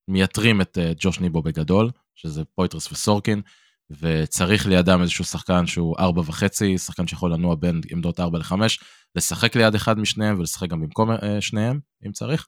שמייתרים 0.09 0.61
את 0.61 0.79
אה, 0.79 0.93
ג'וש 1.01 1.21
ניבו 1.21 1.43
בגדול, 1.43 1.91
שזה 2.15 2.45
פויטרס 2.45 2.93
וסורקין, 2.93 3.43
ושצריך 3.91 4.67
לידם 4.67 5.03
איזשהו 5.03 5.25
שחקן 5.25 5.67
שהוא 5.67 5.97
ארבע 5.99 6.23
וחצי, 6.27 6.79
שחקן 6.79 7.07
שיכול 7.07 7.33
לנוע 7.33 7.55
בין 7.55 7.81
עמדות 7.91 8.21
ארבע 8.21 8.39
לחמש, 8.39 8.81
לשחק 9.15 9.57
ליד 9.57 9.75
אחד 9.75 9.99
משניהם 9.99 10.39
ולשחק 10.39 10.69
גם 10.69 10.81
במקום 10.81 11.11
אה, 11.11 11.41
שניהם, 11.41 11.81
אם 12.07 12.13
צריך. 12.13 12.47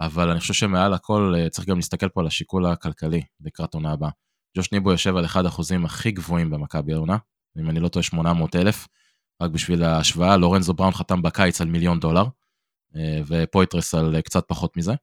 אבל 0.00 0.30
אני 0.30 0.40
חושב 0.40 0.54
שמעל 0.54 0.94
הכל 0.94 1.34
אה, 1.36 1.50
צריך 1.50 1.68
גם 1.68 1.76
להסתכל 1.76 2.08
פה 2.08 2.20
על 2.20 2.26
השיקול 2.26 2.66
הכלכלי 2.66 3.22
לקראת 3.40 3.74
עונה 3.74 3.92
הבאה. 3.92 4.10
ג'וש 4.56 4.72
ניבו 4.72 4.90
יושב 4.90 5.16
על 5.16 5.24
אחד 5.24 5.44
האחוזים 5.44 5.84
הכי 5.84 6.10
גבוהים 6.10 6.50
במכבי 6.50 6.92
העונה, 6.92 7.16
אם 7.58 7.70
אני 7.70 7.80
לא 7.80 7.88
טועה 7.88 8.02
800 8.02 8.56
אלף, 8.56 8.88
רק 9.42 9.50
בשביל 9.50 9.82
ההשוואה, 9.82 10.36
לורנזו 10.36 10.74
בראון 10.74 10.92
חתם 10.92 11.22
בקיץ 11.22 11.60
על 11.60 11.68
מיליון 11.68 12.00
דולר, 12.00 12.24
אה, 12.96 13.20
ופויטרס 13.26 13.94
על 13.94 14.20
קצת 14.20 14.44
פחות 14.48 14.76
מזה. 14.76 14.94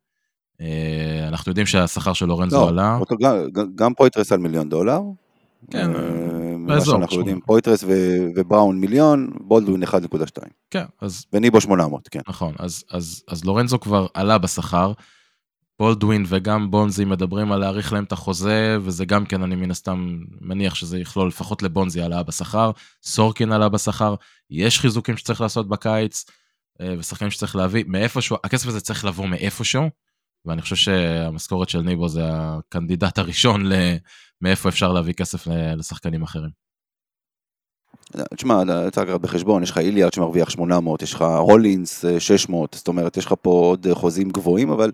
אנחנו 1.28 1.50
יודעים 1.50 1.68
שהשכר 1.68 2.14
של 2.14 2.26
לורנזו 2.26 2.62
לא, 2.62 2.70
עלה. 2.70 3.00
גם, 3.22 3.36
גם 3.76 3.94
פויטרס 3.94 4.32
על 4.32 4.40
מיליון 4.40 4.70
דולר, 4.70 5.02
כן, 5.72 5.92
מה 6.58 6.82
שאנחנו 6.86 7.18
יודעים, 7.18 7.40
פויטרס 7.46 7.84
ובראון 8.36 8.80
מיליון, 8.80 9.30
בולדווין 9.42 9.84
1.2. 9.84 9.88
כן, 10.72 10.86
אז... 11.02 11.26
וניבו 11.34 11.62
800, 11.62 12.08
כן. 12.08 12.20
נכון, 12.28 12.54
אז, 12.60 12.84
אז, 12.92 13.24
אז 13.28 13.46
לורנזו 13.46 13.80
כבר 13.80 14.08
עלה 14.14 14.38
בשכר, 14.38 14.92
בולדווין 15.80 16.24
וגם 16.28 16.72
בונזי 16.72 17.06
מדברים 17.06 17.52
על 17.52 17.60
להאריך 17.60 17.94
להם 17.94 18.04
את 18.04 18.12
החוזה, 18.12 18.78
וזה 18.82 19.06
גם 19.06 19.26
כן, 19.26 19.44
אני 19.44 19.56
מן 19.56 19.72
הסתם 19.72 20.20
מניח 20.42 20.76
שזה 20.76 21.00
יכלול 21.00 21.28
לפחות 21.28 21.64
לבונזי 21.64 22.02
העלאה 22.02 22.24
בשכר, 22.24 22.72
סורקין 23.04 23.52
עלה 23.52 23.70
בשכר, 23.70 24.16
יש 24.50 24.80
חיזוקים 24.80 25.18
שצריך 25.18 25.42
לעשות 25.42 25.70
בקיץ, 25.70 26.26
אה, 26.82 26.96
ושחקנים 27.00 27.32
שצריך 27.32 27.56
להביא, 27.56 27.84
מאיפשהו, 27.88 28.38
הכסף 28.44 28.68
הזה 28.68 28.82
צריך 28.82 29.06
לבוא 29.06 29.28
מאיפשהו, 29.28 29.90
ואני 30.46 30.62
חושב 30.62 30.76
שהמשכורת 30.76 31.70
של 31.70 31.82
ניבו 31.82 32.10
זה 32.10 32.22
הקנדידט 32.26 33.18
הראשון 33.18 33.64
מאיפה 34.42 34.70
אפשר 34.70 34.94
להביא 34.94 35.14
כסף 35.14 35.48
לשחקנים 35.78 36.24
אחרים. 36.24 36.64
תשמע, 38.36 38.64
צריך 38.92 39.08
לקחת 39.08 39.22
בחשבון, 39.22 39.64
יש 39.64 39.72
לך 39.72 39.78
איליארד 39.78 40.14
שמרוויח 40.14 40.50
800, 40.50 41.02
יש 41.02 41.14
לך 41.14 41.22
הולינס 41.22 42.06
600, 42.20 42.74
זאת 42.74 42.88
אומרת, 42.88 43.18
יש 43.18 43.26
לך 43.26 43.34
פה 43.42 43.50
עוד 43.50 43.88
חוזים 43.94 44.30
גבוהים, 44.30 44.70
אבל 44.70 44.92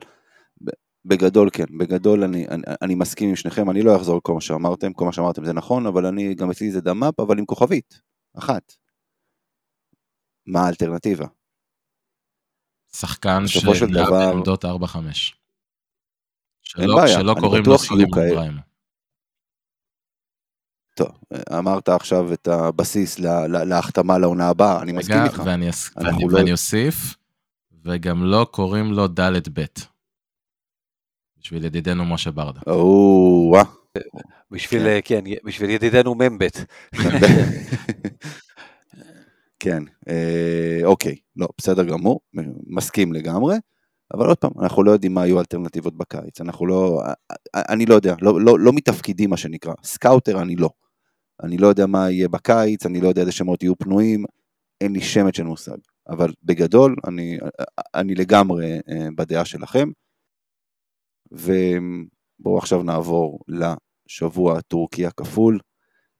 בגדול 1.05 1.49
כן, 1.53 1.65
בגדול 1.77 2.23
אני, 2.23 2.47
אני, 2.47 2.63
אני 2.81 2.95
מסכים 2.95 3.29
עם 3.29 3.35
שניכם, 3.35 3.69
אני 3.69 3.81
לא 3.81 3.95
אחזור 3.95 4.17
לכל 4.17 4.33
מה 4.33 4.41
שאמרתם, 4.41 4.93
כל 4.93 5.05
מה 5.05 5.13
שאמרתם 5.13 5.45
זה 5.45 5.53
נכון, 5.53 5.85
אבל 5.85 6.05
אני, 6.05 6.35
גם 6.35 6.51
אצלי 6.51 6.71
זה 6.71 6.81
דמאפ, 6.81 7.19
אבל 7.19 7.39
עם 7.39 7.45
כוכבית, 7.45 8.01
אחת. 8.37 8.73
מה 10.47 10.59
האלטרנטיבה? 10.65 11.25
שחקן 12.95 13.47
שנע 13.47 14.09
בעמדות 14.09 14.65
4-5. 14.65 14.67
שלא, 16.61 17.07
שלא 17.07 17.35
קוראים 17.39 17.63
לו 17.65 17.77
סולים 17.77 18.07
פריים. 18.11 18.53
טוב, 20.95 21.11
אמרת 21.57 21.89
עכשיו 21.89 22.33
את 22.33 22.47
הבסיס 22.47 23.19
להחתמה 23.65 24.17
לעונה 24.17 24.49
הבאה, 24.49 24.81
אני 24.81 24.91
מסכים 24.91 25.17
איתך. 25.23 25.41
ואני, 25.45 25.69
ואני, 25.95 26.25
לא... 26.27 26.37
ואני 26.37 26.51
אוסיף, 26.51 27.15
וגם 27.83 28.23
לא 28.23 28.47
קוראים 28.51 28.91
לו 28.91 29.07
ד' 29.07 29.59
ב'. 29.59 29.65
בשביל 31.41 31.65
ידידנו 31.65 32.05
משה 32.05 32.31
ברדה. 32.31 32.59
או-אה. 32.67 33.63
בשביל, 34.51 34.81
כן, 34.81 35.21
כן 35.25 35.35
בשביל 35.43 35.69
ידידנו 35.69 36.15
מ"ב. 36.15 36.47
כן, 39.59 39.83
אה, 40.09 40.79
אוקיי, 40.83 41.15
לא, 41.35 41.47
בסדר 41.57 41.83
גמור, 41.83 42.19
מסכים 42.67 43.13
לגמרי, 43.13 43.55
אבל 44.13 44.27
עוד 44.27 44.37
פעם, 44.37 44.51
אנחנו 44.61 44.83
לא 44.83 44.91
יודעים 44.91 45.13
מה 45.13 45.21
היו 45.21 45.37
האלטרנטיבות 45.37 45.97
בקיץ, 45.97 46.41
אנחנו 46.41 46.67
לא, 46.67 47.01
אני 47.55 47.85
לא 47.85 47.95
יודע, 47.95 48.15
לא, 48.21 48.41
לא, 48.41 48.59
לא 48.59 48.73
מתפקידי 48.73 49.29
מה 49.29 49.37
שנקרא, 49.37 49.73
סקאוטר 49.83 50.41
אני 50.41 50.55
לא. 50.55 50.69
אני 51.43 51.57
לא 51.57 51.67
יודע 51.67 51.85
מה 51.85 52.11
יהיה 52.11 52.27
בקיץ, 52.27 52.85
אני 52.85 53.01
לא 53.01 53.07
יודע 53.07 53.21
איזה 53.21 53.31
שמות 53.31 53.63
יהיו 53.63 53.75
פנויים, 53.75 54.25
אין 54.81 54.93
לי 54.93 55.01
שמץ 55.01 55.37
של 55.37 55.43
מושג. 55.43 55.77
אבל 56.09 56.33
בגדול, 56.43 56.95
אני, 57.07 57.37
אני 57.95 58.15
לגמרי 58.15 58.79
אה, 58.89 59.07
בדעה 59.15 59.45
שלכם. 59.45 59.89
ובואו 61.31 62.57
עכשיו 62.57 62.83
נעבור 62.83 63.39
לשבוע 63.47 64.57
הטורקי 64.57 65.05
הכפול. 65.05 65.59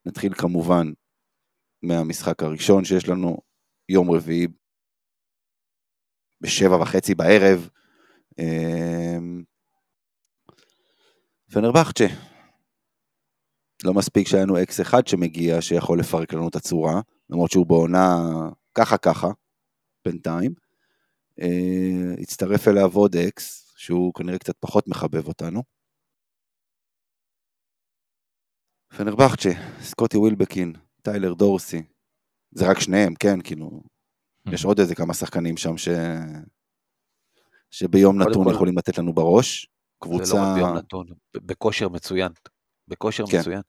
נתחיל 0.05 0.33
כמובן 0.33 0.91
מהמשחק 1.83 2.43
הראשון 2.43 2.85
שיש 2.85 3.07
לנו, 3.09 3.37
יום 3.89 4.11
רביעי 4.11 4.47
בשבע 6.41 6.81
וחצי 6.81 7.15
בערב. 7.15 7.69
אה, 8.39 9.17
פנרבחצ'ה 11.51 12.05
לא 13.83 13.93
מספיק 13.93 14.27
שהיה 14.27 14.43
לנו 14.43 14.63
אקס 14.63 14.81
אחד 14.81 15.07
שמגיע 15.07 15.61
שיכול 15.61 15.99
לפרק 15.99 16.33
לנו 16.33 16.47
את 16.47 16.55
הצורה, 16.55 17.01
למרות 17.29 17.51
שהוא 17.51 17.65
בעונה 17.65 18.17
ככה 18.75 18.97
ככה, 18.97 19.27
בינתיים. 20.05 20.53
אה, 21.41 22.13
הצטרף 22.21 22.67
אליו 22.67 22.91
עוד 22.93 23.15
אקס, 23.15 23.68
שהוא 23.79 24.13
כנראה 24.13 24.39
קצת 24.39 24.57
פחות 24.59 24.87
מחבב 24.87 25.27
אותנו. 25.27 25.63
פנרבחצ'ה, 28.97 29.49
סקוטי 29.81 30.17
ווילבקין, 30.17 30.73
טיילר 31.01 31.33
דורסי, 31.33 31.83
זה 32.51 32.69
רק 32.69 32.79
שניהם, 32.79 33.13
כן, 33.15 33.41
כאילו, 33.41 33.81
mm. 34.47 34.53
יש 34.53 34.65
עוד 34.65 34.79
איזה 34.79 34.95
כמה 34.95 35.13
שחקנים 35.13 35.57
שם 35.57 35.77
ש... 35.77 35.89
שביום 37.71 38.21
נתון 38.21 38.43
כל... 38.43 38.51
יכולים 38.53 38.77
לתת 38.77 38.97
לנו 38.97 39.13
בראש. 39.13 39.67
קבוצה... 39.99 40.25
זה 40.25 40.33
לא 40.33 40.41
רק 40.41 40.55
ביום 40.55 40.77
נתון, 40.77 41.07
בכושר 41.35 41.89
מצוין. 41.89 42.31
בכושר 42.87 43.23
כן. 43.27 43.39
מצוין. 43.39 43.61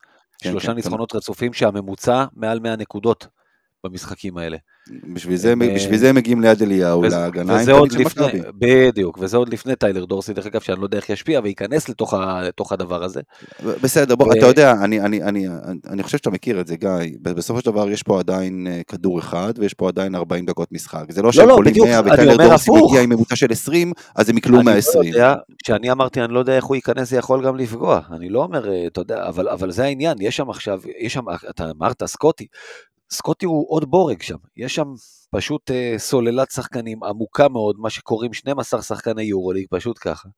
כן, 0.42 0.50
שלושה 0.50 0.66
כן, 0.66 0.74
ניצחונות 0.74 1.12
כן. 1.12 1.18
רצופים 1.18 1.52
שהממוצע 1.52 2.24
מעל 2.32 2.60
100 2.60 2.76
נקודות 2.76 3.26
במשחקים 3.84 4.36
האלה. 4.36 4.56
בשביל 5.14 5.36
זה, 5.36 5.52
הם, 5.52 5.62
בשביל 5.74 5.98
זה 5.98 6.08
הם 6.08 6.14
מגיעים 6.14 6.40
ליד 6.40 6.62
אליהו 6.62 7.02
להגנה 7.02 7.54
וזה 7.60 7.72
עוד 7.72 7.92
לפני, 7.92 8.24
בדיוק, 8.54 9.18
וזה 9.20 9.36
עוד 9.36 9.48
לפני 9.48 9.76
טיילר 9.76 10.04
דורסי, 10.04 10.32
דרך 10.32 10.46
אגב, 10.46 10.60
שאני 10.60 10.80
לא 10.80 10.84
יודע 10.84 10.96
איך 10.96 11.10
ישפיע 11.10 11.40
וייכנס 11.44 11.88
לתוך, 11.88 12.14
לתוך 12.42 12.72
הדבר 12.72 13.04
הזה. 13.04 13.20
בסדר, 13.62 14.16
בוא, 14.16 14.26
ו... 14.26 14.32
אתה 14.32 14.46
יודע, 14.46 14.72
אני, 14.72 15.00
אני, 15.00 15.22
אני, 15.22 15.46
אני 15.88 16.02
חושב 16.02 16.18
שאתה 16.18 16.30
מכיר 16.30 16.60
את 16.60 16.66
זה, 16.66 16.76
גיא, 16.76 16.90
בסופו 17.22 17.60
של 17.60 17.66
דבר 17.66 17.90
יש 17.90 18.02
פה 18.02 18.18
עדיין 18.18 18.66
אה, 18.66 18.80
כדור 18.86 19.18
אחד, 19.18 19.52
ויש 19.58 19.74
פה 19.74 19.88
עדיין 19.88 20.14
40 20.14 20.46
דקות 20.46 20.72
משחק. 20.72 21.04
זה 21.08 21.22
לא 21.22 21.32
שהם 21.32 21.48
לא, 21.48 21.58
לא, 21.64 21.84
100 21.84 22.00
וטיילר 22.00 22.36
דורסי 22.36 22.70
מגיע 22.70 23.02
עם 23.02 23.10
ממוצע 23.10 23.36
של 23.36 23.52
20, 23.52 23.92
אז 24.16 24.28
הם 24.28 24.38
יקלו 24.38 24.62
120. 24.62 25.12
לא 25.14 25.26
כשאני 25.64 25.92
אמרתי, 25.92 26.20
אני 26.20 26.32
לא 26.32 26.38
יודע 26.38 26.56
איך 26.56 26.64
הוא 26.64 26.76
ייכנס, 26.76 27.10
זה 27.10 27.16
יכול 27.16 27.46
גם 27.46 27.56
לפגוע. 27.56 28.00
אני 28.10 28.28
לא 28.28 28.42
אומר, 28.42 28.72
אה, 28.72 28.86
אתה 28.86 29.00
יודע, 29.00 29.28
אבל, 29.28 29.48
אבל 29.48 29.70
זה 29.70 29.84
העניין, 29.84 30.16
יש 30.20 30.36
שם 30.36 30.50
עכשיו, 30.50 30.80
יש 30.98 31.12
שם, 31.12 31.24
אתה 31.50 31.70
אמרת, 31.70 32.04
סקוטי, 32.04 32.46
סקוטי 33.12 33.46
הוא 33.46 33.66
עוד 33.68 33.90
בורג 33.90 34.22
שם, 34.22 34.36
יש 34.56 34.74
שם 34.74 34.94
פשוט 35.30 35.70
אה, 35.70 35.94
סוללת 35.98 36.50
שחקנים 36.50 37.04
עמוקה 37.04 37.48
מאוד, 37.48 37.76
מה 37.78 37.90
שקוראים 37.90 38.32
12 38.32 38.82
שחקני 38.82 39.22
יורוליג, 39.22 39.66
פשוט 39.70 39.98
ככה. 40.00 40.28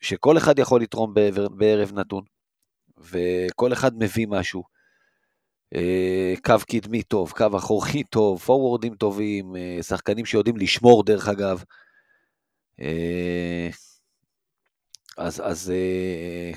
שכל 0.00 0.38
אחד 0.38 0.58
יכול 0.58 0.82
לתרום 0.82 1.14
בעבר, 1.14 1.48
בערב 1.48 1.92
נתון, 1.92 2.22
וכל 2.98 3.72
אחד 3.72 3.98
מביא 3.98 4.26
משהו. 4.28 4.62
אה, 5.74 6.34
קו 6.44 6.54
קדמי 6.70 7.02
טוב, 7.02 7.32
קו 7.32 7.46
אחורי 7.58 8.02
טוב, 8.04 8.40
פורוורדים 8.40 8.94
טובים, 8.94 9.56
אה, 9.56 9.78
שחקנים 9.82 10.26
שיודעים 10.26 10.56
לשמור 10.56 11.04
דרך 11.04 11.28
אגב. 11.28 11.64
אה, 12.80 13.68
אז, 15.18 15.42
אז 15.44 15.70
אה, 15.70 16.52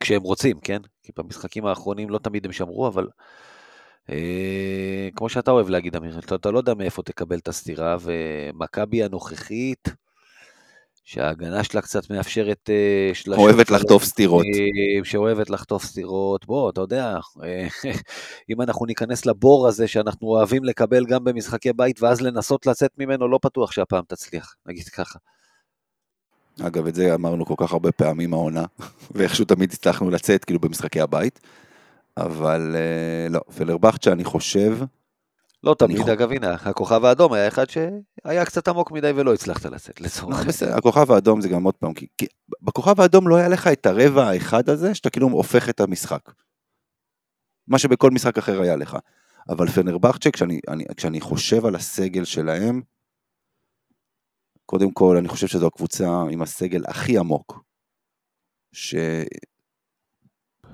כשהם 0.00 0.22
רוצים, 0.22 0.60
כן? 0.60 0.80
כי 1.02 1.12
במשחקים 1.16 1.66
האחרונים 1.66 2.10
לא 2.10 2.18
תמיד 2.18 2.46
הם 2.46 2.52
שמרו, 2.52 2.88
אבל 2.88 3.08
אה, 4.10 5.08
כמו 5.16 5.28
שאתה 5.28 5.50
אוהב 5.50 5.68
להגיד, 5.68 5.96
אמיר, 5.96 6.18
אתה, 6.18 6.34
אתה 6.34 6.50
לא 6.50 6.58
יודע 6.58 6.74
מאיפה 6.74 7.02
תקבל 7.02 7.38
את 7.38 7.48
הסתירה, 7.48 7.96
ומכבי 8.00 9.04
הנוכחית, 9.04 9.88
שההגנה 11.04 11.64
שלה 11.64 11.82
קצת 11.82 12.10
מאפשרת... 12.10 12.70
אה, 12.70 13.34
אוהבת 13.36 13.70
לחטוף 13.70 14.04
סתירות. 14.04 14.44
שאוהבת 15.04 15.50
לחטוף 15.50 15.84
סתירות. 15.84 16.46
בוא, 16.46 16.70
אתה 16.70 16.80
יודע, 16.80 17.18
אה, 17.44 17.66
אם 18.50 18.62
אנחנו 18.62 18.86
ניכנס 18.86 19.26
לבור 19.26 19.68
הזה 19.68 19.88
שאנחנו 19.88 20.28
אוהבים 20.28 20.64
לקבל 20.64 21.06
גם 21.06 21.24
במשחקי 21.24 21.72
בית, 21.72 22.02
ואז 22.02 22.20
לנסות 22.20 22.66
לצאת 22.66 22.90
ממנו, 22.98 23.28
לא 23.28 23.38
בטוח 23.44 23.72
שהפעם 23.72 24.04
תצליח, 24.08 24.54
נגיד 24.66 24.88
ככה. 24.88 25.18
אגב, 26.60 26.86
את 26.86 26.94
זה 26.94 27.14
אמרנו 27.14 27.46
כל 27.46 27.54
כך 27.56 27.72
הרבה 27.72 27.92
פעמים 27.92 28.32
העונה, 28.32 28.64
ואיכשהו 29.14 29.44
תמיד 29.44 29.72
הצלחנו 29.72 30.10
לצאת, 30.10 30.44
כאילו, 30.44 30.60
במשחקי 30.60 31.00
הבית. 31.00 31.40
אבל 32.16 32.76
אה, 32.76 33.28
לא, 33.30 33.40
פלרבכצ'ה 33.56 34.12
אני 34.12 34.24
חושב... 34.24 34.78
לא 35.62 35.74
תמיד, 35.78 36.08
אגב, 36.08 36.32
הנה, 36.32 36.54
הכוכב 36.54 37.04
האדום 37.04 37.32
היה 37.32 37.48
אחד 37.48 37.64
שהיה 37.70 38.44
קצת 38.44 38.68
עמוק 38.68 38.92
מדי 38.92 39.10
ולא 39.14 39.34
הצלחת 39.34 39.64
לצאת, 39.64 40.00
לצורך. 40.00 40.46
בסדר, 40.46 40.76
הכוכב 40.76 41.12
האדום 41.12 41.40
זה 41.40 41.48
גם 41.48 41.62
עוד 41.62 41.74
פעם, 41.74 41.94
כי, 41.94 42.06
כי 42.18 42.26
בכוכב 42.62 43.00
האדום 43.00 43.28
לא 43.28 43.36
היה 43.36 43.48
לך 43.48 43.66
את 43.66 43.86
הרבע 43.86 44.28
האחד 44.28 44.68
הזה, 44.68 44.94
שאתה 44.94 45.10
כאילו 45.10 45.28
הופך 45.28 45.68
את 45.68 45.80
המשחק. 45.80 46.32
מה 47.68 47.78
שבכל 47.78 48.10
משחק 48.10 48.38
אחר 48.38 48.62
היה 48.62 48.76
לך. 48.76 48.96
אבל 49.48 49.68
פנרבכצ'ה, 49.68 50.30
כשאני, 50.30 50.60
אני, 50.68 50.84
כשאני 50.96 51.20
חושב 51.20 51.66
על 51.66 51.74
הסגל 51.74 52.24
שלהם, 52.24 52.82
קודם 54.66 54.90
כל, 54.90 55.16
אני 55.16 55.28
חושב 55.28 55.46
שזו 55.46 55.66
הקבוצה 55.66 56.22
עם 56.30 56.42
הסגל 56.42 56.82
הכי 56.86 57.18
עמוק, 57.18 57.62
ש... 58.72 58.94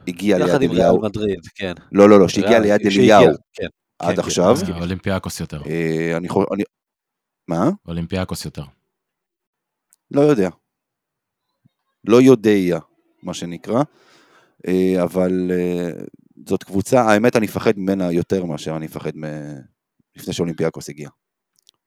הגיע 0.09 0.39
ליד 0.39 0.49
יחד 0.49 0.63
עם 0.63 0.71
ריאל 0.71 0.83
אליהו. 0.83 1.03
מדריד, 1.03 1.41
כן. 1.55 1.73
לא, 1.93 2.09
לא, 2.09 2.21
לא, 2.21 2.29
שהגיע 2.29 2.59
ליד 2.59 2.81
אליהו 2.87 3.35
כן. 3.53 3.67
עד 3.99 4.15
כן, 4.15 4.21
עכשיו. 4.21 4.53
מסכים. 4.53 4.75
אולימפיאקוס 4.75 5.41
יותר. 5.41 5.63
אה, 5.67 6.17
אני 6.17 6.29
חושב... 6.29 6.47
אני- 6.55 6.63
מה? 7.49 7.71
אולימפיאקוס 7.89 8.45
יותר. 8.45 8.65
לא 10.11 10.21
יודע. 10.21 10.49
לא 12.05 12.23
יודע, 12.23 12.79
מה 13.23 13.35
שנקרא. 13.35 13.83
אה, 14.69 15.03
אבל 15.03 15.51
אה, 15.51 15.91
זאת 16.49 16.63
קבוצה, 16.63 17.03
האמת 17.03 17.37
אני 17.37 17.45
מפחד 17.45 17.73
ממנה 17.77 18.13
יותר 18.13 18.45
מאשר 18.45 18.77
אני 18.77 18.85
מפחד 18.85 19.17
מ... 19.17 19.25
לפני 20.17 20.33
שאולימפיאקוס 20.33 20.89
הגיע. 20.89 21.09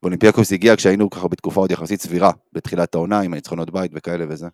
ואולימפיאקוס 0.04 0.52
הגיע 0.54 0.76
כשהיינו 0.76 1.10
ככה 1.10 1.28
בתקופה 1.28 1.60
עוד 1.62 1.72
יחסית 1.72 2.02
סבירה, 2.02 2.32
בתחילת 2.54 2.96
העונה 2.96 3.20
עם 3.20 3.34
הניצחונות 3.34 3.70
בית 3.72 3.92
וכאלה 3.96 4.26
וזה. 4.30 4.48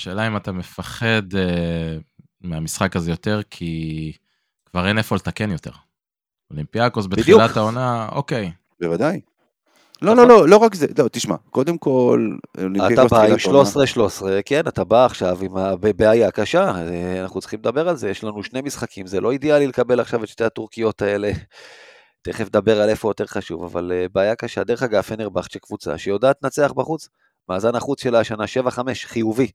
השאלה 0.00 0.26
אם 0.26 0.36
אתה 0.36 0.52
מפחד 0.52 1.22
אה, 1.34 1.96
מהמשחק 2.40 2.96
הזה 2.96 3.10
יותר, 3.10 3.40
כי 3.50 4.12
כבר 4.70 4.86
אין 4.88 4.98
איפה 4.98 5.16
לתקן 5.16 5.50
יותר. 5.50 5.70
אולימפיאקוס 6.50 7.06
בתחילת. 7.06 7.56
העונה, 7.56 8.08
אוקיי. 8.12 8.52
בוודאי. 8.80 9.20
לא, 10.02 10.16
לא, 10.16 10.28
לא, 10.28 10.48
לא 10.48 10.56
רק 10.56 10.74
זה, 10.74 10.86
לא, 10.98 11.08
תשמע, 11.12 11.36
קודם 11.50 11.78
כל, 11.78 12.30
אתה 12.52 12.60
בא 12.62 12.66
עם 12.66 12.78
תחילת 12.84 13.12
העונה- 13.12 13.36
13-13, 13.38 14.42
כן, 14.44 14.60
אתה 14.68 14.84
בא 14.84 15.04
עכשיו 15.04 15.38
עם 15.42 15.56
הבעיה 15.56 16.30
קשה, 16.30 16.70
אה, 16.70 17.22
אנחנו 17.22 17.40
צריכים 17.40 17.58
לדבר 17.60 17.88
על 17.88 17.96
זה, 17.96 18.10
יש 18.10 18.24
לנו 18.24 18.42
שני 18.42 18.60
משחקים, 18.60 19.06
זה 19.06 19.20
לא 19.20 19.32
אידיאלי 19.32 19.66
לקבל 19.66 20.00
עכשיו 20.00 20.24
את 20.24 20.28
שתי 20.28 20.44
הטורקיות 20.44 21.02
האלה. 21.02 21.32
תכף 22.22 22.46
נדבר 22.46 22.80
על 22.80 22.88
איפה 22.88 23.08
יותר 23.08 23.26
חשוב, 23.26 23.64
אבל 23.64 23.92
אה, 23.94 24.06
בעיה 24.12 24.34
קשה. 24.34 24.64
דרך 24.64 24.82
אגב, 24.82 25.02
פנרבכט 25.02 25.50
שקבוצה 25.50 25.98
שיודעת 25.98 26.36
לנצח 26.42 26.72
בחוץ, 26.72 27.08
מאזן 27.48 27.74
החוץ 27.74 28.02
שלה 28.02 28.20
השנה 28.20 28.44
7-5, 28.68 28.78
חיובי. 29.06 29.50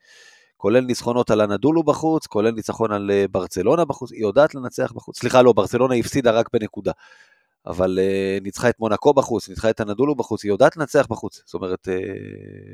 כולל 0.66 0.82
ניצחונות 0.82 1.32
על 1.32 1.42
הנדולו 1.42 1.84
בחוץ, 1.84 2.28
כולל 2.28 2.52
ניצחון 2.52 2.92
על 2.92 3.12
אה, 3.12 3.26
ברצלונה 3.32 3.86
בחוץ, 3.86 4.12
היא 4.12 4.22
יודעת 4.22 4.56
לנצח 4.56 4.92
בחוץ. 4.92 5.20
סליחה, 5.20 5.42
לא, 5.42 5.54
ברצלונה 5.54 5.96
הפסידה 5.96 6.32
רק 6.32 6.50
בנקודה. 6.54 6.92
אבל 7.66 8.00
uh, 8.00 8.44
ניצחה 8.44 8.70
את 8.70 8.80
מונקו 8.80 9.14
בחוץ, 9.14 9.50
ניצחה 9.50 9.70
את 9.70 9.80
הנדולו 9.80 10.16
בחוץ, 10.16 10.44
היא 10.44 10.52
יודעת 10.52 10.78
לנצח 10.78 11.08
בחוץ. 11.10 11.42
זאת 11.46 11.54
אומרת, 11.54 11.88
uh, 11.88 11.92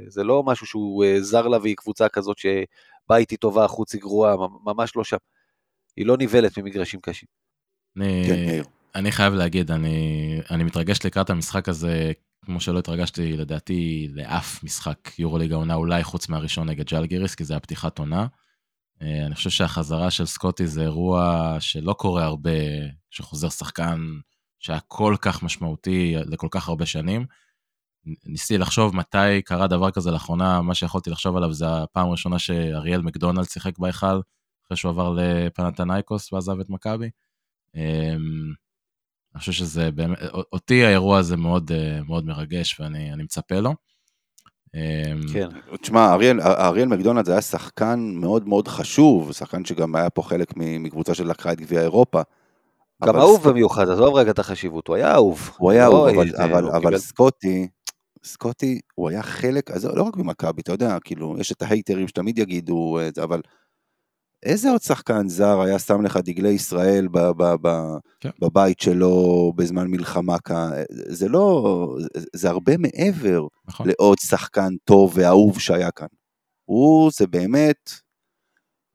זה 0.08 0.24
לא 0.24 0.44
משהו 0.44 0.68
שהוא 0.68 1.06
uh, 1.06 1.22
זר 1.22 1.48
לה 1.48 1.58
והיא 1.58 1.76
קבוצה 1.76 2.10
כזאת 2.10 2.38
שבית 2.38 3.30
היא 3.30 3.38
טובה, 3.40 3.66
החוץ 3.66 3.94
היא 3.94 4.02
גרועה, 4.02 4.36
ממ- 4.38 4.58
ממש 4.66 4.96
לא 4.96 5.04
שם. 5.04 5.18
היא 5.98 6.06
לא 6.06 6.18
נבלת 6.20 6.58
ממגרשים 6.58 7.00
קשים. 7.00 7.28
אני, 7.98 8.24
כן. 8.28 8.62
אני 8.96 9.12
חייב 9.12 9.34
להגיד, 9.34 9.72
אני, 9.72 10.40
אני 10.52 10.64
מתרגש 10.64 11.06
לקראת 11.06 11.30
המשחק 11.30 11.70
הזה, 11.70 12.12
כמו 12.46 12.60
שלא 12.60 12.80
התרגשתי 12.80 13.38
לדעתי 13.38 14.08
לאף 14.14 14.64
משחק 14.64 15.20
יורוליג 15.20 15.52
העונה, 15.52 15.76
אולי 15.76 16.04
חוץ 16.04 16.30
מהראשון 16.30 16.70
נגד 16.70 16.86
ג'לגיריס, 16.90 17.36
כי 17.36 17.44
זה 17.44 17.54
היה 17.54 17.60
פתיחת 17.60 18.00
עונה. 18.00 18.28
אה, 19.02 19.26
אני 19.26 19.36
חושב 19.36 19.50
שהחזרה 19.50 20.12
של 20.12 20.26
סקוטי 20.26 20.68
זה 20.68 20.82
אירוע 20.82 21.56
שלא 21.60 21.94
קורה 21.94 22.24
הרבה, 22.24 22.50
שחוזר 23.10 23.50
שחקן 23.50 24.00
שהיה 24.60 24.80
כל 24.88 25.16
כך 25.22 25.44
משמעותי 25.44 26.16
לכל 26.26 26.48
כך 26.52 26.70
הרבה 26.70 26.86
שנים. 26.86 27.26
ניסיתי 28.26 28.58
לחשוב 28.58 28.96
מתי 28.96 29.42
קרה 29.46 29.68
דבר 29.68 29.92
כזה 29.92 30.12
לאחרונה, 30.12 30.62
מה 30.62 30.76
שיכולתי 30.76 31.10
לחשוב 31.10 31.38
עליו 31.38 31.54
זה 31.54 31.66
הפעם 31.84 32.08
הראשונה 32.08 32.40
שאריאל 32.40 33.02
מקדונלד 33.02 33.46
שיחק 33.50 33.80
בהיכל, 33.80 34.22
אחרי 34.66 34.78
שהוא 34.78 34.90
עבר 34.90 35.14
לפנתנייקוס 35.18 36.34
ועזב 36.34 36.60
את 36.60 36.70
מכבי. 36.70 37.10
אני 39.34 39.40
חושב 39.40 39.52
שזה 39.52 39.92
באמת, 39.92 40.18
אותי 40.54 40.86
האירוע 40.86 41.18
הזה 41.18 41.38
מאוד 41.38 41.72
אה, 41.72 42.00
מאוד 42.08 42.26
מרגש 42.26 42.80
ואני 42.80 43.14
אני 43.14 43.24
מצפה 43.24 43.60
לו. 43.60 43.74
אמ, 44.76 44.80
כן. 45.34 45.48
תשמע, 45.82 46.14
אריאל, 46.14 46.42
אריאל 46.42 46.88
מקדונלד 46.88 47.26
זה 47.26 47.32
היה 47.32 47.42
שחקן 47.42 48.00
מאוד 48.14 48.48
מאוד 48.48 48.68
חשוב, 48.68 49.32
שחקן 49.34 49.66
שגם 49.66 49.96
היה 49.96 50.10
פה 50.10 50.22
חלק 50.24 50.54
מקבוצה 50.58 51.14
שלקחה 51.16 51.52
את 51.52 51.62
גביע 51.62 51.82
אירופה. 51.82 52.22
גם 53.06 53.16
אהוב 53.16 53.42
סק- 53.42 53.48
במיוחד, 53.48 53.90
עזוב 53.90 54.16
רגע 54.16 54.32
את 54.32 54.40
החשיבות, 54.40 54.88
הוא 54.88 54.96
היה 54.96 55.14
אהוב. 55.14 55.52
הוא 55.58 55.72
היה 55.72 55.90
לא, 55.90 55.94
אהוב, 56.08 56.08
אבל, 56.20 56.36
אה, 56.40 56.46
אבל, 56.46 56.64
הוא 56.64 56.72
אבל 56.72 56.80
קיבל- 56.80 56.98
סקוטי, 56.98 57.68
סקוטי, 58.24 58.80
הוא 58.96 59.10
היה 59.10 59.24
חלק, 59.24 59.72
אז 59.72 59.86
לא 59.86 60.04
רק 60.04 60.16
במכבי, 60.16 60.62
אתה 60.62 60.72
יודע, 60.72 60.98
כאילו, 61.04 61.36
יש 61.40 61.52
את 61.52 61.62
ההייטרים 61.62 62.08
שתמיד 62.08 62.40
יגידו, 62.40 63.00
אה, 63.00 63.10
זה, 63.16 63.24
אבל 63.24 63.42
איזה 64.44 64.70
עוד 64.72 64.82
שחקן 64.82 65.28
זר 65.28 65.62
היה 65.62 65.80
שם 65.80 66.02
לך 66.02 66.18
דגלי 66.18 66.50
ישראל 66.50 67.08
ב, 67.08 67.18
ב, 67.20 67.44
ב, 67.62 67.70
כן. 68.20 68.30
בבית 68.42 68.80
שלו 68.80 69.54
בזמן 69.56 69.88
מלחמה 69.88 70.40
כאן? 70.40 70.70
זה 70.90 71.30
לא, 71.30 71.98
זה, 72.36 72.50
הרבה 72.50 72.78
מעבר 72.78 73.48
נכון. 73.68 73.88
לעוד 73.88 74.20
שחקן 74.20 74.74
טוב 74.84 75.14
ואהוב 75.16 75.60
שהיה 75.60 75.92
כאן. 75.92 76.08
הוא, 76.66 77.12
זה 77.14 77.28
באמת 77.28 77.92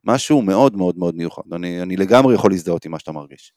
משהו 0.05 0.43
מאוד 0.43 0.77
מאוד 0.77 0.99
מאוד 0.99 1.15
מיוחד. 1.15 1.43
אני, 1.53 1.83
אני 1.83 1.97
לגמרי 1.97 2.35
יכול 2.35 2.51
להזדהות 2.51 2.85
עם 2.85 2.93
מה 2.93 2.99
שאתה 2.99 3.13
מרגיש. 3.13 3.53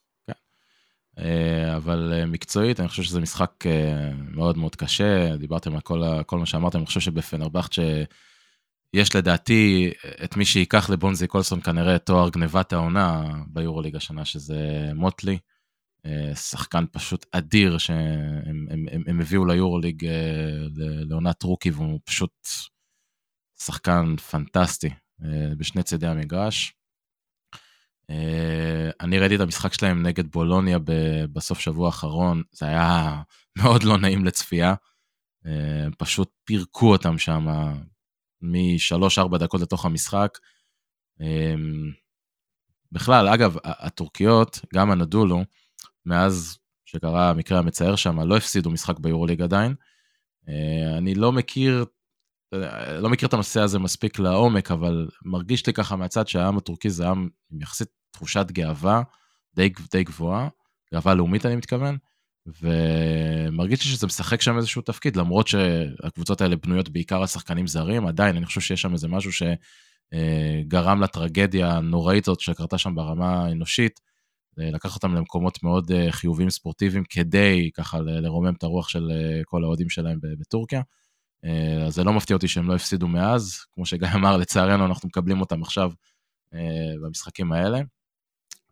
אה, 1.20 1.78
אבל 1.78 2.14
אה, 2.14 2.26
מקצועית 2.26 2.80
אני 2.80 2.88
חושב 2.88 3.04
שזה 3.04 3.20
משחק 3.20 3.52
אה, 3.66 4.12
מאוד 4.32 4.58
מאוד 4.58 4.76
קשה, 4.76 5.38
דיברתם 5.38 5.76
על 5.76 5.82
כל, 5.82 6.04
כל 6.26 6.40
מה 6.40 6.46
שאמרתם, 6.46 6.78
אני 6.78 6.86
חושב 6.86 7.00
שבפנרבכט 7.00 7.72
שיש 8.96 9.16
לדעתי 9.16 9.92
את 10.24 10.38
מי 10.38 10.46
שייקח 10.46 10.90
לבונזי 10.90 11.28
קולסון 11.28 11.62
כנראה 11.62 11.96
את 11.96 12.06
תואר 12.06 12.30
גנבת 12.30 12.74
העונה 12.74 13.24
ביורוליג 13.48 13.96
השנה, 13.96 14.26
שזה 14.26 14.92
מוטלי. 14.96 15.38
אה, 16.06 16.36
שחקן 16.36 16.86
פשוט 16.92 17.26
אדיר 17.32 17.78
שהם 17.78 18.68
הם, 18.70 18.86
הם, 18.92 19.04
הם 19.08 19.22
הביאו 19.22 19.46
ליורוליג 19.46 20.06
אה, 20.06 20.68
לעונת 21.10 21.44
רוקי 21.44 21.72
והוא 21.72 22.00
פשוט 22.04 22.48
שחקן 23.60 24.16
פנטסטי 24.18 24.90
אה, 25.24 25.56
בשני 25.58 25.84
צידי 25.84 26.08
המגרש. 26.08 26.74
אני 29.02 29.20
ראיתי 29.20 29.36
את 29.36 29.40
המשחק 29.40 29.74
שלהם 29.74 30.04
נגד 30.04 30.32
בולוניה 30.32 30.78
בסוף 31.34 31.60
שבוע 31.60 31.86
האחרון, 31.88 32.44
זה 32.52 32.66
היה 32.66 33.22
מאוד 33.58 33.84
לא 33.84 33.98
נעים 33.98 34.26
לצפייה. 34.26 34.74
פשוט 35.98 36.32
פירקו 36.44 36.92
אותם 36.92 37.18
שם 37.18 37.48
משלוש-ארבע 38.42 39.38
דקות 39.38 39.62
לתוך 39.62 39.86
המשחק. 39.86 40.38
אה, 41.22 41.56
בכלל, 42.92 43.28
אגב, 43.28 43.56
הטורקיות, 43.64 44.60
גם 44.74 44.92
הנדולו, 44.92 45.44
מאז 46.06 46.58
שקרה 46.86 47.30
המקרה 47.30 47.60
המצער 47.60 47.96
שם, 47.96 48.20
לא 48.20 48.38
הפסידו 48.38 48.72
משחק 48.72 49.00
ביורוליג 49.00 49.42
עדיין. 49.42 49.76
אה, 50.50 50.98
אני 50.98 51.16
לא 51.16 51.32
מכיר, 51.32 51.86
אה, 52.54 53.00
לא 53.00 53.10
מכיר 53.10 53.28
את 53.28 53.34
הנושא 53.34 53.62
הזה 53.62 53.80
מספיק 53.80 54.20
לעומק, 54.20 54.72
אבל 54.72 55.08
מרגיש 55.26 55.68
לי 55.68 55.74
ככה 55.74 55.96
מהצד 55.96 56.28
שהעם 56.28 56.58
הטורקי 56.58 56.90
זה 56.90 57.08
עם 57.08 57.30
עם 57.52 57.62
יחסית 57.62 57.88
תחושת 58.12 58.46
גאווה 58.52 59.02
די, 59.56 59.70
די 59.92 60.04
גבוהה, 60.04 60.48
גאווה 60.94 61.14
לאומית 61.14 61.46
אני 61.46 61.56
מתכוון, 61.56 61.98
ומרגיש 62.62 63.86
לי 63.86 63.92
שזה 63.92 64.08
משחק 64.08 64.42
שם 64.42 64.58
איזשהו 64.58 64.82
תפקיד, 64.82 65.16
למרות 65.16 65.48
שהקבוצות 65.48 66.42
האלה 66.42 66.56
בנויות 66.56 66.90
בעיקר 66.90 67.22
על 67.22 67.28
שחקנים 67.28 67.68
זרים, 67.68 68.08
עדיין 68.08 68.36
אני 68.38 68.46
חושב 68.46 68.62
שיש 68.62 68.82
שם 68.82 68.94
איזה 68.94 69.08
משהו 69.08 69.32
שגרם 69.32 71.02
לטרגדיה 71.02 71.72
הנוראית 71.72 72.28
הזאת 72.28 72.40
שקרתה 72.40 72.78
שם 72.78 72.96
ברמה 72.96 73.46
האנושית, 73.46 74.00
אה, 74.60 74.72
לקח 74.72 74.96
אותם 74.96 75.16
למקומות 75.16 75.64
מאוד 75.64 75.92
אה, 75.92 76.12
חיוביים 76.12 76.50
ספורטיביים 76.50 77.04
כדי 77.10 77.70
ככה 77.74 78.00
לרומם 78.00 78.54
את 78.54 78.64
הרוח 78.64 78.90
של 78.90 79.12
אה, 79.12 79.42
כל 79.46 79.64
האוהדים 79.64 79.90
שלהם 79.90 80.20
בטורקיה. 80.22 80.82
אה, 81.46 81.86
אז 81.86 81.94
זה 81.94 82.04
לא 82.04 82.14
מפתיע 82.14 82.36
אותי 82.36 82.48
שהם 82.48 82.68
לא 82.68 82.76
הפסידו 82.76 83.08
מאז, 83.08 83.60
כמו 83.74 83.86
שגיא 83.86 84.08
אמר, 84.16 84.38
לצערנו 84.38 84.86
אנחנו 84.86 85.08
מקבלים 85.08 85.42
אותם 85.42 85.62
עכשיו 85.62 85.92
אה, 86.54 86.94
במשחקים 87.04 87.52
האלה. 87.52 87.82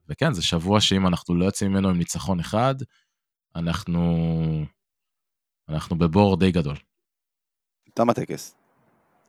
וכן, 0.10 0.34
זה 0.34 0.42
שבוע 0.42 0.82
שאם 0.82 1.08
אנחנו 1.08 1.36
לא 1.36 1.46
יוצאים 1.46 1.72
ממנו 1.72 1.90
עם 1.90 1.98
ניצחון 1.98 2.40
אחד, 2.40 2.76
אנחנו, 3.56 4.02
אנחנו 5.70 5.96
בבור 5.98 6.38
די 6.38 6.52
גדול. 6.52 6.76
תם 7.94 8.10
הטקס. 8.10 8.56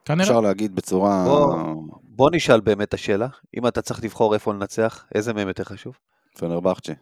כנראה. 0.04 0.22
אפשר 0.22 0.40
להגיד 0.40 0.74
בצורה... 0.74 1.24
בוא- 1.24 1.74
בוא 2.02 2.30
נשאל 2.32 2.60
באמת 2.60 2.88
את 2.88 2.94
השאלה, 2.94 3.28
אם 3.56 3.66
אתה 3.66 3.82
צריך 3.82 4.04
לבחור 4.04 4.34
איפה 4.34 4.52
לנצח, 4.54 5.06
איזה 5.14 5.32
מהם 5.32 5.48
יותר 5.48 5.64
חשוב? 5.64 5.98
פנרבכצ'ה. 6.38 6.92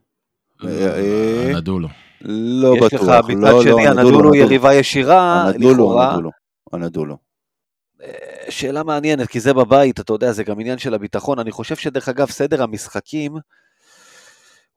אה, 0.64 0.68
אה, 0.68 1.50
הנדולו. 1.50 1.88
לא 2.20 2.74
יש 2.76 2.94
לך 2.94 3.02
בטוח. 3.02 3.30
מצד 3.30 3.40
לא, 3.40 3.62
שני, 3.62 3.70
לא, 3.72 3.78
הנדולו 3.90 4.34
יריבה 4.34 4.74
ישירה, 4.74 5.42
הנדולו, 5.48 5.72
לכאורה. 5.72 6.08
הנדולו. 6.10 6.30
הנדולו. 6.72 7.16
אה, 8.02 8.10
שאלה 8.50 8.82
מעניינת, 8.82 9.28
כי 9.28 9.40
זה 9.40 9.54
בבית, 9.54 10.00
אתה 10.00 10.12
יודע, 10.12 10.32
זה 10.32 10.44
גם 10.44 10.60
עניין 10.60 10.78
של 10.78 10.94
הביטחון. 10.94 11.38
אני 11.38 11.50
חושב 11.50 11.76
שדרך 11.76 12.08
אגב, 12.08 12.26
סדר 12.30 12.62
המשחקים, 12.62 13.36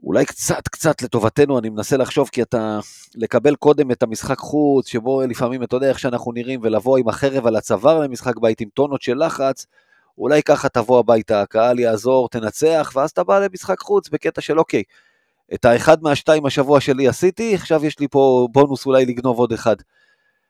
אולי 0.03 0.25
קצת 0.25 0.67
קצת 0.67 1.01
לטובתנו, 1.01 1.59
אני 1.59 1.69
מנסה 1.69 1.97
לחשוב, 1.97 2.29
כי 2.31 2.41
אתה, 2.41 2.79
לקבל 3.15 3.55
קודם 3.55 3.91
את 3.91 4.03
המשחק 4.03 4.37
חוץ, 4.37 4.87
שבו 4.87 5.21
לפעמים, 5.21 5.63
אתה 5.63 5.75
יודע 5.75 5.89
איך 5.89 5.99
שאנחנו 5.99 6.31
נראים, 6.31 6.59
ולבוא 6.63 6.97
עם 6.97 7.09
החרב 7.09 7.47
על 7.47 7.55
הצוואר 7.55 7.99
למשחק 7.99 8.37
בית, 8.37 8.61
עם 8.61 8.69
טונות 8.73 9.01
של 9.01 9.25
לחץ, 9.25 9.65
אולי 10.17 10.43
ככה 10.43 10.69
תבוא 10.69 10.99
הביתה, 10.99 11.41
הקהל 11.41 11.79
יעזור, 11.79 12.29
תנצח, 12.29 12.91
ואז 12.95 13.09
אתה 13.09 13.23
בא 13.23 13.39
למשחק 13.39 13.79
חוץ 13.79 14.09
בקטע 14.09 14.41
של 14.41 14.59
אוקיי, 14.59 14.83
את 15.53 15.65
האחד 15.65 16.03
מהשתיים 16.03 16.45
השבוע 16.45 16.79
שלי 16.79 17.07
עשיתי, 17.07 17.55
עכשיו 17.55 17.85
יש 17.85 17.99
לי 17.99 18.07
פה 18.07 18.47
בונוס 18.51 18.85
אולי 18.85 19.05
לגנוב 19.05 19.39
עוד 19.39 19.53
אחד. 19.53 19.75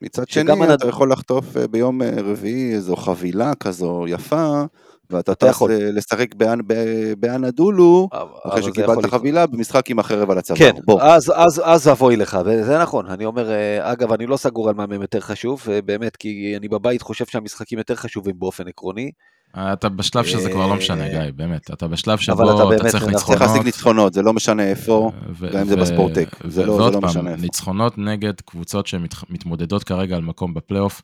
מצד 0.02 0.28
שני, 0.28 0.52
הנד- 0.52 0.70
אתה 0.70 0.88
יכול 0.88 1.12
לחטוף 1.12 1.56
אה, 1.56 1.66
ביום 1.68 2.02
אה, 2.02 2.10
רביעי 2.16 2.74
איזו 2.74 2.96
חבילה 2.96 3.54
כזו 3.54 4.04
יפה, 4.08 4.62
ואתה 5.10 5.32
אתה 5.32 5.46
טס 5.46 5.50
יכול. 5.50 5.70
אה, 5.70 5.78
לשחק 5.92 6.34
באנ- 6.34 6.62
ב- 6.66 7.12
באנדולו, 7.18 8.08
אבל 8.12 8.28
אחרי 8.44 8.62
שקיבלת. 8.62 9.06
חבילה 9.10 9.46
במשחק 9.46 9.90
עם 9.90 9.98
החרב 9.98 10.30
על 10.30 10.38
הצוואר. 10.38 10.58
כן, 10.58 10.72
בוא. 10.84 11.02
אז, 11.02 11.32
אז, 11.36 11.62
אז 11.64 11.88
אבוי 11.88 12.16
לך, 12.16 12.38
וזה 12.44 12.78
נכון, 12.78 13.06
אני 13.06 13.24
אומר, 13.24 13.50
אה, 13.50 13.92
אגב, 13.92 14.12
אני 14.12 14.26
לא 14.26 14.36
סגור 14.36 14.68
על 14.68 14.74
מה 14.74 14.86
מהם 14.86 15.02
יותר 15.02 15.20
חשוב, 15.20 15.62
אה, 15.70 15.82
באמת, 15.82 16.16
כי 16.16 16.54
אני 16.56 16.68
בבית 16.68 17.02
חושב 17.02 17.26
שהמשחקים 17.26 17.78
יותר 17.78 17.94
חשובים 17.94 18.34
באופן 18.38 18.68
עקרוני, 18.68 19.10
אתה 19.56 19.88
בשלב 19.88 20.24
שזה 20.24 20.50
כבר 20.50 20.66
לא 20.66 20.74
משנה, 20.74 21.04
אה, 21.04 21.08
גיא, 21.10 21.32
באמת. 21.36 21.70
אתה 21.72 21.88
בשלב 21.88 22.12
אבל 22.12 22.22
שבו 22.22 22.42
אתה 22.44 22.62
אתה 22.62 22.68
באמת, 22.70 22.80
צריך. 22.80 23.04
ניצחונות. 23.04 23.38
צריך 23.38 23.50
להשיג 23.50 23.62
ניצחונות, 23.64 24.12
זה 24.12 24.22
לא 24.22 24.32
משנה 24.32 24.62
איפה, 24.70 25.10
גם 25.52 25.60
אם 25.60 25.66
זה 25.68 25.76
בספורטק, 25.76 26.28
זה 26.48 26.66
לא- 26.66 26.78
לא 26.92 27.00
פעם, 27.00 27.04
משנה 27.04 27.30
איפה. 27.30 27.42
ניצחונות 27.42 27.98
נגד 27.98 28.40
קבוצות 28.40 28.86
שמתמודדות 28.86 29.84
כרגע 29.84 30.16
על 30.16 30.22
מקום 30.22 30.54
בפלייאוף, 30.54 31.02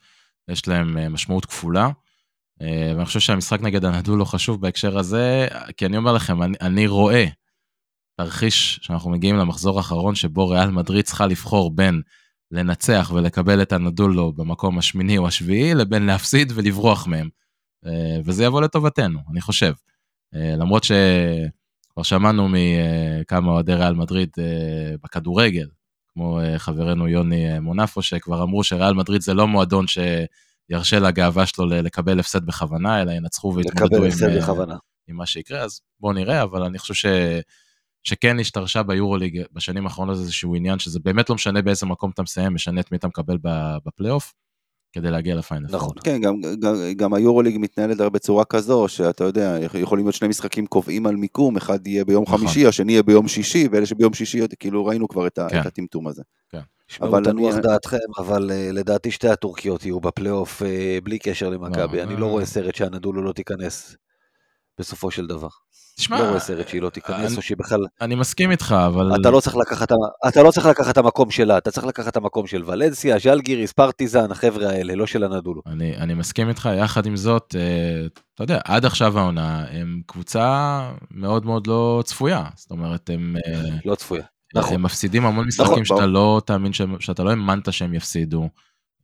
יש 0.51 0.69
להם 0.69 0.99
אה, 0.99 1.09
משמעות 1.09 1.45
כפולה. 1.47 1.89
אה, 2.63 2.93
ואני 2.95 3.05
חושב 3.05 3.21
שהמשחק 3.21 3.61
נגד 3.61 3.85
הנדולו 3.85 4.27
חשוב 4.27 4.61
בהקשר 4.61 4.99
הזה, 4.99 5.49
כי 5.77 5.87
אני 5.87 5.97
אומר 5.97 6.13
לכם, 6.13 6.43
אני, 6.43 6.57
אני 6.61 6.87
רואה 6.87 7.25
תרחיש 8.17 8.81
שאנחנו 8.83 9.11
מגיעים 9.11 9.37
למחזור 9.37 9.79
האחרון 9.79 10.15
שבו 10.15 10.49
ריאל 10.49 10.71
מדריד 10.71 11.05
צריכה 11.05 11.27
לבחור 11.27 11.71
בין 11.71 12.03
לנצח 12.51 13.11
ולקבל 13.15 13.63
את 13.63 13.73
הנדולו 13.73 14.33
במקום 14.33 14.79
השמיני 14.79 15.19
או 15.19 15.29
השביעי, 15.29 15.75
לבין 15.75 16.07
להפסיד 16.07 16.53
ולברוח 16.55 17.07
מהם. 17.07 17.29
אה, 17.87 18.19
וזה 18.25 18.45
יבוא 18.45 18.63
לטובתנו, 18.63 19.21
אני 19.31 19.41
חושב. 19.41 19.73
אה, 20.35 20.57
למרות 20.57 20.85
שכבר 20.85 22.03
שמענו 22.03 22.49
מכמה 22.49 23.53
אוהדי 23.53 23.75
ריאל 23.75 23.95
מדריד 23.95 24.31
בכדורגל, 25.03 25.69
כמו 26.09 26.41
חברנו 26.57 27.09
יוני 27.09 27.59
מונפו, 27.61 28.03
שכבר 28.03 28.43
אמרו 28.43 28.65
שריאל 28.65 28.95
מדריד 28.95 29.23
זה 29.23 29.35
לא 29.35 29.49
מועדון 29.49 29.87
שירשה 30.69 30.99
לגאווה 30.99 31.47
שלו 31.47 31.67
לקבל 31.67 32.21
הפסד 32.21 32.47
בכוונה, 32.47 33.03
אלא 33.03 33.13
ינצחו 33.13 33.55
ויתמודדו 33.55 34.05
עם, 34.05 34.11
אה, 34.29 34.39
בכוונה. 34.39 34.77
עם 35.09 35.17
מה 35.17 35.27
שיקרה, 35.27 35.61
אז 35.61 35.81
בואו 36.01 36.13
נראה, 36.13 36.43
אבל 36.43 36.63
אני 36.63 36.79
חושב 36.79 36.95
ש... 36.95 37.07
שכן 38.07 38.41
השתרשה 38.41 38.83
ביורוליג 38.83 39.43
בשנים 39.53 39.85
האחרונות 39.85 40.17
איזשהו 40.17 40.55
עניין 40.55 40.79
שזה 40.79 40.99
באמת 40.99 41.31
לא 41.31 41.35
משנה 41.35 41.63
באיזה 41.63 41.87
מקום 41.87 42.11
אתה 42.11 42.23
מסיים, 42.23 42.55
משנה 42.55 42.81
את 42.81 42.93
מי 42.93 42.99
אתה 42.99 43.09
מקבל 43.09 43.39
בפלייאוף, 43.85 44.35
כדי 44.93 45.11
להגיע 45.11 45.35
לפיינל. 45.35 45.67
נכון. 45.71 45.95
כן, 46.05 46.21
גם, 46.21 46.41
גם, 46.61 46.75
גם 46.97 47.15
היורוליג 47.15 47.57
מתנהלת 47.59 48.01
הרי 48.01 48.11
בצורה 48.11 48.45
כזו, 48.45 48.89
שאתה 48.89 49.25
יודע, 49.25 49.59
יכולים 49.81 50.05
להיות 50.05 50.15
שני 50.15 50.29
משחקים 50.29 50.67
קובעים 50.67 51.07
על 51.07 51.17
מיקום, 51.17 51.57
אחד 51.57 51.87
יהיה 51.87 52.05
ביום 52.05 52.23
נכון. 52.23 52.39
חמישי, 52.39 52.67
השני 52.67 52.93
יהיה 52.93 53.03
ביום 53.03 53.29
שישי, 53.29 53.69
ואלה 53.73 53.87
שביום 53.87 54.15
שישי, 54.15 54.41
כאילו 54.59 54.87
ראינו 54.87 55.09
כבר 55.09 55.27
את, 55.27 55.39
כן. 55.51 55.61
את 55.61 55.67
הטמטום 55.67 56.09
הזה. 56.09 56.23
שמעו 56.51 56.63
אבל 57.03 57.25
תנוח 57.25 57.55
אני- 57.55 57.63
דעתכם, 57.63 57.97
אבל 58.19 58.51
אה, 58.51 58.69
לדעתי 58.73 59.11
שתי 59.11 59.29
הטורקיות 59.29 59.85
יהיו 59.85 60.01
בפלייאוף 60.01 60.63
אה, 60.63 60.99
בלי 61.05 61.19
קשר 61.19 61.49
למכבי, 61.49 62.03
אני. 62.03 62.17
לא 62.17 62.27
רואה 62.27 62.47
סרט 62.47 62.75
שהנדולו 62.75 63.23
לא 63.23 63.33
תיכנס 63.33 63.97
בסופו 64.79 65.11
של 65.11 65.27
דבר. 65.27 65.49
תשמע, 65.97 66.19
לא 66.23 66.29
רואה 66.29 66.41
סרט 66.41 66.69
שהיא 66.69 66.83
לא 66.83 66.91
תיכנס, 66.91 67.29
אני- 67.31 67.37
או 67.37 67.43
שהיא 67.43 67.57
בכלל... 67.59 67.81
אני 68.01 68.15
מסכים 68.15 68.51
איתך, 68.51 68.75
אבל... 68.87 69.21
אתה 69.21 69.31
לא 69.31 69.41
צריך 69.41 69.57
לקחת, 69.57 69.89
אתה 70.29 70.43
לא 70.43 70.51
צריך 70.51 70.67
לקחת 70.67 70.93
את 70.93 70.99
המקום 70.99 71.31
שלה, 71.31 71.59
אתה 71.59 71.71
צריך 71.71 71.87
לקחת 71.87 72.09
את 72.09 72.17
המקום 72.17 72.47
של 72.47 72.63
ולנסיה, 72.67 73.19
ז'לגיריס, 73.19 73.73
פרטיזן, 73.73 74.31
החבר'ה 74.31 74.69
האלה, 74.71 74.95
לא 74.95 75.07
של 75.07 75.25
הנדולו. 75.25 75.63
אני, 75.67 75.97
אני 75.97 76.15
מסכים 76.15 76.49
איתך, 76.49 76.69
יחד 76.79 77.07
עם 77.07 77.17
זאת, 77.17 77.55
אה, 77.59 78.07
אתה 78.35 78.43
יודע, 78.43 78.59
עד 78.65 78.85
עכשיו 78.85 79.19
העונה 79.19 79.65
הם 79.71 80.01
קבוצה 80.07 80.81
מאוד 81.11 81.47
מאוד 81.47 81.67
לא 81.67 82.03
צפויה. 82.05 82.45
זאת 82.57 82.71
אומרת, 82.71 83.11
הם, 83.11 83.37
אה, 83.47 83.61
לא 83.85 83.95
צפויה. 83.95 84.23
נכון. 84.59 84.75
הם 84.75 84.83
מפסידים 84.83 85.27
המון 85.27 85.47
משחקים 85.47 85.73
נכון, 85.73 85.85
שאתה. 85.85 86.07
לא 86.07 86.41
תאמין, 86.47 86.73
שהם- 86.73 87.01
שאתה 87.01 87.23
לא 87.23 87.31
האמנת 87.31 87.73
שהם 87.73 87.95
יפסידו. 87.95 88.49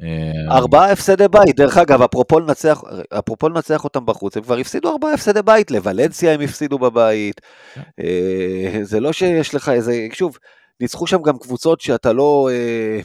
אה, 0.02 0.56
ארבעה 0.56 0.92
הפסדי 0.92 1.28
בית, 1.28 1.56
דרך 1.56 1.76
אגב, 1.78 2.02
אפרופו 2.02 2.40
לנצח, 2.40 2.82
אפרופו 3.18 3.48
לנצח 3.48 3.84
אותם 3.84 4.06
בחוץ, 4.06 4.36
הם 4.36 4.42
כבר 4.42 4.56
הפסידו 4.58 4.90
ארבעה 4.92 5.14
הפסדי 5.14 5.42
בית, 5.42 5.70
לוולנסיה 5.70 6.32
הם 6.34 6.40
הפסידו 6.40 6.78
בבית. 6.78 7.40
כן. 7.74 7.80
אה, 8.00 8.78
זה 8.82 9.00
לא 9.00 9.12
שיש 9.12 9.54
לך 9.54 9.68
איזה, 9.68 10.06
שוב, 10.12 10.38
ניצחו 10.80 11.06
שם 11.06 11.22
גם 11.22 11.38
קבוצות 11.38 11.80
שאתה 11.80 12.12
לא, 12.12 12.48
אה, 12.52 13.00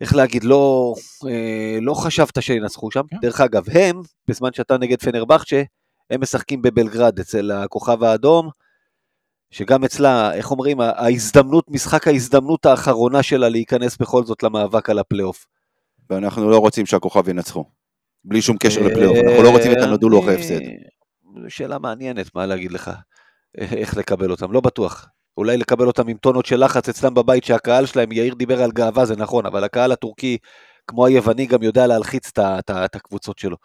איך 0.00 0.14
להגיד, 0.14 0.44
לא, 0.44 0.94
לא 1.80 1.94
חשבת 1.94 2.42
שינצחו 2.42 2.90
שם. 2.90 3.02
כן. 3.10 3.16
דרך 3.22 3.40
אגב, 3.40 3.64
הם, 3.70 4.00
בזמן 4.28 4.50
שאתה 4.52 4.78
נגד 4.78 5.00
פנרבכצ'ה, 5.02 5.62
הם 6.10 6.20
משחקים 6.20 6.62
בבלגרד 6.62 7.18
אצל 7.20 7.50
הכוכב 7.50 8.04
האדום, 8.04 8.48
שגם 9.52 9.84
אצלה, 9.84 10.34
איך 10.34 10.50
אומרים, 10.50 10.80
ההזדמנות, 10.80 11.64
משחק 11.68 12.08
ההזדמנות 12.08 12.66
האחרונה 12.66 13.22
שלה 13.22 13.48
להיכנס 13.48 13.96
בכל 13.96 14.24
זאת 14.24 14.42
למאבק 14.42 14.90
על 14.90 14.98
הפלייאוף. 14.98 15.46
ואנחנו 16.10 16.50
לא 16.50 16.58
רוצים 16.58 16.86
שהכוכב 16.86 17.28
ינצחו. 17.28 17.64
בלי 18.24 18.42
שום 18.42 18.56
קשר 18.56 18.80
לפלייאוף, 18.82 19.16
אנחנו 19.26 19.42
לא 19.42 19.50
רוצים 19.50 19.72
את 19.72 19.76
הנדולו 19.82 20.20
אחרי 20.20 20.34
הפסד. 20.34 20.60
אה, 20.60 20.68
שאלה 21.48 21.78
מעניינת, 21.78 22.34
מה 22.34 22.46
להגיד 22.46 22.72
לך, 22.72 22.90
איך 23.58 23.96
לקבל 23.96 24.30
אותם, 24.30 24.52
לא 24.52 24.60
בטוח. 24.60 25.06
אולי 25.36 25.56
לקבל 25.56 25.86
אותם 25.86 26.08
עם 26.08 26.16
טונות 26.16 26.46
של 26.46 26.64
לחץ 26.64 26.88
אצלם 26.88 27.14
בבית, 27.14 27.44
שהקהל 27.44 27.86
שלהם, 27.86 28.12
יאיר 28.12 28.34
דיבר 28.34 28.62
על 28.62 28.72
גאווה, 28.72 29.04
זה 29.04 29.16
נכון, 29.16 29.46
אבל 29.46 29.64
הקהל 29.64 29.92
הטורקי, 29.92 30.38
כמו 30.86 31.06
היווני, 31.06 31.46
גם 31.46 31.62
יודע 31.62 31.86
להלחיץ 31.86 32.30
את 32.38 32.94
הקבוצות 32.96 33.38
שלו. 33.38 33.56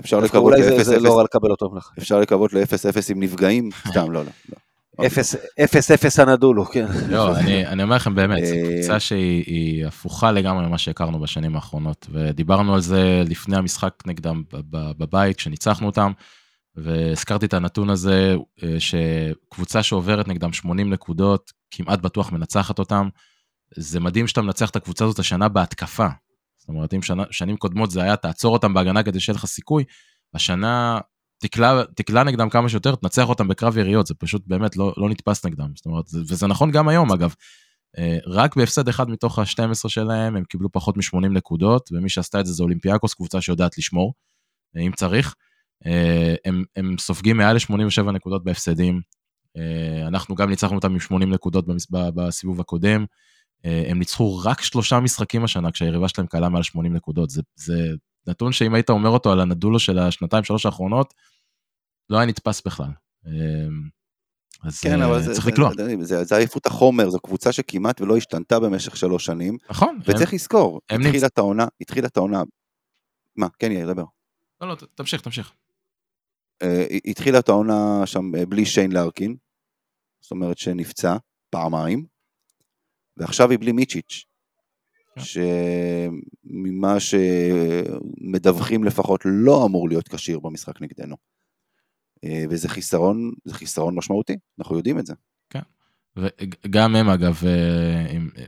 אפשר 0.00 0.20
לקוות 0.20 0.42
אולי 0.44 0.62
זה- 0.62 0.82
זה 0.84 0.96
ל-0-0 0.96 1.02
לא 1.04 1.16
רע 1.18 1.22
לקבל 1.24 1.50
אותם 1.50 1.76
לך. 1.76 1.90
אפשר 1.98 2.20
לקוות 2.20 2.52
ל-0-0 2.52 3.10
עם 3.10 3.22
נפגעים? 3.22 3.68
סתם, 3.88 4.10
לא, 4.12 4.22
לא. 4.24 4.56
לא. 4.98 5.06
אפס, 5.06 5.90
אפס, 5.90 6.20
הנדולו, 6.20 6.64
כן. 6.64 6.86
לא, 7.08 7.36
אני, 7.36 7.66
אני 7.66 7.82
אומר 7.82 7.96
לכם 7.96 8.14
באמת, 8.14 8.46
זו 8.46 8.54
אה, 8.54 8.62
קבוצה 8.62 9.00
שהיא 9.00 9.44
היא 9.46 9.86
הפוכה 9.86 10.32
לגמרי 10.32 10.66
ממה 10.66 10.78
שהכרנו 10.78 11.20
בשנים 11.20 11.54
האחרונות, 11.54 12.06
ודיברנו 12.10 12.74
על 12.74 12.80
זה 12.80 13.22
לפני 13.28 13.56
המשחק 13.56 13.92
נגדם 14.06 14.42
בבית, 14.70 15.36
כשניצחנו 15.36 15.86
אותם, 15.86 16.12
והזכרתי 16.76 17.46
את 17.46 17.54
הנתון 17.54 17.90
הזה, 17.90 18.36
אה, 18.62 18.76
שקבוצה 18.78 19.82
שעוברת 19.82 20.28
נגדם 20.28 20.52
80 20.52 20.90
נקודות, 20.90 21.52
כמעט 21.70 21.98
בטוח 21.98 22.32
מנצחת 22.32 22.78
אותם. 22.78 23.08
זה 23.76 24.00
מדהים 24.00 24.26
שאתה 24.26 24.42
מנצח 24.42 24.70
את 24.70 24.76
הקבוצה 24.76 25.04
הזאת 25.04 25.18
השנה 25.18 25.48
בהתקפה. 25.48 26.08
זאת 26.58 26.68
אומרת, 26.68 26.94
אם 26.94 27.02
שנה, 27.02 27.24
שנים 27.30 27.56
קודמות 27.56 27.90
זה 27.90 28.02
היה 28.02 28.16
תעצור 28.16 28.52
אותם 28.52 28.74
בהגנה 28.74 29.02
כדי 29.02 29.20
שיהיה 29.20 29.36
לך 29.36 29.46
סיכוי, 29.46 29.84
השנה 30.34 30.98
תקלע, 31.38 31.82
תקלע 31.94 32.24
נגדם 32.24 32.48
כמה 32.48 32.68
שיותר, 32.68 32.94
תנצח 32.94 33.28
אותם 33.28 33.48
בקרב 33.48 33.78
יריות, 33.78 34.06
זה 34.06 34.14
פשוט 34.14 34.42
באמת 34.46 34.76
לא, 34.76 34.94
לא 34.96 35.08
נתפס 35.08 35.46
נגדם. 35.46 35.70
זאת 35.76 35.86
אומרת, 35.86 36.06
זה, 36.06 36.20
וזה 36.20 36.46
נכון 36.46 36.70
גם 36.70 36.88
היום 36.88 37.12
אגב. 37.12 37.34
אה, 37.98 38.18
רק 38.26 38.56
בהפסד 38.56 38.88
אחד 38.88 39.10
מתוך 39.10 39.38
ה-12 39.38 39.88
שלהם 39.88 40.36
הם 40.36 40.44
קיבלו 40.44 40.72
פחות 40.72 40.96
מ-80 40.96 41.28
נקודות, 41.28 41.88
ומי 41.92 42.08
שעשתה 42.08 42.40
את 42.40 42.46
זה 42.46 42.52
זה 42.52 42.62
אולימפיאקוס, 42.62 43.14
קבוצה 43.14 43.40
שיודעת 43.40 43.78
לשמור, 43.78 44.14
אה, 44.76 44.82
אם 44.82 44.92
צריך. 44.92 45.34
אה, 45.86 46.34
הם, 46.44 46.64
הם 46.76 46.98
סופגים 46.98 47.36
מעל 47.36 47.56
ל-87 47.56 48.10
נקודות 48.10 48.44
בהפסדים. 48.44 49.00
אנחנו 50.06 50.34
גם 50.34 50.50
ניצחנו 50.50 50.76
אותם 50.76 50.92
עם 50.92 51.00
80 51.00 51.30
נקודות 51.30 51.64
בסיבוב 51.90 52.60
הקודם. 52.60 53.04
הם 53.64 53.98
ניצחו 53.98 54.38
רק 54.44 54.62
שלושה 54.62 55.00
משחקים 55.00 55.44
השנה 55.44 55.70
כשהיריבה 55.70 56.08
שלהם 56.08 56.26
קלה 56.26 56.48
מעל 56.48 56.62
80 56.62 56.92
נקודות. 56.92 57.30
זה, 57.30 57.42
זה 57.56 57.74
נתון 58.28 58.52
שאם 58.52 58.74
היית 58.74 58.90
אומר 58.90 59.08
אותו 59.08 59.32
על 59.32 59.40
הנדולו 59.40 59.78
של 59.78 59.98
השנתיים 59.98 60.44
שלוש 60.44 60.66
האחרונות, 60.66 61.14
לא 62.10 62.16
היה 62.18 62.26
נתפס 62.26 62.62
בכלל. 62.66 62.90
אה, 63.26 63.30
אז 64.64 64.80
כן, 64.80 65.02
אבל 65.02 65.12
אה, 65.14 65.20
זה- 65.22 65.32
צריך 65.32 65.44
זה- 65.44 65.50
לקלוע. 65.50 65.70
זה- 65.76 65.96
זה 66.04 66.24
זה 66.24 66.36
עייפות 66.36 66.66
החומר, 66.66 67.10
זו 67.10 67.20
קבוצה 67.20 67.52
שכמעט 67.52 68.00
ולא 68.00 68.16
השתנתה 68.16 68.60
במשך 68.60 68.96
שלוש 68.96 69.24
שנים, 69.24 69.56
נכון. 69.70 70.00
וצריך 70.06 70.34
לזכור, 70.34 70.80
הם 70.90 71.00
התחילה 71.00 71.26
את 71.26 71.38
העונה, 71.38 71.66
התחילה 71.80 72.06
את 72.06 72.16
העונה, 72.16 72.42
מה, 73.36 73.46
כן 73.58 73.72
יאיר, 73.72 73.92
דבר. 73.92 74.04
לא, 74.60 74.68
לא, 74.68 74.74
תמשיך, 74.94 75.20
תמשיך. 75.20 75.52
אה, 76.62 76.86
התחילה 77.06 77.38
את 77.38 77.48
העונה 77.48 78.02
שם 78.06 78.34
אה, 78.34 78.46
בלי 78.46 78.66
שיין 78.66 78.92
לארקין, 78.92 79.36
זאת 80.20 80.30
אומרת 80.30 80.58
שנפצע 80.58 81.16
פעמיים, 81.50 82.06
ועכשיו 83.16 83.50
היא 83.50 83.58
בלי 83.58 83.72
מיצ'יץ'. 83.72 84.24
שממה 85.18 86.96
שמדווחים 87.00 88.84
לפחות 88.84 89.20
לא 89.24 89.66
אמור 89.66 89.88
להיות 89.88 90.08
כשיר 90.08 90.38
במשחק 90.38 90.82
נגדנו. 90.82 91.16
אה, 92.24 92.44
וזה 92.50 92.68
חיסרון, 92.68 93.32
זה 93.44 93.54
חיסרון 93.54 93.94
משמעותי, 93.94 94.36
אנחנו 94.58 94.76
יודעים 94.76 94.98
את 94.98 95.06
זה. 95.06 95.14
וגם 96.16 96.96
הם 96.96 97.08
אגב, 97.08 97.42
אה, 97.46 98.10
עם 98.10 98.30
אה, 98.38 98.44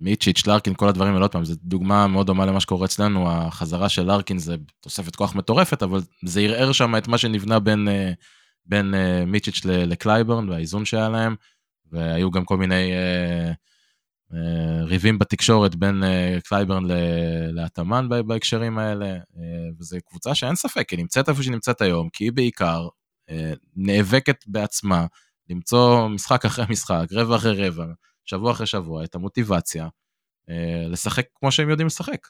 מיצ'יץ', 0.00 0.46
לארקין, 0.46 0.74
כל 0.74 0.88
הדברים 0.88 1.12
האלה, 1.12 1.24
עוד 1.24 1.32
פעם, 1.32 1.44
זו 1.44 1.54
דוגמה 1.62 2.06
מאוד 2.06 2.26
דומה 2.26 2.46
למה 2.46 2.60
שקורה 2.60 2.84
אצלנו, 2.84 3.30
החזרה 3.30 3.88
של 3.88 4.02
לארקין 4.02 4.38
זה 4.38 4.56
תוספת 4.80 5.16
כוח 5.16 5.34
מטורפת, 5.34 5.82
אבל 5.82 6.00
זה 6.24 6.40
ערער 6.40 6.72
שם 6.72 6.96
את 6.96 7.08
מה 7.08 7.18
שנבנה 7.18 7.58
בין, 7.58 7.88
בין 8.66 8.94
מיצ'יץ' 9.26 9.60
לקלייברן 9.64 10.48
והאיזון 10.48 10.84
שהיה 10.84 11.08
להם, 11.08 11.34
והיו 11.92 12.30
גם 12.30 12.44
כל 12.44 12.56
מיני 12.56 12.92
אה, 12.92 13.52
ריבים 14.84 15.18
בתקשורת 15.18 15.74
בין 15.74 16.04
אה, 16.04 16.38
קלייברן 16.44 16.84
ל- 16.84 17.50
לאטאמן 17.52 18.08
ב- 18.08 18.20
בהקשרים 18.20 18.78
האלה, 18.78 19.06
אה, 19.06 19.20
וזו 19.78 19.98
קבוצה 20.08 20.34
שאין 20.34 20.54
ספק, 20.54 20.90
היא 20.90 20.98
נמצאת 20.98 21.28
איפה 21.28 21.42
שהיא 21.42 21.52
נמצאת 21.52 21.80
היום, 21.80 22.08
כי 22.12 22.24
היא 22.24 22.32
בעיקר 22.32 22.88
אה, 23.30 23.52
נאבקת 23.76 24.44
בעצמה 24.46 25.06
למצוא 25.48 26.08
משחק 26.08 26.44
אחרי 26.44 26.64
משחק, 26.68 27.06
רבע 27.12 27.36
אחרי 27.36 27.68
רבע, 27.68 27.84
שבוע 28.24 28.52
אחרי 28.52 28.66
שבוע, 28.66 29.04
את 29.04 29.14
המוטיבציה 29.14 29.88
אה, 30.50 30.88
לשחק 30.88 31.24
כמו 31.34 31.52
שהם 31.52 31.70
יודעים 31.70 31.86
לשחק, 31.86 32.28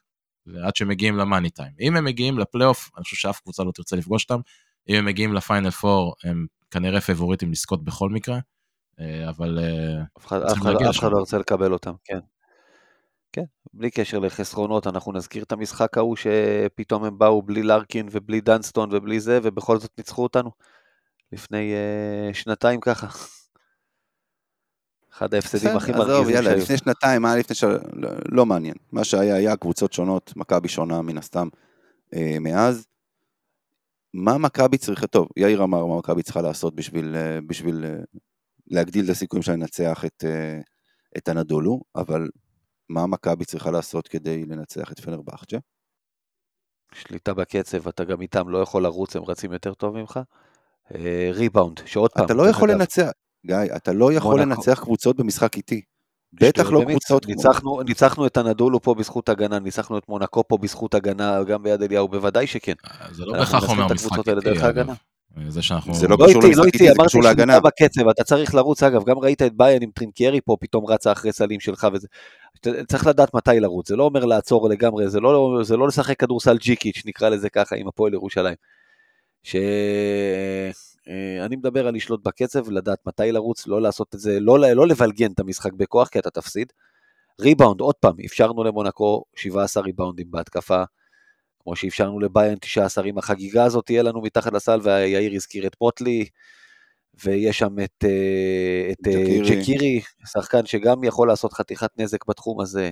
עד 0.65 0.77
שהם 0.77 0.89
מגיעים 0.89 1.17
למאני 1.17 1.51
טיים. 1.51 1.73
אם 1.81 1.97
הם 1.97 2.05
מגיעים 2.05 2.39
לפלייאוף, 2.39 2.91
אני 2.97 3.05
חושב 3.05 3.17
שאף 3.17 3.41
קבוצה 3.41 3.65
לא 3.65 3.73
תרצה 3.75 3.97
לפגוש 3.97 4.25
אותם, 4.25 4.41
אם 4.89 4.95
הם 4.95 5.05
מגיעים 5.05 5.35
לפיינל 5.35 5.69
4, 5.85 6.11
הם 6.25 6.47
כנראה 6.71 7.01
פבוריטים 7.01 7.53
לזכות 7.53 7.85
בכל 7.85 8.11
מקרה, 8.11 8.39
אבל... 9.29 9.59
אף 10.17 10.27
אחד 10.99 11.13
לא 11.13 11.19
ירצה 11.19 11.39
לקבל 11.39 11.73
אותם, 11.73 11.93
כן. 12.05 12.19
כן, 13.33 13.45
בלי 13.75 13.91
קשר 13.91 14.19
לחסרונות, 14.19 14.87
אנחנו 14.87 15.13
נזכיר 15.13 15.43
את 15.43 15.53
המשחק 15.53 15.99
ההוא 15.99 16.17
שפתאום 16.17 17.05
הם 17.05 17.19
באו 17.19 17.43
בלי 17.43 17.63
לארקין 17.63 18.09
ובלי 18.11 18.41
דנסטון 18.41 18.89
ובלי 18.93 19.21
זה, 19.21 19.39
ובכל 19.43 19.79
זאת 19.79 19.91
ניצחו 19.99 20.23
אותנו. 20.23 20.51
לפני 21.33 21.73
uh, 22.31 22.35
שנתיים 22.35 22.81
ככה. 22.81 23.07
אחד 25.13 25.35
ההפסדים 25.35 25.77
הכי 25.77 25.93
מרגיזים 25.93 26.25
שהיו. 26.25 26.35
יאללה, 26.35 26.55
לפני 26.55 26.77
שנתיים, 26.77 27.23
מה 27.23 27.37
לפני 27.37 27.57
ש... 27.57 27.65
לא, 27.93 28.11
לא 28.29 28.47
מעניין. 28.47 28.75
מה 28.93 29.05
שהיה, 29.05 29.35
היה 29.35 29.57
קבוצות 29.57 29.93
שונות, 29.93 30.33
מכבי 30.37 30.69
שונה 30.69 31.03
מן 31.03 31.19
הסתם 31.19 31.49
אה, 32.15 32.37
מאז. 32.41 32.87
מה 34.15 34.39
מכבי 34.39 34.79
צריכה, 34.79 35.07
טוב, 35.07 35.29
יאיר 35.37 35.63
אמר 35.63 35.87
מה 35.87 35.99
מכבי 35.99 36.23
צריכה 36.23 36.43
לעשות 36.43 36.75
בשביל, 36.75 37.17
אה, 37.17 37.39
בשביל 37.47 37.85
אה, 37.85 37.99
להגדיל 38.71 39.05
את 39.05 39.11
הסיכויים 39.11 39.43
שלה 39.43 39.55
לנצח 39.55 40.05
את, 40.05 40.25
אה, 40.25 40.61
את 41.17 41.29
הנדולו, 41.29 41.81
אבל 41.97 42.29
מה 42.89 43.07
מכבי 43.07 43.45
צריכה 43.45 43.71
לעשות 43.71 44.09
כדי 44.09 44.45
לנצח 44.45 44.93
את 44.93 45.01
פנרבכצ'ה? 45.01 45.59
שליטה 46.93 47.35
בקצב, 47.35 47.89
אתה 47.89 48.05
גם 48.05 48.21
איתם 48.21 48.49
לא 48.49 48.59
יכול 48.59 48.83
לרוץ, 48.83 49.17
הם 49.17 49.23
רצים 49.23 49.53
יותר 49.53 49.75
טוב 49.75 49.97
ממך. 49.97 50.21
ריבאונד, 51.33 51.81
שעוד 51.87 52.11
פעם. 52.11 52.25
אתה 52.25 52.35
לא 52.35 52.49
יכול 52.49 52.71
אגב, 52.71 52.79
לנצח, 52.79 53.11
גיא, 53.47 53.57
אתה 53.77 53.93
לא 53.93 54.13
יכול. 54.13 54.41
לנצח 54.41 54.81
קבוצות 54.83 55.17
במשחק 55.17 55.57
איטי. 55.57 55.83
בטח 56.33 56.71
לא 56.71 56.83
קבוצות 56.89 57.27
ניצחנו, 57.27 57.61
כמו... 57.61 57.83
ניצחנו 57.83 58.27
את 58.27 58.37
אנדולו 58.37 58.83
פה 58.83 58.95
בזכות 58.95 59.29
הגנה, 59.29 59.59
ניצחנו 59.59 59.99
את 59.99 60.09
מונאקו 60.09 60.49
פה 60.49 60.59
בזכות 60.59 60.95
הגנה, 60.95 61.45
גם 61.45 61.63
ביד 61.63 61.83
אליהו, 61.83 62.09
בוודאי 62.09 62.47
שכן. 62.47 62.73
זה 63.11 63.25
לא 63.25 63.33
בהכרח 63.33 63.71
אומר 63.71 63.87
משחק 63.95 64.29
איטי, 64.29 64.69
אגב. 64.69 64.87
זה 65.49 65.63
שאנחנו... 65.63 65.95
זה 65.95 66.09
לא, 66.09 66.17
לא 66.21 66.27
קשור 66.27 66.43
למשחק 66.43 66.65
איטי, 66.65 66.89
זה 66.89 66.95
קשור 67.05 67.23
להגנה. 67.23 67.57
אמרתי 67.57 67.85
בקצב, 67.85 68.09
אתה 68.09 68.25
צריך 68.25 68.55
לרוץ, 68.55 68.83
אגב, 68.83 69.05
גם 69.05 69.19
ראית 69.19 69.43
את 69.43 69.57
באיירן 69.57 69.83
עם 69.83 69.91
טרינקיירי 69.91 70.41
פה, 70.41 70.57
פתאום 70.61 70.87
רצה 70.87 71.13
אחרי 71.13 71.33
סלים 71.33 71.61
שלך 71.61 71.87
וזה. 71.93 72.09
צריך 72.89 73.07
לדעת 73.07 73.35
מתי 73.35 73.61
לרוץ, 73.61 73.89
זה 73.89 73.97
לא 73.97 74.05
אומר 74.05 74.25
לעצור 74.25 74.69
לגמרי, 74.69 75.09
זה 75.09 75.21
לא, 75.21 75.61
זה 75.63 75.77
לא 75.77 75.89
לשחק 75.89 76.21
כדורסל 76.21 76.59
ג'יקיץ', 76.59 77.03
נקרא 77.07 77.29
לזה 77.29 77.51
ככה, 77.51 77.77
עם 77.77 77.89
הפועל 77.89 78.15
ירושלים. 78.15 78.55
שאני 79.43 79.57
מדבר 81.57 81.87
על 81.87 81.95
לשלוט 81.95 82.23
בקצב, 82.25 82.71
לדעת 82.71 82.99
מתי 83.07 83.33
לרוץ, 83.33 83.67
לא 83.67 83.83
לעשות 83.83 84.15
את 84.15 84.21
זה, 84.21 84.41
לא, 84.41 84.59
לא 84.59 84.87
לבלגן 84.87 85.33
את 85.33 85.41
המשחק 85.41 85.73
בכוח, 85.73 86.09
כי 86.09 86.19
אתה 86.19 86.31
תפסיד. 86.31 86.73
ריבאונד, 87.41 87.81
עוד 87.81 87.95
פעם, 87.95 88.15
אפשרנו 88.27 88.65
למונקו 88.65 89.25
17 89.37 89.83
ריבאונדים 89.83 90.31
בהתקפה, 90.31 90.83
כמו 91.63 91.77
שאפשרנו 91.77 92.21
לביין 92.21 92.59
19 92.61 93.05
עם 93.05 93.19
החגיגה 93.19 93.65
הזאת, 93.65 93.87
תהיה 93.87 94.03
לנו 94.03 94.23
מתחת 94.23 94.53
לסל, 94.53 94.81
ויאיר 94.83 95.35
הזכיר 95.35 95.67
את 95.67 95.77
מוטלי, 95.81 96.25
ויש 97.25 97.59
שם 97.59 97.79
את, 97.85 98.05
אה, 98.05 98.93
את 98.93 99.07
אה, 99.07 99.39
ג'קירי, 99.49 100.01
שחקן 100.27 100.67
שגם 100.67 101.05
יכול 101.05 101.29
לעשות 101.29 101.53
חתיכת 101.53 101.91
נזק 101.97 102.27
בתחום 102.29 102.61
הזה. 102.61 102.91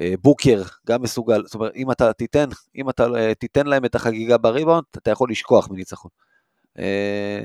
אה, 0.00 0.14
בוקר 0.22 0.62
גם 0.86 1.02
מסוגל, 1.02 1.42
זאת 1.44 1.54
אומרת, 1.54 1.72
אם 1.76 1.90
אתה 1.90 2.12
תיתן, 2.12 2.48
אם 2.76 2.90
אתה 2.90 3.06
תיתן 3.38 3.66
להם 3.66 3.84
את 3.84 3.94
החגיגה 3.94 4.38
בריבאונד, 4.38 4.84
אתה 4.98 5.10
יכול 5.10 5.30
לשכוח 5.30 5.70
מניצחון. 5.70 6.10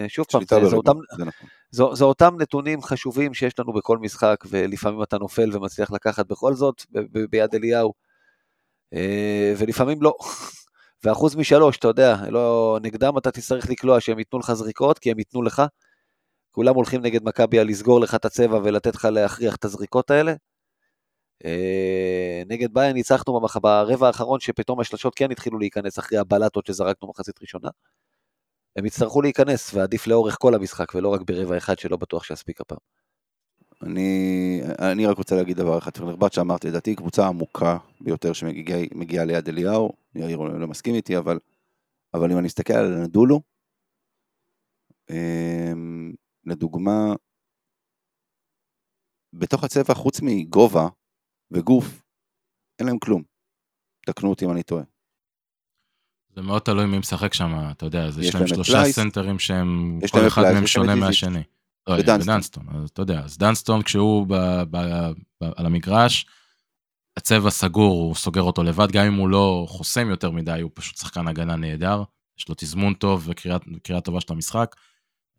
שוב 0.07 0.25
פעם, 0.31 0.41
זה, 0.49 0.69
זה, 0.69 0.75
אותם, 0.75 0.97
זה, 1.17 1.25
נכון. 1.25 1.49
זה, 1.71 1.83
זה 1.93 2.05
אותם 2.05 2.35
נתונים 2.39 2.81
חשובים 2.81 3.33
שיש 3.33 3.59
לנו 3.59 3.73
בכל 3.73 3.97
משחק, 3.97 4.43
ולפעמים 4.49 5.03
אתה 5.03 5.17
נופל 5.17 5.49
ומצליח 5.57 5.91
לקחת 5.91 6.25
בכל 6.25 6.53
זאת 6.53 6.85
ב, 6.91 6.99
ב, 6.99 7.25
ביד 7.29 7.55
אליהו, 7.55 7.93
ולפעמים 9.57 10.01
לא. 10.01 10.13
ואחוז 11.03 11.35
משלוש, 11.35 11.77
אתה 11.77 11.87
יודע, 11.87 12.15
לא, 12.29 12.77
נגדם 12.81 13.17
אתה 13.17 13.31
תצטרך 13.31 13.69
לקלוע 13.69 14.01
שהם 14.01 14.19
ייתנו 14.19 14.39
לך 14.39 14.53
זריקות, 14.53 14.99
כי 14.99 15.11
הם 15.11 15.19
ייתנו 15.19 15.41
לך. 15.41 15.63
כולם 16.51 16.75
הולכים 16.75 17.01
נגד 17.01 17.23
מכבי 17.23 17.59
על 17.59 17.67
לסגור 17.67 18.01
לך 18.01 18.15
את 18.15 18.25
הצבע 18.25 18.57
ולתת 18.63 18.95
לך 18.95 19.05
להכריח 19.05 19.55
את 19.55 19.65
הזריקות 19.65 20.11
האלה. 20.11 20.33
אה, 21.45 22.43
נגד 22.47 22.73
ביין 22.73 22.93
ניצחנו 22.93 23.39
ברבע 23.61 24.07
האחרון, 24.07 24.39
שפתאום 24.39 24.79
השלשות 24.79 25.15
כן 25.15 25.31
התחילו 25.31 25.59
להיכנס 25.59 25.99
אחרי 25.99 26.17
הבלטות 26.17 26.65
שזרקנו 26.65 27.09
מחצית 27.09 27.41
ראשונה. 27.41 27.69
הם 28.75 28.85
יצטרכו 28.85 29.21
להיכנס, 29.21 29.73
ועדיף 29.73 30.07
לאורך 30.07 30.35
כל 30.39 30.55
המשחק, 30.55 30.95
ולא 30.95 31.09
רק 31.09 31.21
ברבע 31.21 31.57
אחד 31.57 31.79
שלא 31.79 31.97
בטוח 31.97 32.23
שיספיק 32.23 32.61
הפעם. 32.61 32.98
אני, 33.81 34.61
אני 34.91 35.05
רק 35.05 35.17
רוצה 35.17 35.35
להגיד 35.35 35.57
דבר 35.57 35.77
אחד, 35.77 35.91
פרנרבט 35.97 36.33
שאמרתי, 36.33 36.67
לדעתי 36.67 36.95
קבוצה 36.95 37.27
עמוקה 37.27 37.77
ביותר 38.01 38.33
שמגיעה 38.33 39.25
ליד 39.25 39.49
אליהו, 39.49 39.91
יאיר 40.15 40.37
לא 40.37 40.67
מסכים 40.67 40.95
איתי, 40.95 41.17
אבל, 41.17 41.39
אבל 42.13 42.31
אם 42.31 42.37
אני 42.37 42.45
מסתכל 42.45 42.73
על 42.73 42.93
אנדולו, 42.93 43.41
אמ, 45.09 46.13
לדוגמה, 46.45 47.13
בתוך 49.33 49.63
הצבע, 49.63 49.93
חוץ 49.93 50.19
מגובה 50.21 50.87
וגוף, 51.51 51.85
אין 52.79 52.87
להם 52.87 52.99
כלום. 52.99 53.23
תקנו 54.05 54.29
אותי 54.29 54.45
אם 54.45 54.51
אני 54.51 54.63
טועה. 54.63 54.83
זה 56.35 56.41
מאוד 56.41 56.61
תלוי 56.61 56.85
מי 56.85 56.99
משחק 56.99 57.33
שם, 57.33 57.51
אתה 57.71 57.85
יודע, 57.85 58.09
יש 58.21 58.35
להם 58.35 58.47
שלושה 58.47 58.73
פלייס, 58.73 58.95
סנטרים 58.95 59.39
שהם, 59.39 59.99
כל 60.11 60.27
אחד 60.27 60.41
מהם 60.41 60.67
שונה 60.67 60.95
מהשני. 60.95 61.43
לא, 61.89 61.99
ודנסטון. 61.99 62.65
אז 62.75 62.89
אתה 62.89 63.01
יודע, 63.01 63.19
אז 63.19 63.37
דנסטון 63.37 63.81
כשהוא 63.81 64.25
ב, 64.27 64.33
ב, 64.71 64.77
ב, 65.43 65.51
על 65.55 65.65
המגרש, 65.65 66.25
הצבע 67.17 67.49
סגור, 67.49 68.01
הוא 68.01 68.15
סוגר 68.15 68.41
אותו 68.41 68.63
לבד, 68.63 68.91
גם 68.91 69.05
אם 69.05 69.13
הוא 69.13 69.29
לא 69.29 69.65
חוסם 69.69 70.09
יותר 70.09 70.31
מדי, 70.31 70.61
הוא 70.61 70.71
פשוט 70.73 70.97
שחקן 70.97 71.27
הגנה 71.27 71.55
נהדר, 71.55 72.03
יש 72.39 72.49
לו 72.49 72.55
תזמון 72.57 72.93
טוב 72.93 73.29
וקריאה 73.29 74.01
טובה 74.03 74.21
של 74.21 74.33
המשחק. 74.33 74.75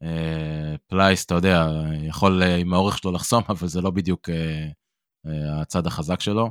אה, 0.02 0.74
פלייס, 0.86 1.24
אתה 1.24 1.34
יודע, 1.34 1.66
יכול 2.02 2.42
אה, 2.42 2.56
עם 2.56 2.74
האורך 2.74 2.98
שלו 2.98 3.12
לחסום, 3.12 3.42
אבל 3.48 3.68
זה 3.68 3.80
לא 3.80 3.90
בדיוק 3.90 4.28
אה, 4.28 5.60
הצד 5.60 5.86
החזק 5.86 6.20
שלו. 6.20 6.50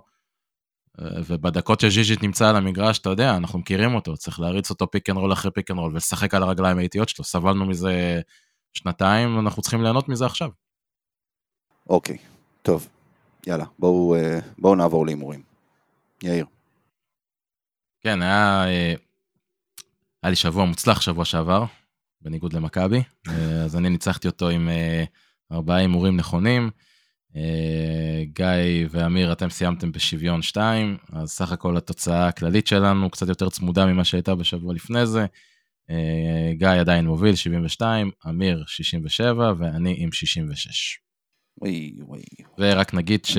ובדקות 1.25 1.79
שז'יז'יץ' 1.79 2.23
נמצא 2.23 2.49
על 2.49 2.55
המגרש, 2.55 2.99
אתה 2.99 3.09
יודע, 3.09 3.37
אנחנו 3.37 3.59
מכירים 3.59 3.95
אותו, 3.95 4.17
צריך 4.17 4.39
להריץ 4.39 4.69
אותו 4.69 4.91
pick 4.91 5.09
and 5.09 5.17
roll 5.17 5.33
אחרי 5.33 5.51
pick 5.51 5.71
and 5.71 5.79
roll 5.79 5.91
ולשחק 5.91 6.33
על 6.33 6.43
הרגליים 6.43 6.77
האיטיות 6.77 7.09
שלו, 7.09 7.25
סבלנו 7.25 7.65
מזה 7.65 8.21
שנתיים, 8.73 9.39
אנחנו 9.39 9.61
צריכים 9.61 9.81
ליהנות 9.81 10.09
מזה 10.09 10.25
עכשיו. 10.25 10.49
אוקיי, 11.89 12.17
טוב, 12.61 12.87
יאללה, 13.47 13.65
בואו, 13.79 14.15
בואו 14.57 14.75
נעבור 14.75 15.05
להימורים. 15.05 15.43
יאיר. 16.23 16.45
כן, 18.01 18.21
היה, 18.21 18.63
היה 20.23 20.29
לי 20.29 20.35
שבוע 20.35 20.65
מוצלח 20.65 21.01
שבוע 21.01 21.25
שעבר, 21.25 21.65
בניגוד 22.21 22.53
למכבי, 22.53 23.03
אה, 23.27 23.33
אז 23.65 23.75
אני 23.75 23.89
ניצחתי 23.89 24.27
אותו 24.27 24.49
עם 24.49 24.69
אה, 24.69 25.03
ארבעה 25.51 25.77
הימורים 25.77 26.17
נכונים. 26.17 26.69
אה, 27.35 28.23
גיא 28.33 28.87
ואמיר, 28.89 29.31
אתם 29.31 29.49
סיימתם 29.49 29.91
בשוויון 29.91 30.41
2, 30.41 30.97
אז 31.11 31.29
סך 31.29 31.51
הכל 31.51 31.77
התוצאה 31.77 32.27
הכללית 32.27 32.67
שלנו 32.67 33.09
קצת 33.09 33.27
יותר 33.27 33.49
צמודה 33.49 33.85
ממה 33.85 34.03
שהייתה 34.03 34.35
בשבוע 34.35 34.73
לפני 34.73 35.05
זה. 35.05 35.25
גיא 36.53 36.67
עדיין 36.67 37.05
מוביל 37.05 37.35
72, 37.35 38.11
אמיר 38.29 38.63
67 38.67 39.53
ואני 39.59 39.95
עם 39.97 40.11
66. 40.11 40.99
וואי 41.61 41.97
וואי. 42.01 42.21
ורק 42.57 42.93
נגיד 42.93 43.25
ש... 43.25 43.37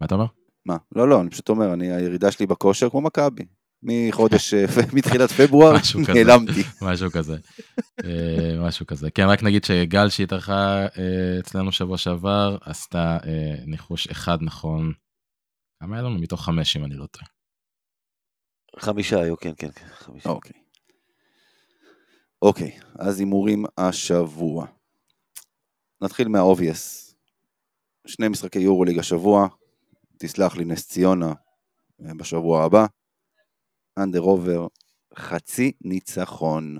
מה 0.00 0.06
אתה 0.06 0.14
אומר? 0.14 0.26
מה? 0.66 0.76
לא, 0.96 1.08
לא, 1.08 1.20
אני 1.20 1.30
פשוט 1.30 1.48
אומר, 1.48 1.72
אני, 1.72 1.92
הירידה 1.92 2.32
שלי 2.32 2.46
בכושר 2.46 2.90
כמו 2.90 3.00
מכבי. 3.00 3.44
מחודש, 3.82 4.54
אה, 4.54 4.64
מתחילת 4.96 5.30
פברואר, 5.30 5.76
נעלמתי. 6.14 6.62
משהו 6.82 7.10
כזה, 7.10 7.36
אה, 8.04 8.56
משהו 8.58 8.86
כזה. 8.86 9.10
כן, 9.10 9.26
רק 9.28 9.42
נגיד 9.42 9.64
שגל 9.64 10.08
שהתארחה 10.08 10.86
אה, 10.98 11.38
אצלנו 11.40 11.72
שבוע 11.72 11.98
שעבר, 11.98 12.56
עשתה 12.60 13.18
ניחוש 13.66 14.08
אחד 14.08 14.38
נכון. 14.42 14.92
כמה 15.82 15.96
היה 15.96 16.02
לנו? 16.02 16.18
מתוך 16.18 16.44
חמש, 16.44 16.76
אם 16.76 16.84
אני 16.84 16.94
לא 16.94 17.06
טועה. 17.06 17.26
חמישה 18.78 19.16
היו, 19.20 19.36
כן, 19.36 19.52
כן, 19.58 19.70
כן. 19.72 19.86
חמישה. 19.86 20.28
אוקיי. 20.28 20.62
אוקיי, 22.42 22.78
אז 22.98 23.18
הימורים 23.18 23.64
השבוע. 23.78 24.66
נתחיל 26.02 26.28
מה 26.28 26.45
obvious. 26.45 27.14
שני 28.06 28.28
משחקי 28.28 28.58
יורו 28.58 28.84
ליג 28.84 28.98
השבוע, 28.98 29.48
תסלח 30.18 30.56
לי 30.56 30.64
נס 30.64 30.88
ציונה 30.88 31.32
בשבוע 31.98 32.64
הבא. 32.64 32.86
under 33.98 34.20
over 34.20 34.66
חצי 35.14 35.72
ניצחון. 35.80 36.78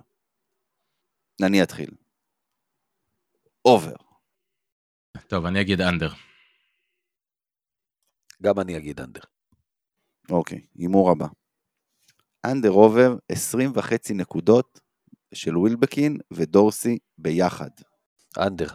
אני 1.47 1.63
אתחיל. 1.63 1.91
over. 3.65 3.95
טוב, 5.29 5.47
אני 5.47 5.61
אגיד 5.61 5.81
under. 5.81 6.11
גם 8.43 8.61
אני 8.61 8.77
אגיד 8.77 9.01
under. 9.01 9.21
אוקיי, 10.31 10.67
הימור 10.75 11.11
הבא. 11.11 11.27
אנדר 12.45 12.69
עובר 12.69 13.17
20 13.29 13.73
וחצי 13.75 14.15
נקודות 14.15 14.81
של 15.35 15.57
ווילבקין 15.57 16.19
ודורסי 16.31 16.99
ביחד. 17.19 17.71
אנדר. 18.39 18.69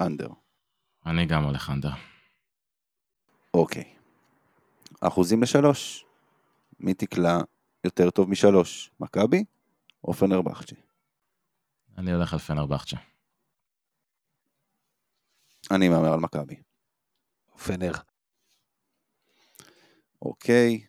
אנדר. 0.00 0.28
אני 1.06 1.26
גם 1.26 1.44
הולך 1.44 1.70
אנדר. 1.70 1.90
אוקיי. 3.54 3.96
אחוזים 5.00 5.42
לשלוש. 5.42 6.04
מי 6.80 6.94
תקלע 6.94 7.38
יותר 7.84 8.10
טוב 8.10 8.30
משלוש, 8.30 8.90
מכבי 9.00 9.44
או 10.04 10.12
פנרבחצ'ה? 10.12 10.76
אני 11.98 12.12
הולך 12.12 12.32
על 12.32 12.38
פנרבחצ'ה. 12.38 12.96
אני 15.70 15.88
מהמר 15.88 16.12
על 16.12 16.20
מכבי. 16.20 16.62
פנר. 17.66 17.92
אוקיי, 20.22 20.86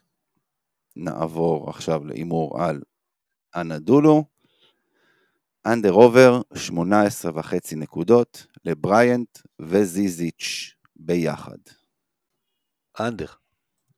נעבור 0.95 1.69
עכשיו 1.69 2.05
להימור 2.05 2.63
על 2.63 2.81
אנדולו. 3.55 4.23
אנדר 5.65 5.91
עובר 5.91 6.41
18 6.55 7.31
וחצי 7.35 7.75
נקודות 7.75 8.47
לבריאנט 8.65 9.39
וזיזיץ' 9.61 10.75
ביחד. 10.95 11.57
אנדר. 12.99 13.33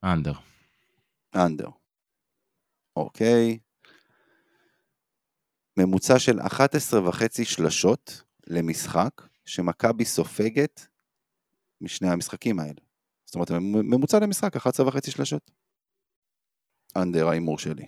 אנדר. 0.04 0.34
אנדר. 1.36 1.70
אוקיי. 2.96 3.60
ממוצע 5.78 6.20
של 6.20 6.40
11 6.40 7.10
וחצי 7.10 7.46
שלשות 7.46 8.24
למשחק 8.48 9.22
שמכבי 9.46 10.06
סופגת 10.06 10.88
משני 11.82 12.10
המשחקים 12.10 12.60
האלה. 12.60 12.82
זאת 13.26 13.36
אומרת, 13.36 13.52
ממוצע 13.84 14.20
למשחק 14.20 14.56
11 14.56 14.88
וחצי 14.88 15.12
שלשות. 15.12 15.52
אנדר 16.96 17.28
ההימור 17.28 17.60
שלי. 17.60 17.86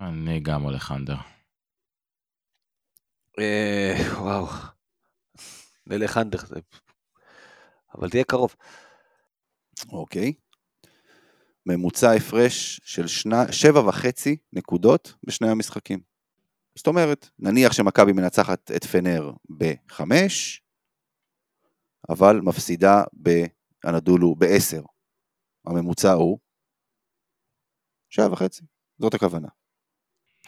אני 0.00 0.40
גם 0.40 0.62
הולך 0.62 0.92
אנדר. 0.92 1.16
אה, 3.38 3.94
וואו. 4.20 4.46
נלך 5.86 6.16
אנדר. 6.18 6.38
זה- 6.46 6.60
אבל 7.94 8.10
תהיה 8.10 8.24
קרוב. 8.24 8.54
אוקיי. 9.92 10.32
ממוצע 11.66 12.12
הפרש 12.12 12.80
של 12.84 13.06
שנה, 13.06 13.52
שבע 13.52 13.80
וחצי 13.88 14.36
נקודות 14.52 15.14
בשני 15.26 15.48
המשחקים. 15.50 16.00
זאת 16.74 16.86
אומרת, 16.86 17.30
נניח 17.38 17.72
שמכבי 17.72 18.12
מנצחת 18.12 18.70
את 18.76 18.84
פנר 18.84 19.30
בחמש, 19.58 20.62
אבל 22.08 22.40
מפסידה 22.42 23.02
באנדולו 23.12 24.34
בעשר. 24.34 24.82
הממוצע 25.66 26.12
הוא 26.12 26.38
שבע 28.10 28.32
וחצי, 28.32 28.62
זאת 28.98 29.14
הכוונה. 29.14 29.48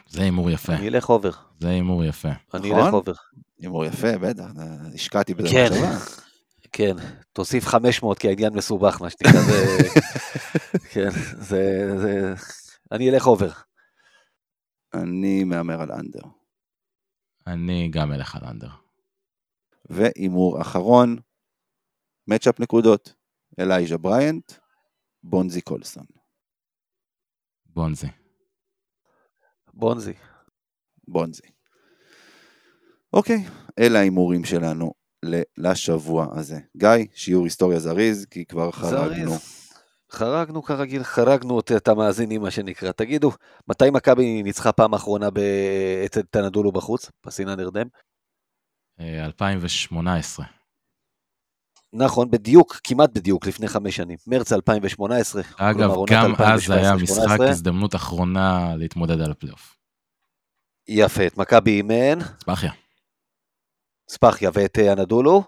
זה 0.09 0.23
הימור 0.23 0.51
יפה. 0.51 0.73
אני 0.75 0.89
אלך 0.89 1.09
over. 1.09 1.31
זה 1.59 1.69
הימור 1.69 2.05
יפה. 2.05 2.29
אני 2.55 2.71
נכון? 2.71 2.85
אלך 2.85 2.95
over. 2.95 3.13
הימור 3.59 3.85
יפה, 3.85 4.19
בטח, 4.19 4.45
השקעתי 4.95 5.35
בזה 5.35 5.49
כן. 5.49 5.69
כן, 6.73 6.97
תוסיף 7.33 7.67
500 7.67 8.19
כי 8.19 8.29
העניין 8.29 8.55
מסובך, 8.55 9.03
מה 9.03 9.11
שנקרא, 9.11 9.41
זה... 9.41 9.77
כן, 10.93 11.11
זה... 11.39 11.91
זה... 11.99 12.35
אני 12.93 13.11
אלך 13.11 13.27
over. 13.27 13.51
אני 14.95 15.45
מהמר 15.45 15.83
על 15.83 15.93
אנדר. 15.93 16.23
אני 17.47 17.89
גם 17.89 18.13
אלך 18.13 18.35
על 18.35 18.45
אנדר. 18.45 18.71
והימור 19.91 20.61
אחרון, 20.61 21.17
מצ'אפ 22.29 22.61
נקודות, 22.61 23.15
אלייז'ה 23.61 23.99
בריאנט, 23.99 24.53
בונזי 25.23 25.61
קולסון. 25.61 26.20
בונזי. 27.75 28.07
בונזי. 29.75 30.13
בונזי. 31.09 31.43
אוקיי, 33.13 33.45
אלה 33.79 33.99
ההימורים 33.99 34.45
שלנו 34.45 34.93
לשבוע 35.59 36.27
הזה. 36.33 36.59
גיא, 36.77 36.89
שיעור 37.15 37.45
היסטוריה 37.45 37.79
זריז, 37.79 38.27
כי 38.31 38.45
כבר 38.45 38.71
חרגנו. 38.71 39.31
זריז. 39.31 39.71
חרגנו 40.13 40.63
כרגיל, 40.63 41.03
חרגנו 41.03 41.61
את, 41.61 41.73
את 41.77 41.89
המאזינים, 41.89 42.43
מה 42.43 42.51
שנקרא. 42.51 42.93
תגידו, 42.93 43.31
מתי 43.69 43.91
מכבי 43.91 44.43
ניצחה 44.43 44.73
פעם 44.73 44.95
אחרונה. 44.95 45.29
אצל 46.07 46.23
תנדולו 46.23 46.73
בחוץ? 46.73 47.11
בסין 47.27 47.49
הנרדם? 47.49 47.87
אה, 49.01 49.25
2018. 49.25 50.60
נכון, 51.93 52.31
בדיוק, 52.31 52.81
כמעט 52.85 53.11
בדיוק, 53.13 53.47
לפני 53.47 53.69
חמש 53.69 53.97
שנים. 53.97 54.17
מרץ 54.27 54.53
2018. 54.53 55.43
אגב, 55.57 55.95
כלומר, 55.95 56.05
גם 56.11 56.35
אז 56.39 56.67
זה 56.67 56.75
היה 56.75 56.93
2017-2018. 56.93 57.03
משחק 57.03 57.41
הזדמנות 57.41 57.95
אחרונה 57.95 58.77
להתמודד 58.77 59.21
על 59.21 59.31
הפלייאוף. 59.31 59.77
יפה, 60.89 61.27
את 61.27 61.39
מכבי 61.39 61.71
אימן, 61.71 62.19
ספחיה. 62.41 62.71
ספחיה 64.11 64.51
ואת 64.55 64.79
אה, 64.79 64.93
אנדולו. 64.93 65.43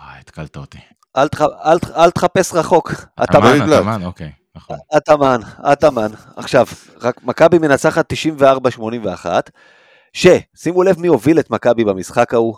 וואי, 0.00 0.18
התקלת 0.20 0.56
אותי. 0.56 0.78
אל, 1.16 1.28
תח... 1.28 1.40
אל, 1.40 1.78
אל 1.96 2.10
תחפש 2.10 2.54
רחוק, 2.54 2.92
בגלל. 3.20 3.80
אתמן, 3.80 4.04
אוקיי, 4.04 4.32
נכון. 4.54 4.76
אטמן, 4.96 5.40
אטמן. 5.72 6.10
עכשיו, 6.36 6.66
רק 7.00 7.24
מכבי 7.24 7.58
מנצחת 7.58 8.12
94-81, 9.22 9.26
ששימו 10.12 10.82
לב 10.82 10.98
מי 10.98 11.08
הוביל 11.08 11.40
את 11.40 11.50
מכבי 11.50 11.84
במשחק 11.84 12.34
ההוא, 12.34 12.56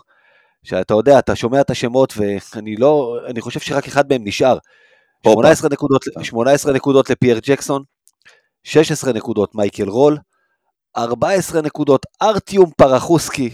שאתה 0.63 0.93
יודע, 0.93 1.19
אתה 1.19 1.35
שומע 1.35 1.61
את 1.61 1.69
השמות 1.69 2.13
ואני 2.17 2.75
לא, 2.75 3.17
אני 3.27 3.41
חושב 3.41 3.59
שרק 3.59 3.87
אחד 3.87 4.03
מהם 4.09 4.21
נשאר. 4.23 4.57
הופה. 5.25 5.31
18 5.33 5.69
נקודות, 5.69 6.01
18 6.21 6.73
נקודות 6.73 7.09
לפייר 7.09 7.39
ג'קסון, 7.39 7.83
16 8.63 9.13
נקודות 9.13 9.55
מייקל 9.55 9.89
רול, 9.89 10.17
14 10.97 11.61
נקודות 11.61 12.05
ארטיום 12.21 12.71
פרחוסקי, 12.77 13.49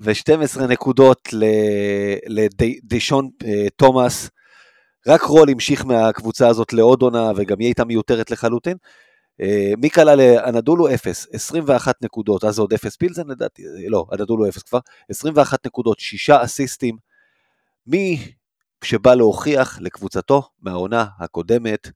ו-12 0.00 0.60
נקודות 0.62 1.28
לדיישון 2.28 3.28
אה, 3.44 3.66
תומאס. 3.76 4.30
רק 5.08 5.22
רול 5.22 5.50
המשיך 5.50 5.84
מהקבוצה 5.84 6.48
הזאת 6.48 6.72
לעוד 6.72 7.02
עונה, 7.02 7.32
וגם 7.36 7.56
היא 7.58 7.66
הייתה 7.68 7.84
מיותרת 7.84 8.30
לחלוטין. 8.30 8.76
אה, 9.40 9.72
מי 9.78 9.90
קלע 9.90 10.14
לאנדולו 10.16 10.94
0, 10.94 11.26
21 11.32 11.94
נקודות, 12.02 12.44
אז 12.44 12.54
זה 12.54 12.62
עוד 12.62 12.72
0 12.72 12.96
פילזן 12.96 13.26
לדעתי, 13.28 13.62
אה, 13.62 13.88
לא, 13.88 14.06
אנדולו 14.12 14.48
0 14.48 14.62
כבר, 14.62 14.78
21 15.10 15.66
נקודות, 15.66 15.98
6 16.00 16.30
אסיסטים. 16.30 16.96
מי 17.86 18.32
שבא 18.84 19.14
להוכיח 19.14 19.78
לקבוצתו 19.80 20.42
מהעונה 20.62 21.04
הקודמת, 21.20 21.90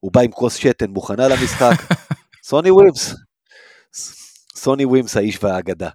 הוא 0.00 0.12
בא 0.12 0.20
עם 0.20 0.30
כוס 0.30 0.56
שתן 0.56 0.90
מוכנה 0.90 1.28
למשחק, 1.28 1.74
סוני 2.44 2.70
ווימס. 2.70 3.14
סוני 4.56 4.84
ווימס 4.84 5.16
האיש 5.16 5.38
והאגדה. 5.44 5.88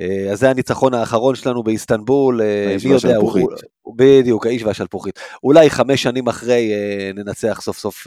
אה, 0.00 0.32
אז 0.32 0.38
זה 0.38 0.50
הניצחון 0.50 0.94
האחרון 0.94 1.34
שלנו 1.34 1.62
באיסטנבול, 1.62 2.40
מי 2.84 2.90
יודע, 2.90 3.16
הוא- 3.16 3.96
בדיוק, 3.96 4.46
האיש 4.46 4.62
והשלפוחית. 4.62 5.18
אולי 5.42 5.70
חמש 5.70 6.02
שנים 6.02 6.28
אחרי 6.28 6.72
ננצח 7.14 7.60
סוף 7.62 7.78
סוף 7.78 8.06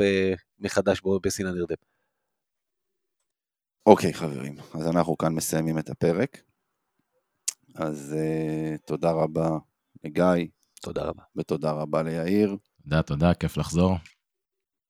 מחדש 0.60 1.02
בסין 1.24 1.46
הנרדם. 1.48 1.76
אוקיי, 3.88 4.14
חברים, 4.14 4.56
אז 4.74 4.88
אנחנו 4.88 5.18
כאן 5.18 5.34
מסיימים 5.34 5.80
את 5.80 5.90
הפרק. 5.90 6.42
אז 7.76 8.16
uh, 8.18 8.78
תודה 8.86 9.12
רבה 9.12 9.50
לגיא, 10.04 10.48
תודה 10.82 11.04
רבה. 11.04 11.24
ותודה 11.36 11.72
רבה 11.72 12.04
ליאיר. 12.04 12.58
תודה, 12.84 13.02
תודה, 13.02 13.34
כיף 13.34 13.58
לחזור. 13.58 13.96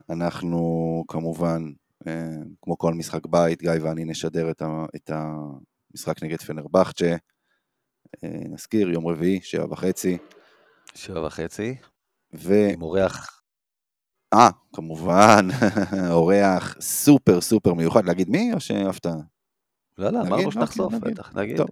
אנחנו 0.09 1.03
כמובן, 1.07 1.71
אה, 2.07 2.13
כמו 2.61 2.77
כל 2.77 2.93
משחק 2.93 3.25
בית, 3.25 3.61
גיא 3.61 3.71
ואני 3.81 4.05
נשדר 4.05 4.51
את, 4.51 4.61
ה, 4.61 4.85
את 4.95 5.11
המשחק 5.13 6.23
נגד 6.23 6.41
פנרבחצ'ה. 6.41 7.15
אה, 8.23 8.39
נזכיר, 8.49 8.89
יום 8.89 9.07
רביעי, 9.07 9.41
שבע 9.41 9.65
וחצי. 9.71 10.17
שבע 10.95 11.25
וחצי, 11.25 11.75
ו... 12.33 12.53
עם 12.73 12.81
אורח, 12.81 13.36
אה, 14.33 14.49
כמובן, 14.73 15.47
אורח 16.11 16.75
סופר 16.81 17.41
סופר 17.41 17.73
מיוחד. 17.73 18.05
להגיד 18.05 18.29
מי 18.29 18.53
או 18.53 18.59
שאהבת? 18.59 19.05
לא, 19.97 20.09
לא, 20.09 20.21
אמרנו 20.21 20.51
שנחשוף, 20.51 20.93
אוקיי. 20.93 21.11
בטח, 21.11 21.35
נגיד. 21.35 21.57
טוב. 21.57 21.67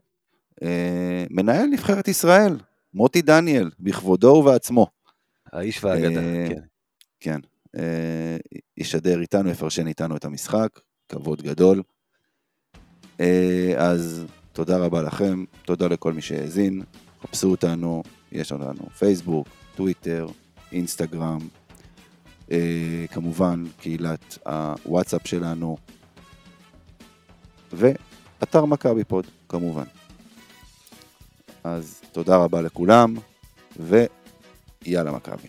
אה, 0.64 1.26
מנהל 1.30 1.66
נבחרת 1.66 2.08
ישראל, 2.08 2.58
מוטי 2.94 3.22
דניאל, 3.22 3.70
בכבודו 3.80 4.28
ובעצמו. 4.28 4.88
האיש 5.54 5.84
והאגדה, 5.84 6.22
אה, 6.22 6.48
כן. 6.50 6.62
כן, 7.20 7.40
אה, 7.78 8.38
ישדר 8.78 9.22
איתנו, 9.22 9.50
יפרשן 9.50 9.88
איתנו 9.88 10.18
את 10.18 10.26
המשחק, 10.26 10.80
כבוד 11.10 11.42
גדול. 11.42 11.84
אז 13.78 14.26
תודה 14.54 14.78
רבה 14.78 15.02
לכם, 15.02 15.44
תודה 15.66 15.88
לכל 15.88 16.14
מי 16.14 16.22
שהאזין, 16.22 16.82
חפשו 17.22 17.52
אותנו, 17.52 18.04
יש 18.32 18.52
לנו 18.52 18.90
פייסבוק, 18.98 19.48
טוויטר, 19.76 20.28
אינסטגרם, 20.72 21.40
כמובן 23.12 23.64
קהילת 23.80 24.38
הוואטסאפ 24.46 25.28
שלנו, 25.28 25.78
ואתר 27.74 28.66
מכבי 28.66 29.04
פוד, 29.04 29.28
כמובן. 29.50 29.86
אז 31.64 32.02
תודה 32.12 32.38
רבה 32.38 32.62
לכולם, 32.62 33.16
ויאללה 33.80 35.12
מכבי. 35.12 35.48